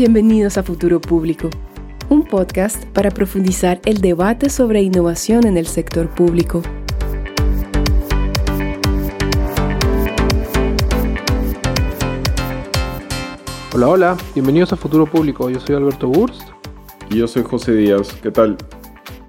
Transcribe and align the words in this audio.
Bienvenidos 0.00 0.56
a 0.56 0.62
Futuro 0.62 0.98
Público, 0.98 1.50
un 2.08 2.24
podcast 2.24 2.86
para 2.86 3.10
profundizar 3.10 3.82
el 3.84 4.00
debate 4.00 4.48
sobre 4.48 4.80
innovación 4.80 5.46
en 5.46 5.58
el 5.58 5.66
sector 5.66 6.08
público. 6.08 6.62
Hola, 13.74 13.88
hola, 13.88 14.16
bienvenidos 14.32 14.72
a 14.72 14.76
Futuro 14.76 15.04
Público. 15.04 15.50
Yo 15.50 15.60
soy 15.60 15.76
Alberto 15.76 16.08
Burst. 16.08 16.48
Y 17.10 17.18
yo 17.18 17.28
soy 17.28 17.42
José 17.42 17.74
Díaz. 17.74 18.10
¿Qué 18.22 18.30
tal? 18.30 18.56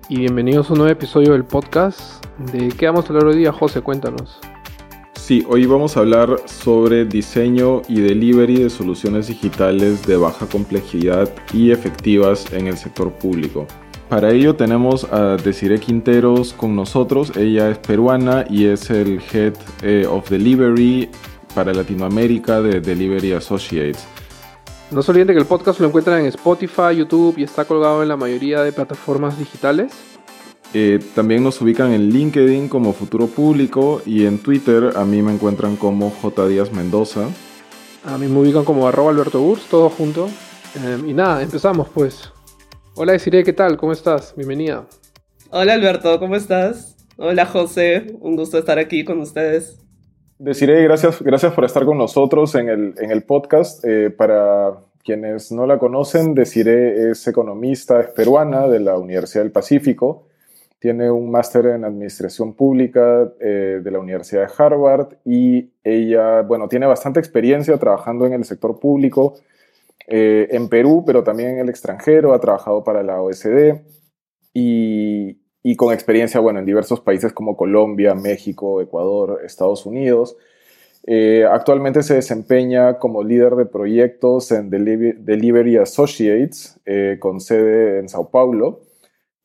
Y 0.08 0.20
bienvenidos 0.20 0.70
a 0.70 0.72
un 0.72 0.80
nuevo 0.80 0.94
episodio 0.94 1.34
del 1.34 1.44
podcast. 1.44 2.26
¿De 2.54 2.70
qué 2.70 2.86
vamos 2.86 3.04
a 3.04 3.10
hablar 3.10 3.26
hoy 3.26 3.36
día, 3.36 3.52
José? 3.52 3.82
Cuéntanos. 3.82 4.40
Sí, 5.32 5.46
hoy 5.48 5.66
vamos 5.66 5.96
a 5.96 6.02
hablar 6.02 6.42
sobre 6.44 7.06
diseño 7.06 7.84
y 7.88 8.02
delivery 8.02 8.64
de 8.64 8.70
soluciones 8.70 9.28
digitales 9.28 10.06
de 10.06 10.18
baja 10.18 10.46
complejidad 10.46 11.30
y 11.54 11.72
efectivas 11.72 12.52
en 12.52 12.68
el 12.68 12.78
sector 12.78 13.14
público. 13.14 13.66
Para 14.10 14.32
ello 14.32 14.58
tenemos 14.58 15.06
a 15.06 15.38
Desiree 15.38 15.80
Quinteros 15.80 16.52
con 16.52 16.76
nosotros. 16.76 17.32
Ella 17.38 17.70
es 17.70 17.78
peruana 17.78 18.44
y 18.50 18.66
es 18.66 18.90
el 18.90 19.22
Head 19.32 19.54
eh, 19.84 20.06
of 20.06 20.30
Delivery 20.30 21.10
para 21.56 21.74
Latinoamérica 21.74 22.62
de 22.62 22.82
Delivery 22.82 23.32
Associates. 23.32 24.06
No 24.92 25.02
se 25.02 25.12
olviden 25.12 25.28
que 25.28 25.40
el 25.40 25.46
podcast 25.46 25.80
lo 25.80 25.88
encuentran 25.88 26.20
en 26.20 26.26
Spotify, 26.26 26.94
YouTube 26.98 27.38
y 27.38 27.44
está 27.44 27.64
colgado 27.64 28.04
en 28.04 28.10
la 28.10 28.18
mayoría 28.18 28.64
de 28.64 28.74
plataformas 28.74 29.40
digitales. 29.40 30.11
Eh, 30.74 31.00
también 31.16 31.44
nos 31.44 31.62
ubican 31.62 31.92
en 31.92 32.10
LinkedIn 32.10 32.70
como 32.70 32.94
Futuro 32.94 33.28
Público 33.28 34.02
y 34.06 34.26
en 34.26 34.40
Twitter 34.40 34.94
a 34.96 35.04
mí 35.04 35.22
me 35.22 35.34
encuentran 35.34 35.76
como 35.76 36.10
J. 36.10 36.48
Díaz 36.48 36.72
Mendoza. 36.72 37.28
A 38.06 38.18
mí 38.18 38.28
me 38.28 38.40
ubican 38.40 38.64
como 38.64 38.88
arroba 38.88 39.12
Alberto 39.12 39.42
Burs, 39.42 39.68
todo 39.68 39.90
junto. 39.90 40.30
Em, 40.76 41.10
y 41.10 41.14
nada, 41.14 41.42
empezamos 41.44 41.90
pues. 41.90 42.32
Hola 42.96 43.12
Desiree, 43.12 43.44
¿qué 43.44 43.52
tal? 43.52 43.76
¿Cómo 43.76 43.92
estás? 43.92 44.34
Bienvenida. 44.38 44.88
Hola 45.50 45.74
Alberto, 45.74 46.18
¿cómo 46.20 46.38
estás? 46.38 46.96
Hola 47.18 47.46
José, 47.46 48.16
un 48.22 48.38
gusto 48.38 48.58
estar 48.58 48.80
aquí 48.80 49.04
con 49.04 49.20
ustedes. 49.20 49.78
Desiree, 50.40 50.84
gracias, 50.84 51.22
gracias 51.22 51.54
por 51.54 51.66
estar 51.66 51.86
con 51.86 51.98
nosotros 51.98 52.56
en 52.56 52.70
el, 52.70 52.94
en 52.98 53.12
el 53.12 53.24
podcast. 53.24 53.84
Eh, 53.84 54.10
para 54.10 54.78
quienes 55.04 55.52
no 55.52 55.68
la 55.68 55.78
conocen, 55.78 56.34
Desiree 56.34 57.12
es 57.12 57.28
economista, 57.28 58.00
es 58.00 58.08
peruana 58.08 58.70
de 58.70 58.80
la 58.80 58.98
Universidad 58.98 59.44
del 59.44 59.52
Pacífico 59.52 60.31
tiene 60.82 61.12
un 61.12 61.30
máster 61.30 61.68
en 61.68 61.86
Administración 61.86 62.56
Pública 62.56 63.32
eh, 63.40 63.82
de 63.84 63.92
la 63.92 64.00
Universidad 64.00 64.48
de 64.48 64.54
Harvard 64.58 65.10
y 65.24 65.70
ella, 65.84 66.42
bueno, 66.42 66.68
tiene 66.68 66.88
bastante 66.88 67.20
experiencia 67.20 67.78
trabajando 67.78 68.26
en 68.26 68.34
el 68.34 68.44
sector 68.46 68.80
público 68.80 69.36
eh, 70.08 70.48
en 70.50 70.70
Perú, 70.70 71.04
pero 71.06 71.24
también 71.24 71.52
en 71.52 71.60
el 71.60 71.70
extranjero, 71.70 72.34
ha 72.34 72.40
trabajado 72.40 72.84
para 72.84 73.04
la 73.04 73.22
OSD 73.22 73.76
y, 74.56 75.38
y, 75.62 75.76
con 75.76 75.94
experiencia, 75.94 76.40
bueno, 76.40 76.58
en 76.58 76.66
diversos 76.66 77.00
países 77.00 77.32
como 77.32 77.56
Colombia, 77.56 78.16
México, 78.16 78.82
Ecuador, 78.82 79.42
Estados 79.46 79.86
Unidos. 79.86 80.36
Eh, 81.06 81.46
actualmente 81.48 82.02
se 82.02 82.16
desempeña 82.16 82.98
como 82.98 83.24
líder 83.24 83.54
de 83.56 83.68
proyectos 83.68 84.52
en 84.52 84.72
Delivery 84.72 85.78
Associates, 85.78 86.80
con 87.20 87.40
sede 87.40 88.00
en 88.00 88.10
Sao 88.10 88.32
Paulo 88.32 88.82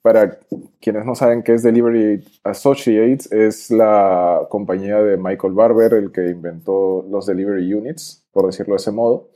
para 0.07 0.39
quienes 0.81 1.05
no 1.05 1.17
saben 1.17 1.43
qué 1.43 1.55
es 1.55 1.65
Delivery 1.65 2.23
Associates, 2.45 3.33
es 3.33 3.73
la 3.73 4.47
compañía 4.49 5.03
de 5.03 5.17
Michael 5.17 5.53
Barber, 5.53 5.95
el 5.95 6.13
que 6.13 6.29
inventó 6.29 7.05
los 7.11 7.27
Delivery 7.27 7.75
Units, 7.75 8.25
por 8.31 8.47
decirlo 8.47 8.75
de 8.75 8.77
ese 8.77 8.93
modo. 8.93 9.31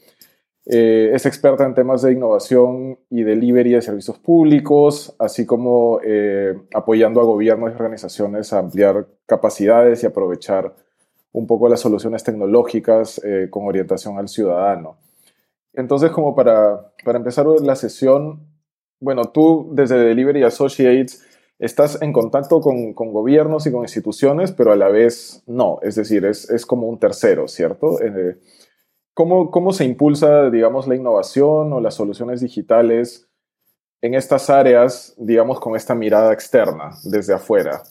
Eh, 0.67 1.11
es 1.13 1.27
experta 1.27 1.65
en 1.65 1.75
temas 1.75 2.03
de 2.03 2.13
innovación 2.13 3.01
y 3.11 3.25
delivery 3.25 3.73
de 3.73 3.83
servicios 3.83 4.21
públicos, 4.21 5.13
así 5.19 5.45
como 5.45 5.99
eh, 6.05 6.57
apoyando 6.73 7.21
a 7.21 7.25
gobiernos 7.25 7.73
y 7.73 7.75
organizaciones 7.75 8.53
a 8.53 8.61
ampliar 8.61 9.09
capacidades 9.27 10.05
y 10.05 10.07
aprovechar 10.07 10.73
un 11.33 11.49
poco 11.49 11.69
las 11.69 11.81
soluciones 11.81 12.23
tecnológicas 12.23 13.21
eh, 13.25 13.49
con 13.51 13.67
orientación 13.67 14.19
al 14.19 14.29
ciudadano. 14.29 14.99
Entonces, 15.73 16.13
como 16.13 16.37
para, 16.37 16.93
para 17.05 17.19
empezar 17.19 17.47
la 17.47 17.75
sesión, 17.75 18.50
bueno, 19.01 19.31
tú 19.33 19.71
desde 19.73 19.99
Delivery 19.99 20.45
Associates 20.45 21.27
estás 21.59 22.01
en 22.01 22.13
contacto 22.13 22.61
con, 22.61 22.95
gobiernos 22.95 23.67
y 23.67 23.73
con 23.73 23.83
instituciones, 23.83 24.53
pero 24.53 24.73
a 24.73 24.77
la 24.77 24.89
vez 24.89 25.43
no, 25.47 25.79
es 25.83 25.95
decir, 25.95 26.25
es, 26.25 26.65
como 26.67 26.89
un 26.89 26.99
tercero, 26.99 27.49
¿cierto? 27.49 28.01
Eh, 28.01 28.37
¿cómo, 29.15 29.51
¿Cómo 29.51 29.73
se 29.73 29.85
impulsa, 29.85 30.51
digamos, 30.51 30.87
la 30.87 30.97
innovación 30.97 31.73
o 31.73 31.81
las 31.81 31.95
soluciones 31.95 32.41
digitales 32.41 33.29
en 34.03 34.15
estas 34.15 34.49
áreas, 34.49 35.15
digamos, 35.19 35.61
con 35.61 35.77
esta 35.77 35.95
mirada 35.95 36.33
externa, 36.33 36.93
desde 37.05 37.35
afuera? 37.35 37.83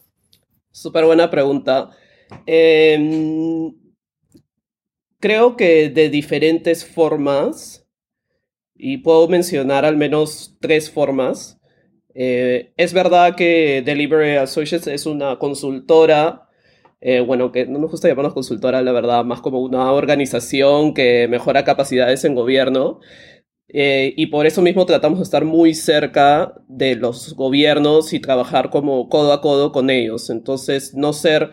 Súper 0.72 1.06
buena 1.06 1.30
pregunta. 1.30 1.92
Em, 2.46 3.74
creo 5.20 5.56
que 5.56 5.90
de 5.90 6.10
diferentes 6.10 6.86
formas 6.86 7.79
y 8.80 8.98
puedo 9.00 9.28
mencionar 9.28 9.86
al 9.86 9.98
menos 9.98 10.56
tres 10.62 10.90
formas. 10.90 11.60
Eh, 12.16 12.74
es 12.78 12.94
verdad 12.94 13.36
que 13.36 13.84
Delivery 13.86 14.38
Associates 14.38 14.88
es 14.88 15.06
una 15.06 15.38
consultora, 15.38 16.48
eh, 17.02 17.20
bueno, 17.20 17.52
que 17.52 17.66
no 17.68 17.78
nos 17.78 17.92
gusta 17.92 18.08
llamarnos 18.08 18.34
consultora, 18.34 18.82
la 18.82 18.94
verdad, 18.94 19.26
más 19.26 19.42
como 19.42 19.60
una 19.60 19.92
organización 19.92 20.94
que 20.94 21.28
mejora 21.28 21.66
capacidades 21.66 22.24
en 22.24 22.36
gobierno. 22.36 23.02
Eh, 23.68 24.14
y 24.18 24.28
por 24.28 24.48
eso 24.48 24.62
mismo 24.62 24.86
tratamos 24.86 25.20
de 25.20 25.24
estar 25.24 25.46
muy 25.46 25.74
cerca 25.76 26.54
de 26.68 26.96
los 26.96 27.36
gobiernos 27.36 28.14
y 28.14 28.20
trabajar 28.20 28.70
como 28.70 29.10
codo 29.10 29.34
a 29.34 29.42
codo 29.42 29.72
con 29.74 29.90
ellos. 29.90 30.30
Entonces, 30.30 30.96
no 30.96 31.14
ser 31.14 31.52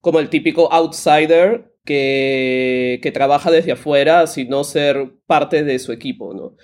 como 0.00 0.20
el 0.20 0.28
típico 0.28 0.72
outsider 0.72 1.69
que, 1.90 3.10
trabaja 3.12 3.50
desde 3.50 3.72
afuera, 3.72 4.26
sino 4.28 4.62
ser 4.62 5.12
parte 5.26 5.64
de 5.64 5.78
su 5.80 5.90
equipo, 5.92 6.34
¿no? 6.34 6.56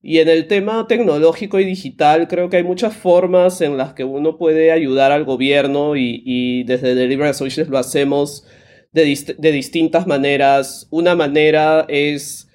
Y 0.00 0.20
en 0.20 0.28
el 0.28 0.46
tema 0.46 0.86
tecnológico 0.86 1.58
y 1.58 1.64
digital, 1.64 2.28
creo 2.28 2.48
que 2.48 2.58
hay 2.58 2.62
muchas 2.62 2.96
formas 2.96 3.60
en 3.60 3.76
las 3.76 3.92
que 3.92 4.04
uno 4.04 4.38
puede 4.38 4.72
ayudar 4.72 5.12
al 5.12 5.24
gobierno 5.24 5.96
y, 5.96 6.62
desde 6.64 6.94
Delivery 6.94 7.30
Associates 7.30 7.68
lo 7.68 7.78
hacemos 7.78 8.46
de, 8.92 9.04
distintas 9.52 10.06
maneras. 10.06 10.86
Una 10.90 11.14
manera 11.14 11.84
es, 11.88 12.48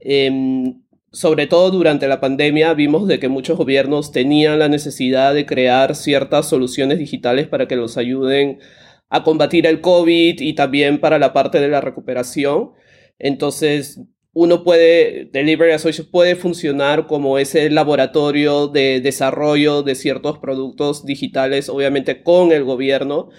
em, 0.00 0.82
sobre 1.12 1.46
todo 1.46 1.70
durante 1.70 2.08
la 2.08 2.18
pandemia, 2.18 2.74
vimos 2.74 3.06
de 3.06 3.20
que 3.20 3.28
muchos 3.28 3.58
gobiernos 3.58 4.10
tenían 4.10 4.58
la 4.58 4.68
necesidad 4.68 5.34
de 5.34 5.46
crear 5.46 5.94
ciertas 5.94 6.48
soluciones 6.48 6.98
digitales 6.98 7.46
para 7.46 7.68
que 7.68 7.76
los 7.76 7.98
ayuden 7.98 8.58
a 9.08 9.22
combatir 9.22 9.66
el 9.66 9.80
COVID 9.80 10.40
y 10.40 10.54
también 10.54 11.00
para 11.00 11.18
la 11.18 11.32
parte 11.32 11.60
de 11.60 11.68
la 11.68 11.80
recuperación. 11.80 12.72
Entonces, 13.18 14.00
uno 14.32 14.64
puede, 14.64 15.30
Delivery 15.32 15.72
Associates 15.72 16.10
puede 16.10 16.36
funcionar 16.36 17.06
como 17.06 17.38
ese 17.38 17.70
laboratorio 17.70 18.68
de 18.68 19.00
desarrollo 19.00 19.82
de 19.82 19.94
ciertos 19.94 20.38
productos 20.38 21.06
digitales, 21.06 21.70
obviamente 21.70 22.22
con 22.22 22.52
el 22.52 22.64
gobierno, 22.64 23.30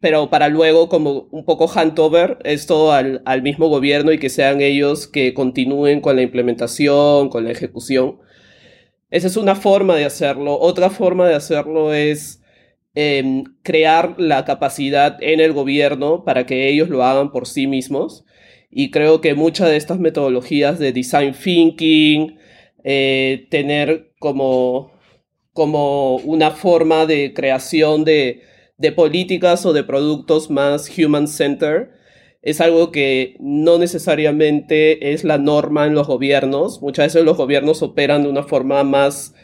pero 0.00 0.28
para 0.30 0.48
luego 0.48 0.88
como 0.88 1.28
un 1.30 1.44
poco 1.44 1.68
handover 1.68 2.38
esto 2.42 2.92
al, 2.92 3.22
al 3.24 3.42
mismo 3.42 3.68
gobierno 3.68 4.10
y 4.12 4.18
que 4.18 4.30
sean 4.30 4.60
ellos 4.60 5.06
que 5.06 5.32
continúen 5.32 6.00
con 6.00 6.16
la 6.16 6.22
implementación, 6.22 7.28
con 7.28 7.44
la 7.44 7.52
ejecución. 7.52 8.18
Esa 9.10 9.28
es 9.28 9.36
una 9.36 9.54
forma 9.54 9.94
de 9.94 10.06
hacerlo. 10.06 10.58
Otra 10.58 10.90
forma 10.90 11.28
de 11.28 11.34
hacerlo 11.34 11.92
es 11.94 12.39
Em, 12.94 13.44
crear 13.62 14.16
la 14.18 14.44
capacidad 14.44 15.16
en 15.22 15.38
el 15.38 15.52
gobierno 15.52 16.24
para 16.24 16.44
que 16.44 16.68
ellos 16.68 16.88
lo 16.88 17.04
hagan 17.04 17.30
por 17.30 17.46
sí 17.46 17.68
mismos. 17.68 18.24
Y 18.70 18.90
creo 18.90 19.20
que 19.20 19.34
muchas 19.34 19.68
de 19.68 19.76
estas 19.76 20.00
metodologías 20.00 20.78
de 20.80 20.92
design 20.92 21.32
thinking, 21.32 22.38
eh, 22.82 23.46
tener 23.50 24.12
como, 24.18 24.92
como 25.52 26.16
una 26.16 26.50
forma 26.50 27.06
de 27.06 27.32
creación 27.32 28.04
de, 28.04 28.42
de 28.76 28.92
políticas 28.92 29.66
o 29.66 29.72
de 29.72 29.84
productos 29.84 30.50
más 30.50 30.90
human-centered, 30.98 31.88
es 32.42 32.60
algo 32.60 32.90
que 32.90 33.36
no 33.38 33.78
necesariamente 33.78 35.12
es 35.12 35.24
la 35.24 35.38
norma 35.38 35.86
en 35.86 35.94
los 35.94 36.08
gobiernos. 36.08 36.82
Muchas 36.82 37.06
veces 37.06 37.24
los 37.24 37.36
gobiernos 37.36 37.82
operan 37.82 38.24
de 38.24 38.30
una 38.30 38.44
forma 38.44 38.82
más 38.82 39.34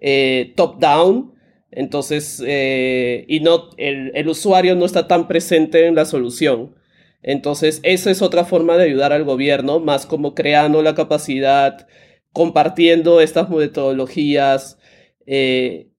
eh, 0.00 0.54
top-down 0.56 1.29
entonces, 1.70 2.42
eh, 2.46 3.24
y 3.28 3.40
no, 3.40 3.70
el, 3.76 4.12
el, 4.14 4.28
usuario 4.28 4.74
no 4.74 4.84
está 4.84 5.06
tan 5.08 5.28
presente 5.28 5.86
en 5.86 5.94
la 5.94 6.04
solución. 6.04 6.74
Entonces, 7.22 7.80
esa 7.82 8.10
es 8.10 8.22
otra 8.22 8.44
forma 8.44 8.76
de 8.76 8.84
ayudar 8.84 9.12
al 9.12 9.24
gobierno, 9.24 9.78
más 9.80 10.06
como 10.06 10.34
creando 10.34 10.82
la 10.82 10.94
capacidad, 10.94 11.86
compartiendo 12.32 13.20
estas 13.20 13.50
metodologías, 13.50 14.78
eh, 15.26 15.90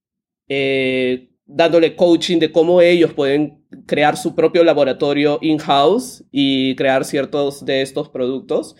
eh, 0.48 1.30
dándole 1.46 1.96
coaching 1.96 2.38
de 2.38 2.52
cómo 2.52 2.80
ellos 2.80 3.12
pueden 3.14 3.64
crear 3.86 4.16
su 4.16 4.34
propio 4.34 4.64
laboratorio 4.64 5.38
in-house 5.42 6.24
y 6.30 6.74
crear 6.76 7.04
ciertos 7.04 7.64
de 7.64 7.82
estos 7.82 8.08
productos. 8.08 8.76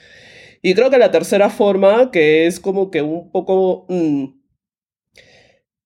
Y 0.63 0.75
creo 0.75 0.91
que 0.91 0.99
la 0.99 1.11
tercera 1.11 1.51
forma, 1.51 2.11
que 2.11 2.47
es 2.47 2.61
como 2.61 2.91
que 2.91 3.03
un 3.03 3.31
poco, 3.31 3.87
mm, 3.89 4.42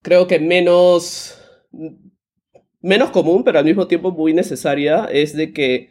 creo 0.07 0.29
que 0.29 0.39
menos, 0.39 1.37
menos 2.81 3.11
común, 3.11 3.43
pero 3.43 3.59
al 3.59 3.65
mismo 3.65 3.89
tiempo 3.89 4.13
muy 4.13 4.33
necesaria, 4.33 5.07
es 5.07 5.35
de 5.35 5.53
que 5.53 5.91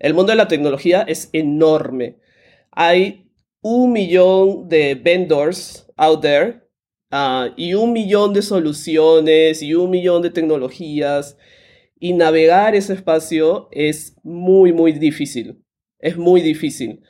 el 0.00 0.12
mundo 0.12 0.32
de 0.32 0.38
la 0.38 0.48
tecnología 0.48 1.02
es 1.02 1.30
enorme. 1.32 2.18
Hay 2.72 3.30
un 3.62 3.92
millón 3.92 4.68
de 4.68 4.96
vendors 4.96 5.88
out 5.96 6.20
there 6.22 6.62
uh, 7.12 7.54
y 7.56 7.74
un 7.74 7.92
millón 7.92 8.34
de 8.34 8.42
soluciones 8.42 9.62
y 9.62 9.72
un 9.74 9.88
millón 9.88 10.22
de 10.22 10.30
tecnologías. 10.30 11.38
Y 12.00 12.12
navegar 12.12 12.74
ese 12.74 12.94
espacio 12.94 13.68
es 13.70 14.16
muy, 14.24 14.72
muy 14.72 14.90
difícil. 14.94 15.62
Es 16.00 16.16
muy 16.16 16.40
difícil. 16.40 17.02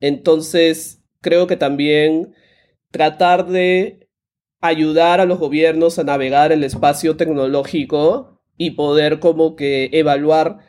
Entonces, 0.00 1.04
creo 1.20 1.46
que 1.46 1.56
también 1.56 2.34
tratar 2.90 3.46
de 3.46 4.01
ayudar 4.62 5.20
a 5.20 5.26
los 5.26 5.38
gobiernos 5.38 5.98
a 5.98 6.04
navegar 6.04 6.52
el 6.52 6.64
espacio 6.64 7.16
tecnológico 7.16 8.40
y 8.56 8.70
poder 8.70 9.18
como 9.18 9.56
que 9.56 9.90
evaluar 9.92 10.60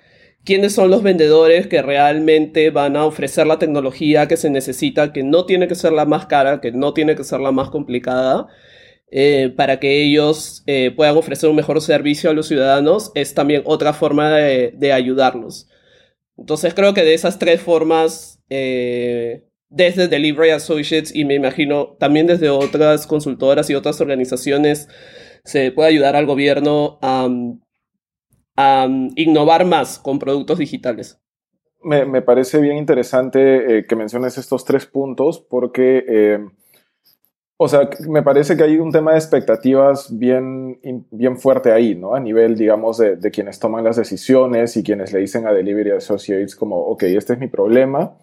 quiénes 0.44 0.74
son 0.74 0.90
los 0.90 1.04
vendedores 1.04 1.68
que 1.68 1.81
realmente 1.81 2.69
van 2.72 2.98
a 2.98 3.06
ofrecer 3.06 3.48
la 3.48 3.60
tecnología 3.60 4.28
que 4.28 4.38
se 4.38 4.50
necesita, 4.50 5.13
que 5.13 5.24
no 5.24 5.45
tiene 5.45 5.68
que 5.68 5.75
ser 5.75 5.94
la 5.94 6.06
más 6.06 6.25
cara, 6.25 6.60
que 6.60 6.72
no 6.72 6.94
tiene 6.94 7.16
que 7.16 7.24
ser 7.24 7.40
la 7.40 7.51
más 7.51 7.69
complicada, 7.69 8.48
eh, 9.12 9.54
para 9.56 9.80
que 9.80 10.01
ellos 10.01 10.63
eh, 10.66 10.92
puedan 10.96 11.16
ofrecer 11.18 11.50
un 11.50 11.56
mejor 11.56 11.80
servicio 11.81 12.30
a 12.30 12.34
los 12.34 12.48
ciudadanos, 12.48 13.12
es 13.16 13.34
también 13.36 13.62
otra 13.66 13.94
forma 13.94 14.31
de, 14.31 14.94
ayudarlos. 14.94 15.69
Entonces 16.38 16.74
creo 16.74 16.94
que 16.94 17.04
de 17.04 17.13
esas 17.13 17.39
tres 17.39 17.62
formas, 17.62 18.42
eh, 18.50 19.46
desde 19.74 20.08
Delivery 20.08 20.52
Associates 20.52 21.14
y 21.16 21.25
me 21.25 21.34
imagino 21.34 21.96
también 22.00 22.28
desde 22.28 22.50
otras 22.50 23.08
consultoras 23.08 23.70
y 23.72 23.75
otras 23.75 24.00
organizaciones, 24.02 24.88
se 25.44 25.72
puede 25.72 25.90
ayudar 25.90 26.16
al 26.16 26.28
gobierno 26.28 27.00
a 27.02 27.28
innovar 29.16 29.66
más 29.66 29.98
con 29.98 30.20
productos 30.20 30.60
digitales. 30.60 31.20
Me, 31.84 32.22
parece 32.22 32.62
bien 32.62 32.78
interesante 32.78 33.80
eh, 33.80 33.86
que 33.86 33.96
menciones 33.96 34.38
estos 34.38 34.64
tres 34.64 34.86
puntos 34.86 35.42
porque, 35.42 36.06
eh, 36.08 36.40
o 37.58 37.68
sea, 37.68 37.90
me 38.08 38.22
parece 38.22 38.56
que 38.56 38.64
hay 38.64 38.78
un 38.78 38.92
tema 38.92 39.12
de 39.12 39.18
expectativas 39.18 40.18
bien, 40.18 40.80
bien 41.12 41.38
fuerte 41.38 41.74
ahí, 41.74 41.96
¿no? 41.96 42.16
A 42.16 42.22
nivel, 42.22 42.56
digamos, 42.56 43.00
de, 43.00 43.31
quienes 43.31 43.60
toman 43.60 43.84
las 43.84 43.98
decisiones 43.98 44.78
y 44.78 44.84
quienes 44.84 45.12
le 45.12 45.20
dicen 45.20 45.46
a 45.46 45.52
Delivery 45.52 45.92
Associates 45.92 46.56
como, 46.56 46.78
ok, 46.78 47.04
este 47.04 47.34
es 47.34 47.40
mi 47.40 47.48
problema 47.48 48.16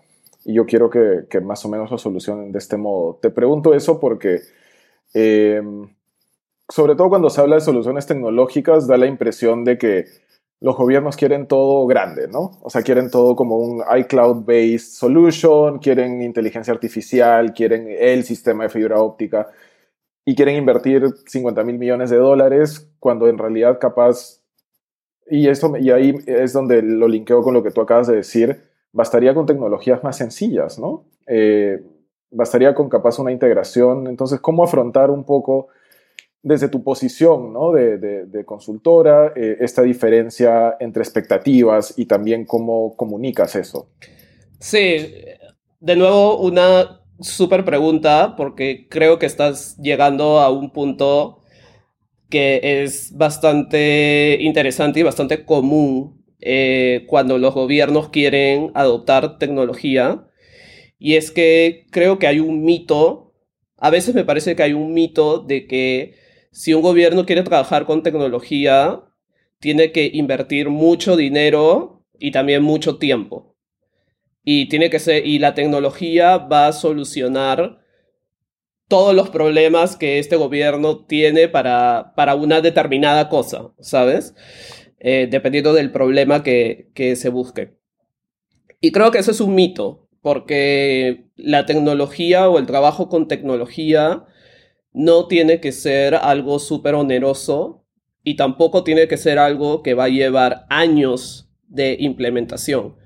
y 0.44 0.54
yo 0.54 0.66
quiero 0.66 0.90
que, 0.90 1.40
más 1.40 1.64
o 1.64 1.68
menos 1.68 1.90
lo 1.90 1.98
solucionen 1.98 2.52
de 2.52 2.58
este 2.58 2.76
modo. 2.76 3.18
Te 3.20 3.30
pregunto 3.30 3.74
eso 3.74 3.98
porque... 3.98 4.40
Eh, 5.14 5.60
sobre 6.70 6.94
todo 6.94 7.08
cuando 7.08 7.30
se 7.30 7.40
habla 7.40 7.56
de 7.56 7.60
soluciones 7.62 8.06
tecnológicas, 8.06 8.86
da 8.86 8.96
la 8.96 9.06
impresión 9.06 9.64
de 9.64 9.76
que 9.76 10.04
los 10.60 10.76
gobiernos 10.76 11.16
quieren 11.16 11.46
todo 11.48 11.86
grande, 11.86 12.28
¿no? 12.28 12.52
O 12.62 12.70
sea, 12.70 12.82
quieren 12.82 13.10
todo 13.10 13.34
como 13.34 13.56
un 13.56 13.80
iCloud-based 13.80 14.78
solution, 14.78 15.78
quieren 15.78 16.22
inteligencia 16.22 16.72
artificial, 16.72 17.52
quieren 17.54 17.88
el 17.88 18.24
sistema 18.24 18.64
de 18.64 18.68
fibra 18.70 19.00
óptica 19.00 19.48
y 20.24 20.34
quieren 20.34 20.56
invertir 20.56 21.02
50 21.26 21.64
mil 21.64 21.78
millones 21.78 22.10
de 22.10 22.18
dólares 22.18 22.88
cuando 23.00 23.26
en 23.28 23.38
realidad 23.38 23.78
capaz, 23.80 24.42
y, 25.30 25.48
esto, 25.48 25.76
y 25.78 25.90
ahí 25.90 26.14
es 26.26 26.52
donde 26.52 26.82
lo 26.82 27.08
linkeo 27.08 27.42
con 27.42 27.54
lo 27.54 27.62
que 27.62 27.70
tú 27.70 27.80
acabas 27.80 28.06
de 28.08 28.16
decir, 28.16 28.69
bastaría 28.92 29.34
con 29.34 29.46
tecnologías 29.46 30.02
más 30.02 30.16
sencillas, 30.16 30.78
¿no? 30.78 31.04
Eh, 31.26 31.82
bastaría 32.30 32.74
con 32.74 32.88
capaz 32.88 33.18
una 33.18 33.32
integración. 33.32 34.06
Entonces, 34.06 34.40
¿cómo 34.40 34.64
afrontar 34.64 35.10
un 35.10 35.24
poco 35.24 35.68
desde 36.42 36.68
tu 36.68 36.82
posición 36.82 37.52
¿no? 37.52 37.72
de, 37.72 38.44
consultora, 38.46 39.32
eh, 39.36 39.58
esta 39.60 39.82
diferencia 39.82 40.76
entre 40.80 41.02
expectativas 41.02 41.94
y 41.98 42.06
también 42.06 42.46
cómo 42.46 42.96
comunicas 42.96 43.56
eso. 43.56 43.88
Sí, 44.58 45.14
de 45.80 45.96
nuevo 45.96 46.38
una 46.38 47.02
súper 47.20 47.64
pregunta 47.64 48.34
porque 48.36 48.86
creo 48.88 49.18
que 49.18 49.26
estás 49.26 49.76
llegando 49.76 50.40
a 50.40 50.50
un 50.50 50.70
punto 50.72 51.42
que 52.30 52.60
es 52.62 53.14
bastante 53.16 54.38
interesante 54.40 55.00
y 55.00 55.02
bastante 55.02 55.44
común 55.44 56.19
eh, 56.40 57.04
cuando 57.06 57.38
los 57.38 57.54
gobiernos 57.54 58.08
quieren 58.08 58.70
adoptar 58.74 59.38
tecnología. 59.38 60.26
Y 60.98 61.14
es 61.16 61.30
que 61.30 61.86
creo 61.90 62.18
que 62.18 62.26
hay 62.26 62.40
un 62.40 62.64
mito, 62.64 63.34
a 63.76 63.90
veces 63.90 64.14
me 64.14 64.24
parece 64.24 64.56
que 64.56 64.62
hay 64.62 64.72
un 64.72 64.92
mito 64.92 65.38
de 65.38 65.66
que 65.66 66.14
si 66.52 66.74
un 66.74 66.82
gobierno 66.82 67.26
quiere 67.26 67.42
trabajar 67.42 67.86
con 67.86 68.02
tecnología, 68.02 69.02
tiene 69.60 69.92
que 69.92 70.10
invertir 70.12 70.68
mucho 70.68 71.16
dinero 71.16 72.04
y 72.18 72.32
también 72.32 72.62
mucho 72.62 72.98
tiempo. 72.98 73.56
Y 74.42 74.68
tiene 74.68 74.90
que 74.90 74.98
ser, 74.98 75.26
y 75.26 75.38
la 75.38 75.54
tecnología 75.54 76.38
va 76.38 76.68
a 76.68 76.72
solucionar 76.72 77.80
todos 78.88 79.14
los 79.14 79.30
problemas 79.30 79.96
que 79.96 80.18
este 80.18 80.34
gobierno 80.34 81.04
tiene 81.04 81.46
para, 81.46 82.12
para 82.16 82.34
una 82.34 82.60
determinada 82.60 83.28
cosa, 83.28 83.70
¿sabes? 83.78 84.34
Eh, 85.02 85.28
dependiendo 85.30 85.72
del 85.72 85.90
problema 85.90 86.42
que, 86.42 86.90
que 86.94 87.16
se 87.16 87.30
busque. 87.30 87.78
Y 88.82 88.92
creo 88.92 89.10
que 89.10 89.18
eso 89.18 89.30
es 89.30 89.40
un 89.40 89.54
mito, 89.54 90.08
porque 90.20 91.30
la 91.36 91.64
tecnología 91.64 92.48
o 92.50 92.58
el 92.58 92.66
trabajo 92.66 93.08
con 93.08 93.26
tecnología 93.26 94.26
no 94.92 95.26
tiene 95.26 95.58
que 95.60 95.72
ser 95.72 96.14
algo 96.14 96.58
súper 96.58 96.94
oneroso 96.94 97.86
y 98.22 98.36
tampoco 98.36 98.84
tiene 98.84 99.08
que 99.08 99.16
ser 99.16 99.38
algo 99.38 99.82
que 99.82 99.94
va 99.94 100.04
a 100.04 100.08
llevar 100.08 100.66
años 100.68 101.50
de 101.66 101.96
implementación. 101.98 102.96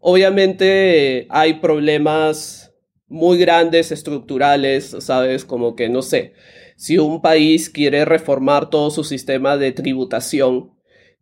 Obviamente 0.00 1.26
hay 1.28 1.54
problemas 1.54 2.74
muy 3.06 3.36
grandes 3.36 3.92
estructurales, 3.92 4.96
¿sabes? 5.00 5.44
Como 5.44 5.76
que, 5.76 5.90
no 5.90 6.00
sé, 6.00 6.32
si 6.76 6.96
un 6.96 7.20
país 7.20 7.68
quiere 7.68 8.04
reformar 8.04 8.70
todo 8.70 8.90
su 8.90 9.04
sistema 9.04 9.56
de 9.56 9.72
tributación, 9.72 10.77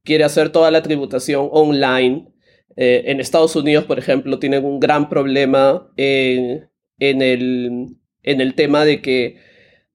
quiere 0.07 0.25
hacer 0.25 0.49
toda 0.49 0.71
la 0.71 0.83
tributación 0.83 1.51
online, 1.53 2.29
eh, 2.77 3.05
en 3.07 3.21
Estados 3.21 3.57
Unidos, 3.57 3.85
por 3.85 3.99
ejemplo, 3.99 4.39
tienen 4.39 4.65
un 4.65 4.79
gran 4.79 5.09
problema 5.09 5.91
en, 5.97 6.69
el, 6.99 8.55
tema 8.55 8.85
de 8.85 9.01
que 9.01 9.37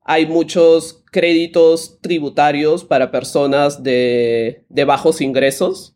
hay 0.04 0.26
muchos 0.26 1.04
créditos 1.12 2.00
tributarios 2.02 2.84
para 2.84 3.12
personas 3.12 3.84
de, 3.84 4.66
bajos 4.86 5.22
ingresos. 5.22 5.96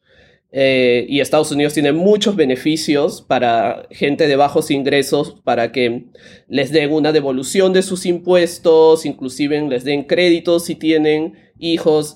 Eh, 0.58 1.06
y 1.10 1.20
Estados 1.20 1.52
Unidos 1.52 1.74
tiene 1.74 1.92
muchos 1.92 2.38
beneficios 2.38 3.22
para 3.22 3.88
gente 3.92 4.26
de 4.26 4.38
bajos 4.38 4.72
ingresos, 4.72 5.42
para 5.44 5.74
que 5.74 6.06
les 6.48 6.72
den 6.72 6.94
una 6.94 7.12
devolución 7.12 7.74
de 7.74 7.82
sus 7.82 8.06
impuestos, 8.06 9.06
inclusive 9.06 9.60
les 9.68 9.84
den 9.84 10.04
créditos 10.04 10.66
si 10.66 10.76
tienen 10.76 11.34
hijos. 11.60 12.16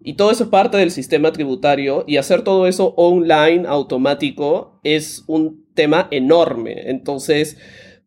Y 0.00 0.14
todo 0.14 0.30
eso 0.30 0.44
es 0.44 0.50
parte 0.50 0.76
del 0.76 0.90
sistema 0.90 1.32
tributario. 1.32 2.04
Y 2.06 2.16
hacer 2.16 2.42
todo 2.42 2.66
eso 2.66 2.94
online, 2.96 3.66
automático, 3.66 4.80
es 4.84 5.24
un 5.26 5.66
tema 5.74 6.08
enorme. 6.10 6.90
Entonces, 6.90 7.56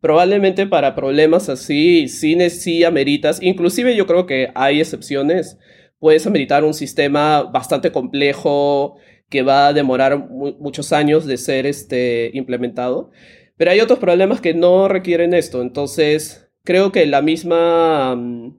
probablemente 0.02 0.66
para 0.66 0.94
problemas 0.94 1.48
así, 1.48 2.08
sí, 2.08 2.36
sí 2.50 2.84
ameritas, 2.84 3.40
inclusive 3.40 3.96
yo 3.96 4.06
creo 4.06 4.26
que 4.26 4.50
hay 4.54 4.80
excepciones, 4.80 5.58
puedes 6.00 6.26
ameritar 6.26 6.64
un 6.64 6.74
sistema 6.74 7.44
bastante 7.44 7.92
complejo 7.92 8.96
que 9.30 9.42
va 9.42 9.68
a 9.68 9.72
demorar 9.72 10.28
muchos 10.28 10.92
años 10.92 11.24
de 11.24 11.38
ser 11.38 11.66
este, 11.66 12.32
implementado, 12.34 13.12
pero 13.56 13.70
hay 13.70 13.80
otros 13.80 14.00
problemas 14.00 14.40
que 14.40 14.54
no 14.54 14.88
requieren 14.88 15.34
esto, 15.34 15.62
entonces 15.62 16.50
creo 16.64 16.90
que 16.90 17.06
la 17.06 17.22
misma, 17.22 18.16
mm, 18.16 18.56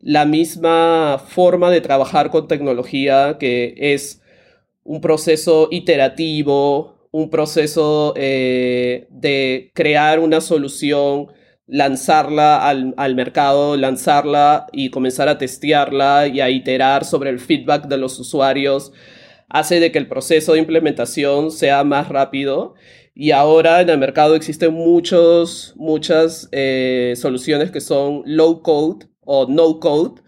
la 0.00 0.24
misma 0.24 1.22
forma 1.28 1.70
de 1.70 1.80
trabajar 1.80 2.30
con 2.30 2.48
tecnología, 2.48 3.36
que 3.38 3.74
es 3.76 4.22
un 4.84 5.00
proceso 5.00 5.68
iterativo, 5.70 6.98
un 7.10 7.30
proceso 7.30 8.14
eh, 8.16 9.06
de 9.10 9.70
crear 9.74 10.20
una 10.20 10.40
solución, 10.40 11.28
lanzarla 11.66 12.66
al, 12.68 13.14
mercado, 13.14 13.76
lanzarla 13.76 14.66
y 14.72 14.90
comenzar 14.90 15.28
a 15.28 15.38
testearla 15.38 16.28
y 16.28 16.40
a 16.40 16.48
iterar 16.48 17.04
sobre 17.04 17.30
el 17.30 17.40
feedback 17.40 17.86
de 17.88 17.98
los 17.98 18.18
usuarios, 18.18 18.92
hace 19.48 19.80
de 19.80 19.92
que 19.92 19.98
el 19.98 20.08
proceso 20.08 20.52
de 20.54 20.60
implementación 20.60 21.50
sea 21.50 21.84
más 21.84 22.08
rápido. 22.08 22.74
Y 23.14 23.32
ahora 23.32 23.80
en 23.80 23.90
el 23.90 23.98
mercado 23.98 24.36
existen 24.36 24.72
muchos, 24.72 25.74
muchas 25.76 26.48
eh, 26.52 27.14
soluciones 27.16 27.72
que 27.72 27.80
son 27.80 28.22
low 28.26 28.62
code 28.62 29.07
o 29.28 29.46
no 29.46 29.78
code, 29.78 30.22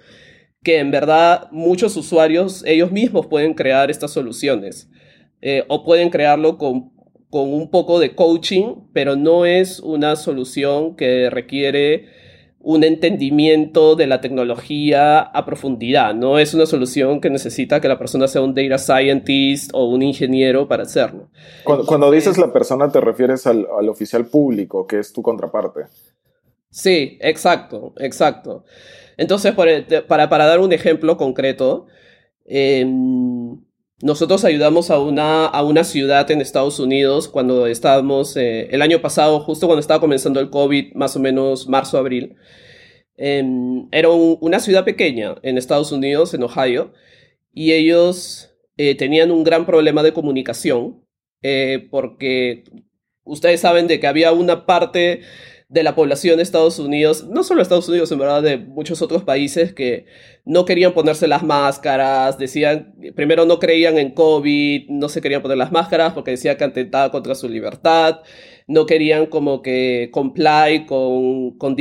que 0.62 0.78
en 0.78 0.90
verdad 0.90 1.48
muchos 1.50 1.96
usuarios 1.96 2.62
ellos 2.66 2.92
mismos 2.92 3.26
pueden 3.26 3.54
crear 3.54 3.90
estas 3.90 4.12
soluciones. 4.12 4.88
Eh, 5.42 5.64
o 5.68 5.84
pueden 5.84 6.10
crearlo 6.10 6.58
con 6.58 6.90
con 7.30 7.54
un 7.54 7.70
poco 7.70 8.00
de 8.00 8.14
coaching, 8.14 8.74
pero 8.92 9.16
no 9.16 9.46
es 9.46 9.78
una 9.80 10.16
solución 10.16 10.96
que 10.96 11.30
requiere 11.30 12.06
un 12.62 12.84
entendimiento 12.84 13.96
de 13.96 14.06
la 14.06 14.20
tecnología 14.20 15.20
a 15.20 15.46
profundidad. 15.46 16.14
No 16.14 16.38
es 16.38 16.52
una 16.52 16.66
solución 16.66 17.20
que 17.20 17.30
necesita 17.30 17.80
que 17.80 17.88
la 17.88 17.98
persona 17.98 18.28
sea 18.28 18.42
un 18.42 18.54
data 18.54 18.76
scientist 18.76 19.70
o 19.72 19.86
un 19.86 20.02
ingeniero 20.02 20.68
para 20.68 20.82
hacerlo. 20.82 21.28
Cuando, 21.64 22.10
dices 22.10 22.36
la 22.36 22.52
persona 22.52 22.90
te 22.90 23.00
refieres 23.00 23.46
al, 23.46 23.66
oficial 23.88 24.26
público, 24.26 24.86
que 24.86 24.98
es 24.98 25.12
tu 25.12 25.22
contraparte. 25.22 25.84
Sí, 26.70 27.18
exacto, 27.20 27.94
exacto. 27.98 28.64
Entonces, 29.16 29.54
para, 29.54 30.28
para 30.28 30.46
dar 30.46 30.60
un 30.60 30.72
ejemplo 30.72 31.16
concreto, 31.16 31.86
em, 32.46 33.60
nosotros 34.02 34.44
ayudamos 34.44 34.90
a 34.90 34.98
una, 34.98 35.46
a 35.46 35.62
una 35.62 35.84
ciudad 35.84 36.30
en 36.30 36.40
Estados 36.40 36.78
Unidos 36.78 37.28
cuando 37.28 37.66
estábamos, 37.66 38.36
eh, 38.36 38.68
el 38.70 38.82
año 38.82 39.00
pasado, 39.02 39.40
justo 39.40 39.66
cuando 39.66 39.80
estaba 39.80 40.00
comenzando 40.00 40.40
el 40.40 40.50
COVID, 40.50 40.94
más 40.94 41.16
o 41.16 41.20
menos 41.20 41.68
marzo, 41.68 41.98
abril. 41.98 42.36
era 43.16 44.08
una 44.10 44.60
ciudad 44.60 44.84
pequeña 44.84 45.36
en 45.42 45.58
Estados 45.58 45.92
Unidos, 45.92 46.32
en 46.34 46.42
Ohio, 46.42 46.92
y 47.52 47.72
ellos 47.72 48.50
eh, 48.76 48.94
tenían 48.94 49.30
un 49.30 49.44
gran 49.44 49.66
problema 49.66 50.02
de 50.02 50.12
comunicación 50.12 51.04
eh, 51.42 51.88
porque 51.90 52.64
ustedes 53.24 53.60
saben 53.60 53.86
de 53.86 54.00
que 54.00 54.06
había 54.06 54.32
una 54.32 54.66
parte 54.66 55.22
de 55.70 55.84
la 55.84 55.94
población 55.94 56.36
de 56.36 56.42
Estados 56.42 56.80
Unidos, 56.80 57.28
no 57.28 57.44
solo 57.44 57.62
Estados 57.62 57.88
Unidos, 57.88 58.10
en 58.10 58.18
verdad, 58.18 58.42
de 58.42 58.58
muchos 58.58 59.02
otros 59.02 59.22
países 59.22 59.72
que 59.72 60.04
no 60.44 60.64
querían 60.64 60.92
ponerse 60.92 61.28
las 61.28 61.44
máscaras, 61.44 62.38
decían, 62.38 62.96
primero 63.14 63.46
no 63.46 63.60
creían 63.60 63.96
en 63.96 64.10
COVID, 64.10 64.88
no 64.88 65.08
se 65.08 65.20
querían 65.20 65.42
poner 65.42 65.58
las 65.58 65.70
máscaras 65.70 66.12
porque 66.12 66.32
decían 66.32 66.56
que 66.56 66.64
atentaba 66.64 67.12
contra 67.12 67.36
su 67.36 67.48
libertad, 67.48 68.18
no 68.66 68.84
querían 68.84 69.26
como 69.26 69.62
que 69.62 70.10
comply 70.12 70.86
con, 70.86 71.56
con, 71.56 71.76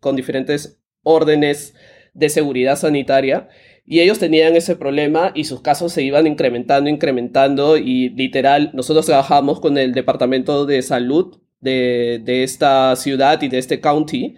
con 0.00 0.16
diferentes 0.16 0.80
órdenes 1.04 1.74
de 2.14 2.30
seguridad 2.30 2.74
sanitaria. 2.74 3.48
Y 3.84 4.00
ellos 4.00 4.18
tenían 4.18 4.56
ese 4.56 4.74
problema 4.74 5.30
y 5.32 5.44
sus 5.44 5.62
casos 5.62 5.92
se 5.92 6.02
iban 6.02 6.26
incrementando, 6.26 6.90
incrementando 6.90 7.76
y 7.76 8.08
literal, 8.10 8.72
nosotros 8.74 9.06
trabajamos 9.06 9.60
con 9.60 9.78
el 9.78 9.94
Departamento 9.94 10.66
de 10.66 10.82
Salud 10.82 11.38
de, 11.60 12.42
esta 12.42 12.94
ciudad 12.96 13.40
y 13.42 13.48
de 13.48 13.58
este 13.58 13.80
county. 13.80 14.36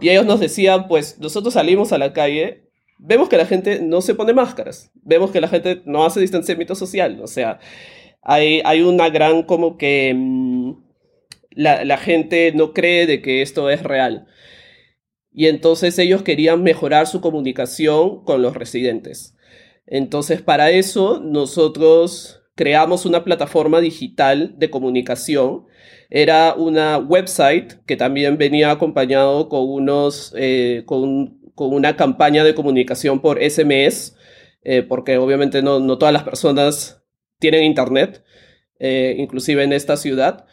Y 0.00 0.08
ellos 0.08 0.26
nos 0.26 0.40
decían, 0.40 0.88
pues 0.88 1.18
nosotros 1.18 1.54
salimos 1.54 1.92
a 1.92 1.98
la 1.98 2.12
calle, 2.12 2.62
vemos 2.98 3.28
que 3.28 3.36
la 3.36 3.46
gente 3.46 3.80
no 3.80 4.00
se 4.00 4.14
pone 4.14 4.32
máscaras, 4.32 4.90
vemos 4.94 5.30
que 5.30 5.40
la 5.40 5.48
gente 5.48 5.82
no 5.84 6.04
hace 6.04 6.20
distanciamiento 6.20 6.74
social, 6.74 7.20
o 7.22 7.26
sea, 7.26 7.58
hay, 8.22 8.62
hay 8.64 8.82
una 8.82 9.08
gran 9.08 9.42
como 9.42 9.76
que 9.76 10.14
mm, 10.14 10.72
la, 11.52 11.84
la, 11.84 11.96
gente 11.98 12.52
no 12.52 12.72
cree 12.72 13.06
de 13.06 13.22
que 13.22 13.42
esto 13.42 13.70
es 13.70 13.82
real. 13.82 14.26
Y 15.32 15.46
entonces 15.46 15.98
ellos 15.98 16.22
querían 16.22 16.62
mejorar 16.62 17.06
su 17.06 17.20
comunicación 17.20 18.24
con 18.24 18.42
los 18.42 18.54
residentes. 18.54 19.36
Entonces 19.86 20.42
para 20.42 20.70
eso 20.70 21.20
nosotros 21.20 22.39
creamos 22.60 23.06
una 23.06 23.24
plataforma 23.24 23.80
digital 23.80 24.52
de 24.58 24.68
comunicación 24.68 25.64
era 26.10 26.52
una 26.52 26.98
website 26.98 27.82
que 27.86 27.96
también 27.96 28.36
venía 28.36 28.70
acompañado 28.70 29.48
con 29.48 29.62
unos, 29.66 30.34
eh, 30.36 30.82
con, 30.84 31.40
una 31.56 31.96
campaña 31.96 32.44
de 32.44 32.54
comunicación 32.54 33.20
por 33.22 33.42
SMS, 33.42 34.14
eh, 34.62 34.82
porque 34.82 35.16
obviamente 35.16 35.62
no, 35.62 35.80
no, 35.80 35.96
todas 35.96 36.12
las 36.12 36.24
personas 36.24 37.02
tienen 37.38 37.64
internet, 37.64 38.24
eh, 38.78 39.14
inclusive 39.16 39.64
en 39.64 39.72
esta 39.72 39.96
ciudad. 39.96 40.44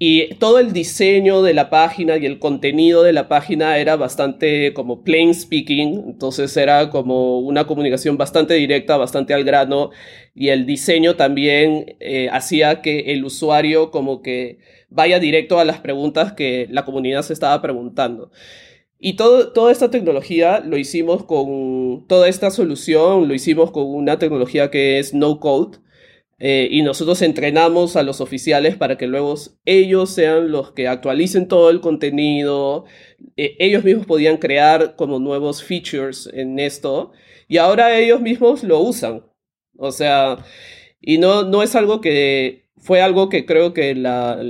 Y 0.00 0.34
todo 0.36 0.60
el 0.60 0.72
diseño 0.72 1.42
de 1.42 1.54
la 1.54 1.70
página 1.70 2.16
y 2.18 2.24
el 2.24 2.38
contenido 2.38 3.02
de 3.02 3.12
la 3.12 3.26
página 3.26 3.78
era 3.78 3.96
bastante 3.96 4.72
como 4.72 5.02
plain 5.02 5.34
speaking, 5.34 6.04
entonces 6.06 6.56
era 6.56 6.88
como 6.90 7.40
una 7.40 7.66
comunicación 7.66 8.16
bastante 8.16 8.54
directa, 8.54 8.96
bastante 8.96 9.34
al 9.34 9.42
grano, 9.42 9.90
y 10.36 10.50
el 10.50 10.66
diseño 10.66 11.16
también 11.16 11.96
eh, 11.98 12.28
hacía 12.30 12.80
que 12.80 13.12
el 13.12 13.24
usuario 13.24 13.90
como 13.90 14.22
que 14.22 14.60
vaya 14.88 15.18
directo 15.18 15.58
a 15.58 15.64
las 15.64 15.80
preguntas 15.80 16.32
que 16.32 16.68
la 16.70 16.84
comunidad 16.84 17.22
se 17.22 17.32
estaba 17.32 17.60
preguntando. 17.60 18.30
Y 19.00 19.14
todo, 19.14 19.52
toda 19.52 19.72
esta 19.72 19.90
tecnología 19.90 20.60
lo 20.60 20.76
hicimos 20.76 21.24
con, 21.24 22.06
toda 22.08 22.28
esta 22.28 22.50
solución 22.50 23.28
lo 23.28 23.34
hicimos 23.34 23.70
con 23.70 23.86
una 23.86 24.18
tecnología 24.18 24.70
que 24.70 24.98
es 24.98 25.14
no 25.14 25.40
code, 25.40 25.78
eh, 26.40 26.68
y 26.70 26.82
nosotros 26.82 27.20
entrenamos 27.22 27.96
a 27.96 28.04
los 28.04 28.20
oficiales 28.20 28.76
para 28.76 28.96
que 28.96 29.08
luego 29.08 29.34
ellos 29.64 30.10
sean 30.10 30.52
los 30.52 30.72
que 30.72 30.86
actualicen 30.86 31.48
todo 31.48 31.70
el 31.70 31.80
contenido. 31.80 32.84
Eh, 33.36 33.56
ellos 33.58 33.84
mismos 33.84 34.06
podían 34.06 34.36
crear 34.36 34.94
como 34.96 35.18
nuevos 35.18 35.64
features 35.64 36.30
en 36.32 36.58
esto 36.60 37.12
y 37.48 37.56
ahora 37.56 37.98
ellos 37.98 38.20
mismos 38.20 38.62
lo 38.62 38.80
usan. 38.80 39.24
O 39.76 39.90
sea, 39.92 40.38
y 41.00 41.18
no, 41.18 41.44
no 41.44 41.62
es 41.62 41.74
algo 41.74 42.00
que 42.00 42.68
fue 42.76 43.00
algo 43.00 43.28
que 43.28 43.44
creo 43.44 43.72
que 43.74 43.94
la, 43.94 44.40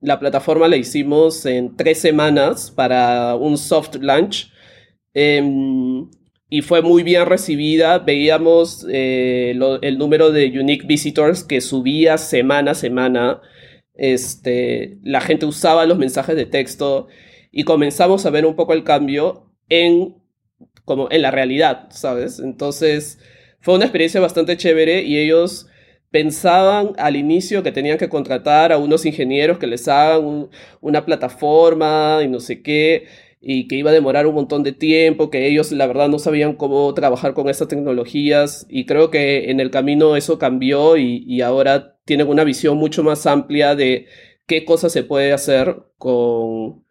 la 0.00 0.18
plataforma 0.18 0.68
la 0.68 0.76
hicimos 0.76 1.46
en 1.46 1.76
tres 1.76 1.98
semanas 2.00 2.70
para 2.70 3.36
un 3.36 3.56
soft 3.58 3.96
launch. 4.00 4.52
Em, 5.14 6.10
y 6.50 6.62
fue 6.62 6.82
muy 6.82 7.04
bien 7.04 7.26
recibida. 7.26 8.00
Veíamos 8.00 8.84
eh, 8.90 9.54
el 9.82 9.98
número 9.98 10.32
de 10.32 10.48
unique 10.58 10.86
visitors 10.86 11.44
que 11.44 11.60
subía 11.60 12.18
semana 12.18 12.72
a 12.72 12.74
semana. 12.74 13.40
Este, 13.94 14.98
la 15.02 15.20
gente 15.20 15.46
usaba 15.46 15.86
los 15.86 15.96
mensajes 15.96 16.34
de 16.34 16.46
texto 16.46 17.06
y 17.52 17.62
comenzamos 17.62 18.26
a 18.26 18.30
ver 18.30 18.44
un 18.44 18.56
poco 18.56 18.72
el 18.72 18.82
cambio 18.82 19.52
en, 19.68 20.16
como 20.84 21.08
en 21.10 21.22
la 21.22 21.30
realidad, 21.30 21.86
¿sabes? 21.90 22.40
Entonces 22.40 23.20
fue 23.60 23.74
una 23.74 23.84
experiencia 23.84 24.20
bastante 24.20 24.56
chévere 24.56 25.02
y 25.02 25.18
ellos 25.18 25.68
pensaban 26.10 26.94
al 26.98 27.14
inicio 27.14 27.62
que 27.62 27.70
tenían 27.70 27.96
que 27.96 28.08
contratar 28.08 28.72
a 28.72 28.78
unos 28.78 29.06
ingenieros 29.06 29.58
que 29.58 29.68
les 29.68 29.86
hagan 29.86 30.48
una 30.80 31.04
plataforma 31.04 32.20
y 32.24 32.28
no 32.28 32.40
sé 32.40 32.62
qué 32.62 33.06
y 33.40 33.68
que 33.68 33.76
iba 33.76 33.90
a 33.90 33.94
demorar 33.94 34.26
un 34.26 34.34
montón 34.34 34.62
de 34.62 34.72
tiempo, 34.72 35.30
que 35.30 35.46
ellos 35.46 35.72
la 35.72 35.86
verdad 35.86 36.08
no 36.08 36.18
sabían 36.18 36.54
cómo 36.54 36.92
trabajar 36.92 37.32
con 37.32 37.48
estas 37.48 37.68
tecnologías 37.68 38.66
y 38.68 38.84
creo 38.84 39.10
que 39.10 39.50
en 39.50 39.60
el 39.60 39.70
camino 39.70 40.14
eso 40.16 40.38
cambió 40.38 40.96
y, 40.98 41.40
ahora 41.40 41.96
tienen 42.04 42.28
una 42.28 42.44
visión 42.44 42.76
mucho 42.76 43.02
más 43.02 43.26
amplia 43.26 43.74
de 43.74 44.06
qué 44.46 44.64
cosas 44.64 44.92
se 44.92 45.04
puede 45.04 45.32
hacer 45.32 45.84
con, 45.96 46.84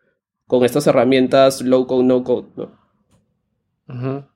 con 0.47 0.65
estas 0.65 0.87
herramientas 0.87 1.61
low 1.61 1.85
code, 1.85 2.03
no 2.03 2.23
code. 2.23 2.47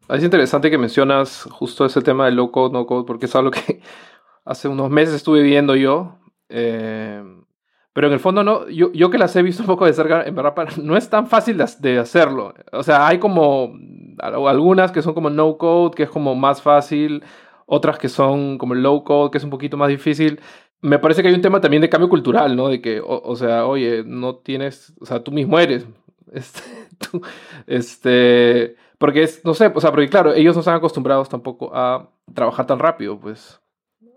Es 0.09 0.23
interesante 0.23 0.69
que 0.69 0.77
mencionas 0.77 1.43
justo 1.43 1.85
ese 1.85 2.01
tema 2.01 2.25
de 2.25 2.31
low 2.31 2.51
code, 2.51 2.73
no 2.73 2.85
code, 2.85 3.05
porque 3.05 3.25
es 3.25 3.35
algo 3.35 3.51
que 3.51 3.81
hace 4.45 4.67
unos 4.67 4.91
meses 4.91 5.15
estuve 5.15 5.41
viendo 5.41 5.75
yo. 5.75 6.19
Eh, 6.49 7.23
pero 7.93 8.07
en 8.07 8.13
el 8.13 8.19
fondo, 8.19 8.43
no, 8.43 8.67
yo, 8.69 8.91
yo 8.91 9.11
que 9.11 9.19
las 9.19 9.35
he 9.35 9.43
visto 9.43 9.61
un 9.61 9.67
poco 9.67 9.85
de 9.85 9.93
cerca, 9.93 10.23
en 10.23 10.35
verdad, 10.35 10.55
no 10.81 10.97
es 10.97 11.09
tan 11.09 11.27
fácil 11.27 11.63
de, 11.79 11.99
hacerlo. 11.99 12.53
O 12.71 12.83
sea, 12.83 13.07
hay 13.07 13.19
como 13.19 13.73
algunas 14.19 14.91
que 14.91 15.03
son 15.03 15.13
como 15.13 15.29
no 15.29 15.57
code, 15.57 15.95
que 15.95 16.03
es 16.03 16.09
como 16.09 16.35
más 16.35 16.61
fácil, 16.61 17.23
otras 17.67 17.99
que 17.99 18.09
son 18.09 18.57
como 18.57 18.73
low 18.73 19.03
code, 19.03 19.31
que 19.31 19.37
es 19.37 19.43
un 19.43 19.51
poquito 19.51 19.77
más 19.77 19.89
difícil. 19.89 20.41
Me 20.81 20.99
parece 20.99 21.21
que 21.21 21.29
hay 21.29 21.35
un 21.35 21.41
tema 21.41 21.61
también 21.61 21.81
de 21.81 21.89
cambio 21.89 22.09
cultural, 22.09 22.55
¿no? 22.55 22.67
De 22.67 22.81
que, 22.81 23.01
o, 23.05 23.35
sea, 23.35 23.65
oye, 23.67 24.03
no 24.05 24.35
tienes, 24.37 24.93
o 24.99 25.05
sea, 25.05 25.23
tú 25.23 25.31
mismo 25.31 25.59
eres. 25.59 25.85
Este, 26.33 26.61
este, 27.67 28.75
porque 28.97 29.21
es, 29.21 29.45
no 29.45 29.53
sé, 29.53 29.71
o 29.75 29.79
sea, 29.79 29.91
porque 29.91 30.09
claro, 30.09 30.33
ellos 30.33 30.55
no 30.55 30.61
están 30.61 30.75
acostumbrados 30.75 31.29
tampoco 31.29 31.69
a 31.75 32.09
trabajar 32.33 32.65
tan 32.65 32.79
rápido, 32.79 33.19
pues. 33.19 33.61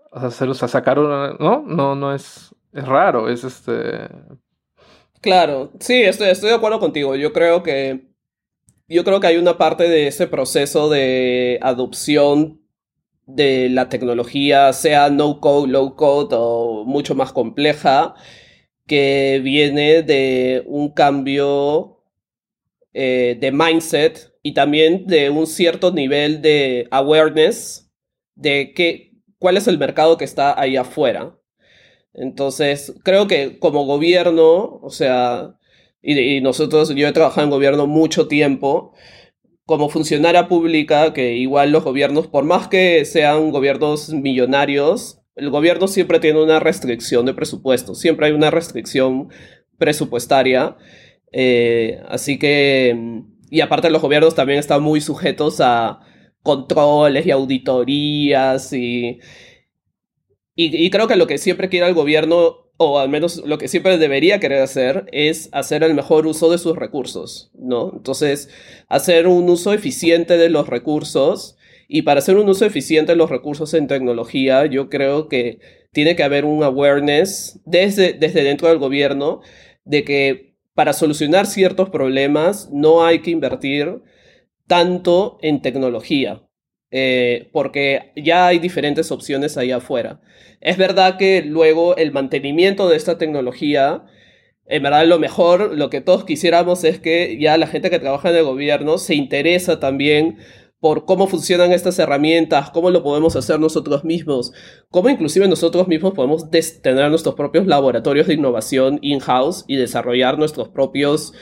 O 0.09 0.31
sea, 0.31 0.67
sacar 0.67 0.97
una, 0.97 1.33
¿no? 1.39 1.63
No, 1.67 1.93
no 1.93 2.11
es, 2.11 2.55
es 2.77 2.85
raro, 2.85 3.27
es 3.29 3.43
este... 3.43 4.07
Claro, 5.19 5.71
sí, 5.79 6.03
estoy, 6.03 6.27
de 6.33 6.53
acuerdo 6.53 6.79
contigo. 6.79 7.15
Yo 7.15 7.33
creo 7.33 7.63
que 7.63 8.07
yo 8.87 9.03
creo 9.03 9.19
que 9.19 9.27
hay 9.27 9.37
una 9.37 9.57
parte 9.57 9.89
de 9.89 10.07
ese 10.07 10.27
proceso 10.27 10.89
de 10.89 11.59
adopción 11.61 12.61
de 13.25 13.67
la 13.69 13.89
tecnología, 13.89 14.71
sea 14.71 15.09
no 15.09 15.41
code, 15.41 15.69
low 15.69 15.95
code 15.95 16.35
o 16.37 16.85
mucho 16.85 17.13
más 17.15 17.33
compleja, 17.33 18.13
que 18.85 19.41
viene 19.43 20.03
de 20.03 20.63
un 20.67 20.93
cambio 20.93 22.03
eh, 22.93 23.37
de 23.41 23.51
mindset 23.51 24.33
y 24.43 24.53
también 24.53 25.07
de 25.07 25.29
un 25.31 25.47
cierto 25.47 25.91
nivel 25.91 26.41
de 26.41 26.87
awareness 26.91 27.91
de 28.35 28.71
qué, 28.73 29.11
cuál 29.39 29.57
es 29.57 29.67
el 29.67 29.77
mercado 29.79 30.17
que 30.17 30.25
está 30.25 30.57
ahí 30.59 30.77
afuera. 30.77 31.37
Entonces, 32.17 32.95
creo 33.03 33.27
que 33.27 33.59
como 33.59 33.85
gobierno, 33.85 34.79
o 34.81 34.89
sea, 34.89 35.55
y, 36.01 36.41
nosotros, 36.41 36.89
yo 36.95 37.07
he 37.07 37.11
trabajado 37.11 37.45
en 37.45 37.51
gobierno 37.51 37.85
mucho 37.87 38.27
tiempo, 38.27 38.93
como 39.65 39.89
funcionaria 39.89 40.47
pública, 40.47 41.13
que 41.13 41.35
igual 41.35 41.71
los 41.71 41.83
gobiernos, 41.83 42.27
por 42.27 42.43
más 42.43 42.67
que 42.69 43.05
sean 43.05 43.51
gobiernos 43.51 44.09
millonarios, 44.09 45.21
el 45.35 45.51
gobierno 45.51 45.87
siempre 45.87 46.19
tiene 46.19 46.41
una 46.41 46.59
restricción 46.59 47.25
de 47.27 47.35
presupuesto, 47.35 47.93
siempre 47.93 48.27
hay 48.27 48.31
una 48.33 48.49
restricción 48.49 49.29
presupuestaria. 49.77 50.75
Eh, 51.31 52.01
así 52.07 52.39
que, 52.39 53.21
y 53.51 53.61
aparte 53.61 53.91
los 53.91 54.01
gobiernos 54.01 54.33
también 54.33 54.59
están 54.59 54.81
muy 54.81 55.01
sujetos 55.01 55.61
a 55.61 55.99
controles 56.41 57.27
y 57.27 57.31
auditorías 57.31 58.73
y, 58.73 59.19
y, 60.59 60.89
creo 60.89 61.07
que 61.07 61.15
lo 61.15 61.27
que 61.27 61.37
siempre 61.37 61.69
quiere 61.69 61.87
el 61.87 61.93
gobierno, 61.93 62.71
o 62.77 62.97
al 62.97 63.09
menos 63.09 63.43
lo 63.45 63.59
que 63.59 63.67
siempre 63.67 63.99
debería 63.99 64.39
querer 64.39 64.63
hacer, 64.63 65.05
es 65.11 65.49
hacer 65.51 65.83
el 65.83 65.93
mejor 65.93 66.25
uso 66.25 66.49
de 66.49 66.57
sus 66.57 66.75
recursos, 66.75 67.51
¿no? 67.53 67.91
Entonces, 67.95 68.49
hacer 68.89 69.27
un 69.27 69.47
uso 69.51 69.71
eficiente 69.71 70.35
de 70.35 70.49
los 70.49 70.67
recursos. 70.67 71.57
Y 71.87 72.01
para 72.01 72.19
hacer 72.19 72.37
un 72.37 72.49
uso 72.49 72.65
eficiente 72.65 73.11
de 73.11 73.17
los 73.17 73.29
recursos 73.29 73.75
en 73.75 73.85
tecnología, 73.85 74.65
yo 74.65 74.89
creo 74.89 75.29
que 75.29 75.59
tiene 75.91 76.15
que 76.15 76.23
haber 76.23 76.43
un 76.43 76.63
awareness 76.63 77.59
desde, 77.65 78.13
desde 78.13 78.43
dentro 78.43 78.67
del 78.67 78.79
gobierno 78.79 79.41
de 79.85 80.03
que 80.03 80.55
para 80.73 80.93
solucionar 80.93 81.45
ciertos 81.45 81.91
problemas 81.91 82.69
no 82.71 83.05
hay 83.05 83.19
que 83.19 83.29
invertir 83.29 84.01
tanto 84.65 85.37
en 85.43 85.61
tecnología. 85.61 86.46
Eh, 86.89 87.49
porque 87.51 88.13
ya 88.15 88.47
hay 88.47 88.59
diferentes 88.59 89.11
opciones 89.11 89.57
ahí 89.57 89.71
afuera. 89.71 90.21
Es 90.61 90.77
verdad 90.77 91.17
que 91.17 91.41
luego 91.41 91.97
el 91.97 92.11
mantenimiento 92.11 92.87
de 92.87 92.95
esta 92.95 93.17
tecnología, 93.17 94.05
en 94.65 94.83
verdad 94.83 95.05
lo 95.05 95.19
mejor, 95.19 95.75
lo 95.77 95.89
que 95.89 96.01
todos 96.01 96.23
quisiéramos 96.23 96.83
es 96.83 96.99
que 96.99 97.37
ya 97.39 97.57
la 97.57 97.67
gente 97.67 97.89
que 97.89 97.99
trabaja 97.99 98.29
en 98.29 98.37
el 98.37 98.43
gobierno 98.45 98.97
se 98.97 99.15
interesa 99.15 99.79
también 99.79 100.37
por 100.79 101.05
cómo 101.05 101.27
funcionan 101.27 101.73
estas 101.73 101.97
herramientas, 101.99 102.69
cómo 102.69 102.91
lo 102.91 103.03
podemos 103.03 103.35
hacer 103.35 103.59
nosotros 103.59 104.03
mismos, 104.03 104.53
cómo 104.89 105.09
inclusive 105.09 105.47
nosotros 105.47 105.87
mismos 105.87 106.13
podemos 106.13 106.49
tener 106.81 107.09
nuestros 107.09 107.35
propios 107.35 107.65
laboratorios 107.65 108.27
de 108.27 108.35
innovación 108.35 108.99
in-house 109.01 109.65
y 109.67 109.75
desarrollar 109.75 110.37
nuestros 110.37 110.69
propios 110.69 111.33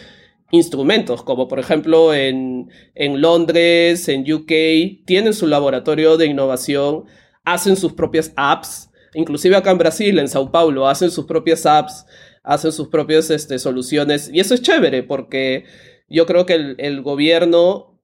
instrumentos, 0.52 1.24
como 1.24 1.48
por 1.48 1.60
ejemplo 1.60 2.14
en, 2.14 2.70
en 2.94 3.22
Londres, 3.22 4.08
en 4.08 4.32
UK, 4.32 5.06
tienen 5.06 5.34
su 5.34 5.48
laboratorio 5.48 6.18
de 6.18 6.28
innovación, 6.28 7.06
hacen 7.44 7.76
sus 7.76 7.94
propias 7.94 8.32
apps, 8.36 8.90
inclusive 9.14 9.56
acá 9.56 9.72
en 9.72 9.78
Brasil, 9.78 10.20
en 10.20 10.28
Sao 10.28 10.52
Paulo, 10.52 10.88
hacen 10.88 11.12
sus 11.12 11.26
propias 11.26 11.66
apps, 11.66 12.06
hacen 12.44 12.72
sus 12.72 12.90
propias 12.90 13.30
este, 13.30 13.60
soluciones, 13.60 14.30
y 14.32 14.40
eso 14.40 14.54
es 14.54 14.62
chévere 14.62 15.04
porque 15.04 15.66
yo 16.08 16.26
creo 16.26 16.46
que 16.46 16.76
el, 16.78 17.02
gobierno 17.02 18.00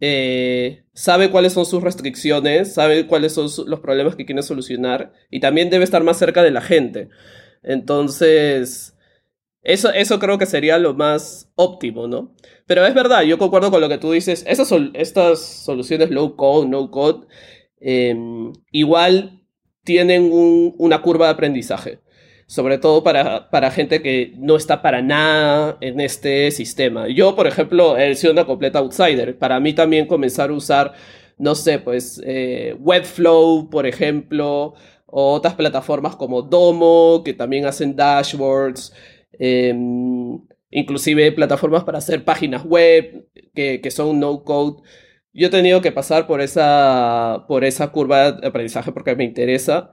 eh, 0.00 0.84
sabe 0.92 1.30
cuáles 1.30 1.52
son 1.52 1.66
sus 1.66 1.82
restricciones, 1.82 2.74
sabe 2.74 3.06
cuáles 3.06 3.32
son 3.32 3.48
los 3.66 3.80
problemas 3.80 4.16
que 4.16 4.26
quiere 4.26 4.42
solucionar 4.42 5.12
y 5.30 5.40
también 5.40 5.70
debe 5.70 5.84
estar 5.84 6.02
más 6.02 6.18
cerca 6.18 6.42
de 6.42 6.50
la 6.50 6.60
gente. 6.60 7.08
Entonces, 7.62 8.93
eso, 9.64 9.90
eso 9.90 10.18
creo 10.18 10.36
que 10.36 10.44
sería 10.44 10.78
lo 10.78 10.92
más 10.92 11.50
óptimo, 11.56 12.06
¿no? 12.06 12.34
Pero 12.66 12.84
es 12.86 12.94
verdad, 12.94 13.22
yo 13.22 13.38
concuerdo 13.38 13.70
con 13.70 13.80
lo 13.80 13.88
que 13.88 13.98
tú 13.98 14.12
dices. 14.12 14.44
Esas 14.46 14.70
estas 14.92 15.40
soluciones 15.40 16.10
low 16.10 16.36
code, 16.36 16.68
no 16.68 16.90
code, 16.90 17.26
em, 17.80 18.52
igual 18.70 19.40
tienen 19.82 20.30
una 20.78 21.00
curva 21.02 21.26
de 21.26 21.32
aprendizaje. 21.32 22.00
Sobre 22.46 22.76
todo 22.76 23.02
para, 23.02 23.48
para, 23.50 23.70
gente 23.70 24.02
que 24.02 24.34
no 24.36 24.56
está 24.56 24.82
para 24.82 25.00
nada 25.00 25.78
en 25.80 25.98
este 25.98 26.50
sistema. 26.50 27.08
Yo, 27.08 27.34
por 27.34 27.46
ejemplo, 27.46 27.96
he 27.96 28.14
sido 28.16 28.34
una 28.34 28.44
completa 28.44 28.80
outsider. 28.80 29.38
Para 29.38 29.60
mí 29.60 29.72
también 29.72 30.06
comenzar 30.06 30.50
a 30.50 30.52
usar, 30.52 30.92
no 31.38 31.54
sé, 31.54 31.78
pues 31.78 32.20
eh, 32.24 32.76
Webflow, 32.78 33.70
por 33.70 33.86
ejemplo, 33.86 34.74
o 35.06 35.32
otras 35.32 35.54
plataformas 35.54 36.16
como 36.16 36.42
Domo, 36.42 37.22
que 37.24 37.32
también 37.32 37.64
hacen 37.66 37.96
dashboards. 37.96 38.92
Em, 39.38 40.40
inclusive 40.70 41.32
plataformas 41.32 41.84
para 41.84 41.98
hacer 41.98 42.24
páginas 42.24 42.64
web 42.64 43.28
que, 43.54 43.80
que 43.80 43.90
son 43.90 44.18
no 44.20 44.42
code. 44.44 44.82
Yo 45.32 45.48
he 45.48 45.50
tenido 45.50 45.80
que 45.80 45.92
pasar 45.92 46.26
por 46.26 46.40
esa, 46.40 47.44
por 47.48 47.64
esa 47.64 47.92
curva 47.92 48.32
de 48.32 48.46
aprendizaje 48.46 48.92
porque 48.92 49.16
me 49.16 49.24
interesa. 49.24 49.92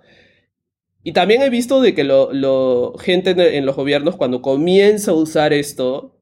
Y 1.04 1.14
también 1.14 1.42
he 1.42 1.50
visto 1.50 1.82
de 1.82 1.96
que 1.96 2.04
lo, 2.04 2.94
gente 3.00 3.58
en 3.58 3.66
los 3.66 3.76
gobiernos 3.76 4.16
cuando 4.18 4.42
comienza 4.42 5.12
a 5.12 5.16
usar 5.16 5.54
esto, 5.54 6.20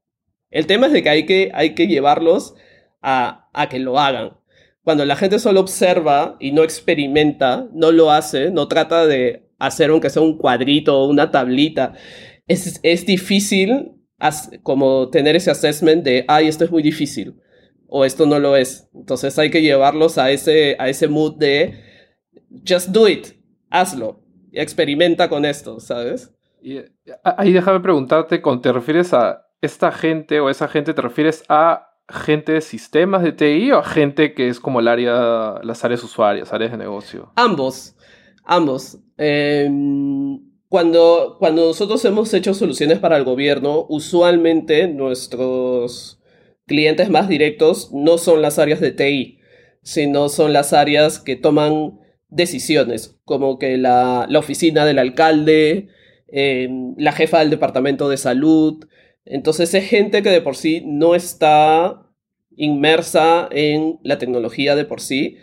el 0.52 0.68
tema 0.68 0.88
es 0.88 0.94
de 0.94 1.04
que 1.04 1.10
hay 1.10 1.26
que, 1.26 1.52
hay 1.54 1.76
que 1.76 1.88
llevarlos 1.88 2.56
a, 3.02 3.50
a 3.54 3.70
que 3.70 3.80
lo 3.80 4.00
hagan. 4.00 4.38
Cuando 4.84 5.06
la 5.06 5.18
gente 5.18 5.40
solo 5.40 5.60
observa 5.60 6.38
y 6.40 6.52
no 6.52 6.64
experimenta, 6.64 7.68
no 7.74 7.92
lo 7.92 8.12
hace, 8.12 8.52
no 8.52 8.68
trata 8.68 9.06
de 9.06 9.50
hacer 9.60 9.90
aunque 9.90 10.10
sea 10.10 10.22
un 10.22 10.38
cuadrito 10.38 10.98
o 10.98 11.10
una 11.10 11.32
tablita 11.32 11.94
es, 12.50 13.06
difícil 13.06 13.94
como 14.64 15.10
tener 15.10 15.36
ese 15.36 15.52
assessment 15.52 16.04
de, 16.04 16.26
ay, 16.28 16.48
esto 16.48 16.66
es 16.66 16.72
muy 16.72 16.84
difícil 16.84 17.36
o 17.88 18.04
esto 18.04 18.26
no 18.26 18.40
lo 18.40 18.56
es. 18.56 18.90
Entonces 18.94 19.38
hay 19.40 19.50
que 19.50 19.62
llevarlos 19.62 20.18
a 20.18 20.32
ese, 20.32 20.76
a 20.80 20.90
ese 20.90 21.08
mood 21.08 21.38
de, 21.38 21.80
just 22.68 22.90
do 22.90 23.08
it, 23.08 23.28
hazlo, 23.70 24.22
experimenta 24.52 25.30
con 25.30 25.46
esto, 25.46 25.80
¿sabes? 25.80 26.34
Y 26.62 26.80
ahí 27.24 27.54
déjame 27.54 27.80
preguntarte, 27.80 28.42
cuando 28.42 28.62
te 28.62 28.74
refieres 28.74 29.14
a 29.14 29.46
esta 29.62 29.92
gente 29.92 30.40
o 30.40 30.50
esa 30.50 30.68
gente, 30.68 30.94
¿te 30.94 31.02
refieres 31.02 31.44
a 31.48 31.86
gente 32.10 32.54
de 32.54 32.62
sistemas 32.62 33.22
de 33.24 33.32
TI 33.32 33.72
o 33.72 33.80
a 33.80 33.84
gente 33.84 34.34
que 34.34 34.50
es 34.50 34.60
como 34.60 34.80
el 34.80 34.88
área, 34.88 35.60
las 35.64 35.86
áreas 35.86 36.04
usuarias, 36.04 36.52
áreas 36.52 36.72
de 36.72 36.78
negocio? 36.78 37.32
Ambos, 37.36 37.96
ambos. 38.44 38.98
Eh, 39.18 39.70
cuando, 40.70 41.38
cuando 41.40 41.66
nosotros 41.66 42.06
hemos 42.06 42.34
hecho 42.34 42.54
soluciones 42.54 43.00
para 43.00 43.18
el 43.18 43.24
gobierno, 43.24 43.88
usualmente 43.90 44.88
nuestros 44.88 46.22
clientes 46.68 47.10
más 47.10 47.28
directos 47.28 47.90
no 47.92 48.20
son 48.20 48.44
las 48.44 48.60
áreas 48.60 48.80
de 48.80 48.92
TI, 48.92 49.40
sino 49.82 50.30
son 50.30 50.54
las 50.54 50.72
áreas 50.72 51.20
que 51.20 51.36
toman 51.36 52.00
decisiones, 52.30 53.20
como 53.26 53.58
que 53.58 53.78
la, 53.78 54.28
la 54.30 54.40
oficina 54.40 54.86
del 54.86 55.00
alcalde, 55.00 55.88
em, 56.28 56.94
la 56.98 57.14
jefa 57.14 57.40
del 57.40 57.50
departamento 57.50 58.08
de 58.08 58.18
salud. 58.18 58.86
Entonces 59.26 59.74
es 59.74 59.90
gente 59.90 60.22
que 60.22 60.30
de 60.30 60.42
por 60.42 60.56
sí 60.56 60.84
no 60.86 61.16
está 61.16 62.06
inmersa 62.56 63.50
en 63.52 64.00
la 64.04 64.20
tecnología 64.20 64.76
de 64.76 64.86
por 64.86 65.02
sí, 65.02 65.38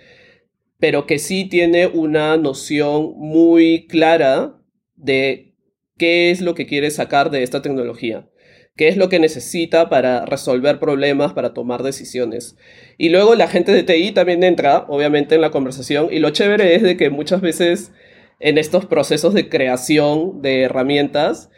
pero 0.78 1.06
que 1.06 1.18
sí 1.18 1.46
tiene 1.46 1.88
una 1.88 2.36
noción 2.36 3.14
muy 3.16 3.88
clara 3.88 4.62
de 4.96 5.54
qué 5.96 6.30
es 6.30 6.40
lo 6.40 6.54
que 6.54 6.66
quiere 6.66 6.90
sacar 6.90 7.30
de 7.30 7.42
esta 7.42 7.62
tecnología, 7.62 8.28
qué 8.76 8.88
es 8.88 8.96
lo 8.96 9.08
que 9.08 9.18
necesita 9.18 9.88
para 9.88 10.26
resolver 10.26 10.78
problemas, 10.78 11.32
para 11.32 11.54
tomar 11.54 11.82
decisiones. 11.82 12.56
Y 12.98 13.08
luego 13.08 13.34
la 13.34 13.48
gente 13.48 13.72
de 13.72 13.82
TI 13.82 14.12
también 14.12 14.42
entra, 14.42 14.84
obviamente, 14.88 15.34
en 15.34 15.40
la 15.40 15.50
conversación 15.50 16.08
y 16.10 16.18
lo 16.18 16.30
chévere 16.30 16.74
es 16.74 16.82
de 16.82 16.96
que 16.96 17.10
muchas 17.10 17.40
veces 17.40 17.92
en 18.38 18.58
estos 18.58 18.84
procesos 18.84 19.32
de 19.34 19.48
creación 19.48 20.42
de 20.42 20.62
herramientas, 20.62 21.50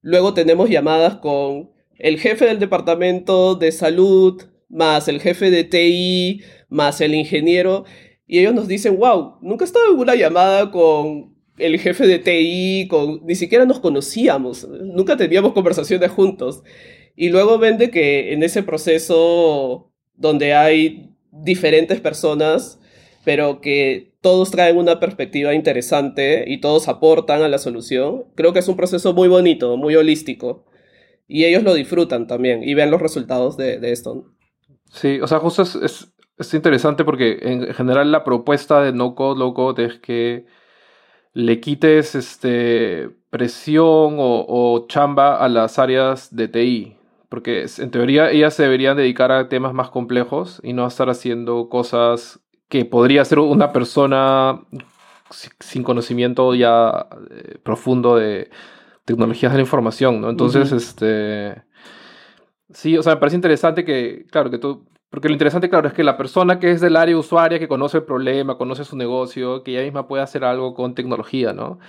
luego 0.00 0.34
tenemos 0.34 0.70
llamadas 0.70 1.16
con 1.16 1.70
el 1.98 2.18
jefe 2.18 2.46
del 2.46 2.60
departamento 2.60 3.56
de 3.56 3.72
salud, 3.72 4.42
más 4.68 5.08
el 5.08 5.20
jefe 5.20 5.50
de 5.50 5.64
TI, 5.64 6.42
más 6.68 7.00
el 7.00 7.14
ingeniero, 7.14 7.84
y 8.26 8.38
ellos 8.38 8.54
nos 8.54 8.68
dicen, 8.68 8.96
wow, 8.96 9.38
nunca 9.42 9.64
he 9.64 9.66
estado 9.66 9.92
en 9.92 9.98
una 9.98 10.14
llamada 10.14 10.70
con 10.70 11.34
el 11.60 11.78
jefe 11.78 12.06
de 12.06 12.18
TI, 12.18 12.88
ni 13.22 13.34
siquiera 13.34 13.64
nos 13.64 13.80
conocíamos, 13.80 14.68
nunca 14.68 15.16
teníamos 15.16 15.52
conversaciones 15.52 16.10
juntos. 16.10 16.62
Y 17.16 17.28
luego 17.28 17.58
ven 17.58 17.78
de 17.78 17.90
que 17.90 18.32
en 18.32 18.42
ese 18.42 18.62
proceso 18.62 19.92
donde 20.14 20.54
hay 20.54 21.14
diferentes 21.30 22.00
personas, 22.00 22.80
pero 23.24 23.60
que 23.60 24.14
todos 24.20 24.50
traen 24.50 24.76
una 24.76 25.00
perspectiva 25.00 25.54
interesante 25.54 26.44
y 26.46 26.60
todos 26.60 26.88
aportan 26.88 27.42
a 27.42 27.48
la 27.48 27.58
solución, 27.58 28.24
creo 28.34 28.52
que 28.52 28.58
es 28.58 28.68
un 28.68 28.76
proceso 28.76 29.12
muy 29.12 29.28
bonito, 29.28 29.76
muy 29.76 29.96
holístico. 29.96 30.66
Y 31.26 31.44
ellos 31.44 31.62
lo 31.62 31.74
disfrutan 31.74 32.26
también 32.26 32.62
y 32.64 32.74
ven 32.74 32.90
los 32.90 33.00
resultados 33.00 33.56
de, 33.56 33.78
esto. 33.92 34.24
Sí, 34.92 35.20
o 35.20 35.26
sea, 35.28 35.38
justo 35.38 35.62
es, 35.62 36.12
es 36.40 36.54
interesante 36.54 37.04
porque 37.04 37.38
en 37.42 37.74
general 37.74 38.10
la 38.10 38.24
propuesta 38.24 38.82
de 38.82 38.92
no 38.92 39.14
code, 39.14 39.38
low 39.38 39.54
code 39.54 39.84
es 39.84 39.98
que 40.00 40.46
le 41.32 41.60
quites 41.60 42.14
este, 42.14 43.10
presión 43.30 44.16
o, 44.18 44.86
chamba 44.88 45.36
a 45.36 45.48
las 45.48 45.78
áreas 45.78 46.34
de 46.34 46.48
TI. 46.48 46.96
Porque 47.28 47.64
en 47.78 47.90
teoría 47.90 48.30
ellas 48.30 48.54
se 48.54 48.64
deberían 48.64 48.96
dedicar 48.96 49.30
a 49.30 49.48
temas 49.48 49.72
más 49.72 49.90
complejos 49.90 50.60
y 50.64 50.72
no 50.72 50.84
a 50.84 50.88
estar 50.88 51.08
haciendo 51.08 51.68
cosas 51.68 52.40
que 52.68 52.84
podría 52.84 53.22
hacer 53.22 53.38
una 53.38 53.72
persona 53.72 54.62
sin 55.60 55.84
conocimiento 55.84 56.54
ya 56.54 57.06
eh, 57.30 57.58
profundo 57.62 58.16
de 58.16 58.50
tecnologías 59.04 59.52
de 59.52 59.58
la 59.58 59.62
información, 59.62 60.20
¿no? 60.20 60.30
Entonces, 60.30 60.72
este... 60.72 61.62
Sí, 62.72 62.96
o 62.96 63.02
sea, 63.02 63.14
me 63.14 63.20
parece 63.20 63.36
interesante 63.36 63.84
que, 63.84 64.26
claro, 64.30 64.50
que 64.50 64.58
tú 64.58 64.86
porque 65.10 65.28
lo 65.28 65.32
interesante, 65.34 65.68
claro, 65.68 65.88
es 65.88 65.94
que 65.94 66.04
la 66.04 66.16
persona 66.16 66.60
que 66.60 66.70
es 66.70 66.80
del 66.80 66.96
área 66.96 67.16
usuaria, 67.16 67.58
que 67.58 67.66
conoce 67.66 67.98
el 67.98 68.04
problema, 68.04 68.56
conoce 68.56 68.84
su 68.84 68.96
negocio, 68.96 69.64
que 69.64 69.72
ella 69.72 69.82
misma 69.82 70.06
puede 70.06 70.22
hacer 70.22 70.44
algo 70.44 70.72
con 70.72 70.94
tecnología, 70.94 71.52
¿no? 71.52 71.80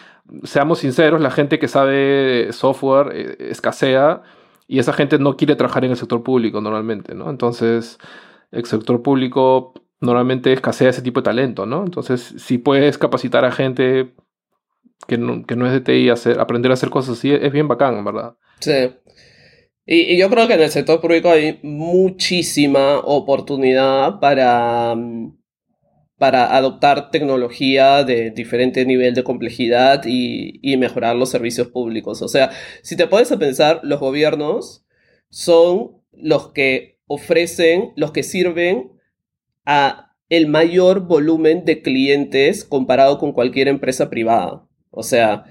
Seamos 0.43 0.79
sinceros, 0.79 1.21
la 1.21 1.29
gente 1.29 1.59
que 1.59 1.67
sabe 1.67 2.51
software 2.51 3.11
eh, 3.13 3.37
escasea 3.51 4.23
y 4.67 4.79
esa 4.79 4.93
gente 4.93 5.19
no 5.19 5.37
quiere 5.37 5.55
trabajar 5.55 5.85
en 5.85 5.91
el 5.91 5.97
sector 5.97 6.23
público 6.23 6.61
normalmente, 6.61 7.13
¿no? 7.13 7.29
Entonces, 7.29 7.99
el 8.51 8.65
sector 8.65 9.03
público 9.03 9.73
normalmente 9.99 10.51
escasea 10.51 10.89
ese 10.89 11.03
tipo 11.03 11.19
de 11.19 11.25
talento, 11.25 11.67
¿no? 11.67 11.83
Entonces, 11.83 12.33
si 12.37 12.57
puedes 12.57 12.97
capacitar 12.97 13.45
a 13.45 13.51
gente 13.51 14.15
que 15.07 15.19
no, 15.19 15.45
que 15.45 15.55
no 15.55 15.67
es 15.67 15.73
de 15.73 15.81
TI, 15.81 16.09
hacer, 16.09 16.39
aprender 16.39 16.71
a 16.71 16.73
hacer 16.73 16.89
cosas 16.89 17.19
así, 17.19 17.31
es 17.31 17.51
bien 17.51 17.67
bacán, 17.67 18.03
¿verdad? 18.03 18.35
Sí. 18.59 18.95
Y, 19.85 20.17
yo 20.17 20.29
creo 20.29 20.47
que 20.47 20.53
en 20.53 20.61
el 20.61 20.69
sector 20.69 21.01
público 21.01 21.29
hay 21.29 21.59
muchísima 21.63 22.99
oportunidad 22.99 24.19
para, 24.19 24.95
mm, 24.95 25.37
para 26.17 26.55
adoptar 26.55 27.09
tecnología 27.11 28.03
de 28.03 28.31
diferente 28.31 28.85
nivel 28.85 29.13
de 29.15 29.23
complejidad 29.23 30.03
y, 30.05 30.59
y 30.61 30.77
mejorar 30.77 31.15
los 31.15 31.29
servicios 31.29 31.67
públicos. 31.69 32.21
O 32.21 32.27
sea, 32.27 32.51
si 32.83 32.95
te 32.95 33.07
pones 33.07 33.31
a 33.31 33.39
pensar, 33.39 33.79
los 33.83 33.99
gobiernos 33.99 34.85
son 35.29 36.01
los 36.11 36.49
que 36.49 36.99
ofrecen, 37.07 37.93
los 37.95 38.11
que 38.11 38.23
sirven 38.23 38.91
a 39.65 40.15
el 40.29 40.47
mayor 40.47 41.07
volumen 41.07 41.65
de 41.65 41.81
clientes 41.81 42.63
comparado 42.63 43.17
con 43.17 43.33
cualquier 43.33 43.67
empresa 43.67 44.09
privada. 44.09 44.65
O 44.89 45.03
sea, 45.03 45.45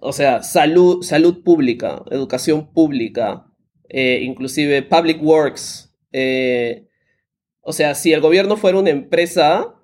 o 0.00 0.12
sea, 0.12 0.42
salud, 0.42 1.02
salud 1.02 1.42
pública, 1.42 2.02
educación 2.10 2.72
pública, 2.72 3.46
eh, 3.88 4.20
inclusive 4.22 4.82
public 4.82 5.22
works. 5.22 5.94
Eh, 6.12 6.86
o 7.60 7.72
sea, 7.72 7.94
si 7.94 8.12
el 8.12 8.20
gobierno 8.20 8.56
fuera 8.56 8.78
una 8.78 8.90
empresa, 8.90 9.74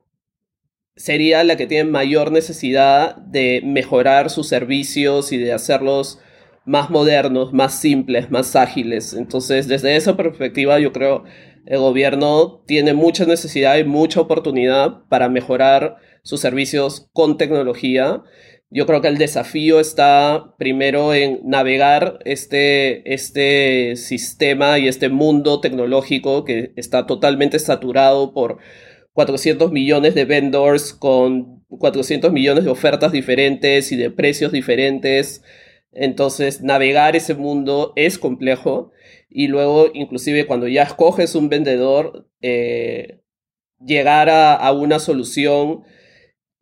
sería 0.96 1.44
la 1.44 1.56
que 1.56 1.66
tiene 1.66 1.90
mayor 1.90 2.32
necesidad 2.32 3.16
de 3.16 3.60
mejorar 3.64 4.30
sus 4.30 4.48
servicios 4.48 5.32
y 5.32 5.38
de 5.38 5.52
hacerlos 5.52 6.20
más 6.64 6.90
modernos, 6.90 7.52
más 7.52 7.78
simples, 7.78 8.30
más 8.30 8.56
ágiles. 8.56 9.12
Entonces, 9.12 9.68
desde 9.68 9.96
esa 9.96 10.16
perspectiva, 10.16 10.78
yo 10.78 10.92
creo 10.92 11.24
el 11.66 11.78
gobierno 11.78 12.62
tiene 12.66 12.92
mucha 12.92 13.24
necesidad 13.24 13.76
y 13.78 13.84
mucha 13.84 14.20
oportunidad 14.20 15.04
para 15.08 15.28
mejorar 15.28 15.96
sus 16.22 16.40
servicios 16.40 17.08
con 17.12 17.38
tecnología 17.38 18.22
yo 18.74 18.86
creo 18.86 19.00
que 19.00 19.06
el 19.06 19.18
desafío 19.18 19.78
está 19.78 20.52
primero 20.58 21.14
en 21.14 21.38
navegar 21.44 22.18
este, 22.24 23.14
este 23.14 23.94
sistema 23.94 24.80
y 24.80 24.88
este 24.88 25.10
mundo 25.10 25.60
tecnológico 25.60 26.44
que 26.44 26.72
está 26.74 27.06
totalmente 27.06 27.60
saturado 27.60 28.34
por 28.34 28.58
400 29.12 29.70
millones 29.70 30.16
de 30.16 30.24
vendors 30.24 30.92
con 30.92 31.64
400 31.68 32.32
millones 32.32 32.64
de 32.64 32.70
ofertas 32.70 33.12
diferentes 33.12 33.92
y 33.92 33.96
de 33.96 34.10
precios 34.10 34.50
diferentes. 34.50 35.44
Entonces, 35.92 36.60
navegar 36.60 37.14
ese 37.14 37.34
mundo 37.34 37.92
es 37.94 38.18
complejo 38.18 38.90
y 39.30 39.46
luego, 39.46 39.86
inclusive 39.94 40.46
cuando 40.46 40.66
ya 40.66 40.82
escoges 40.82 41.36
un 41.36 41.48
vendedor, 41.48 42.28
eh, 42.42 43.20
llegar 43.78 44.28
a, 44.30 44.56
a 44.56 44.72
una 44.72 44.98
solución 44.98 45.84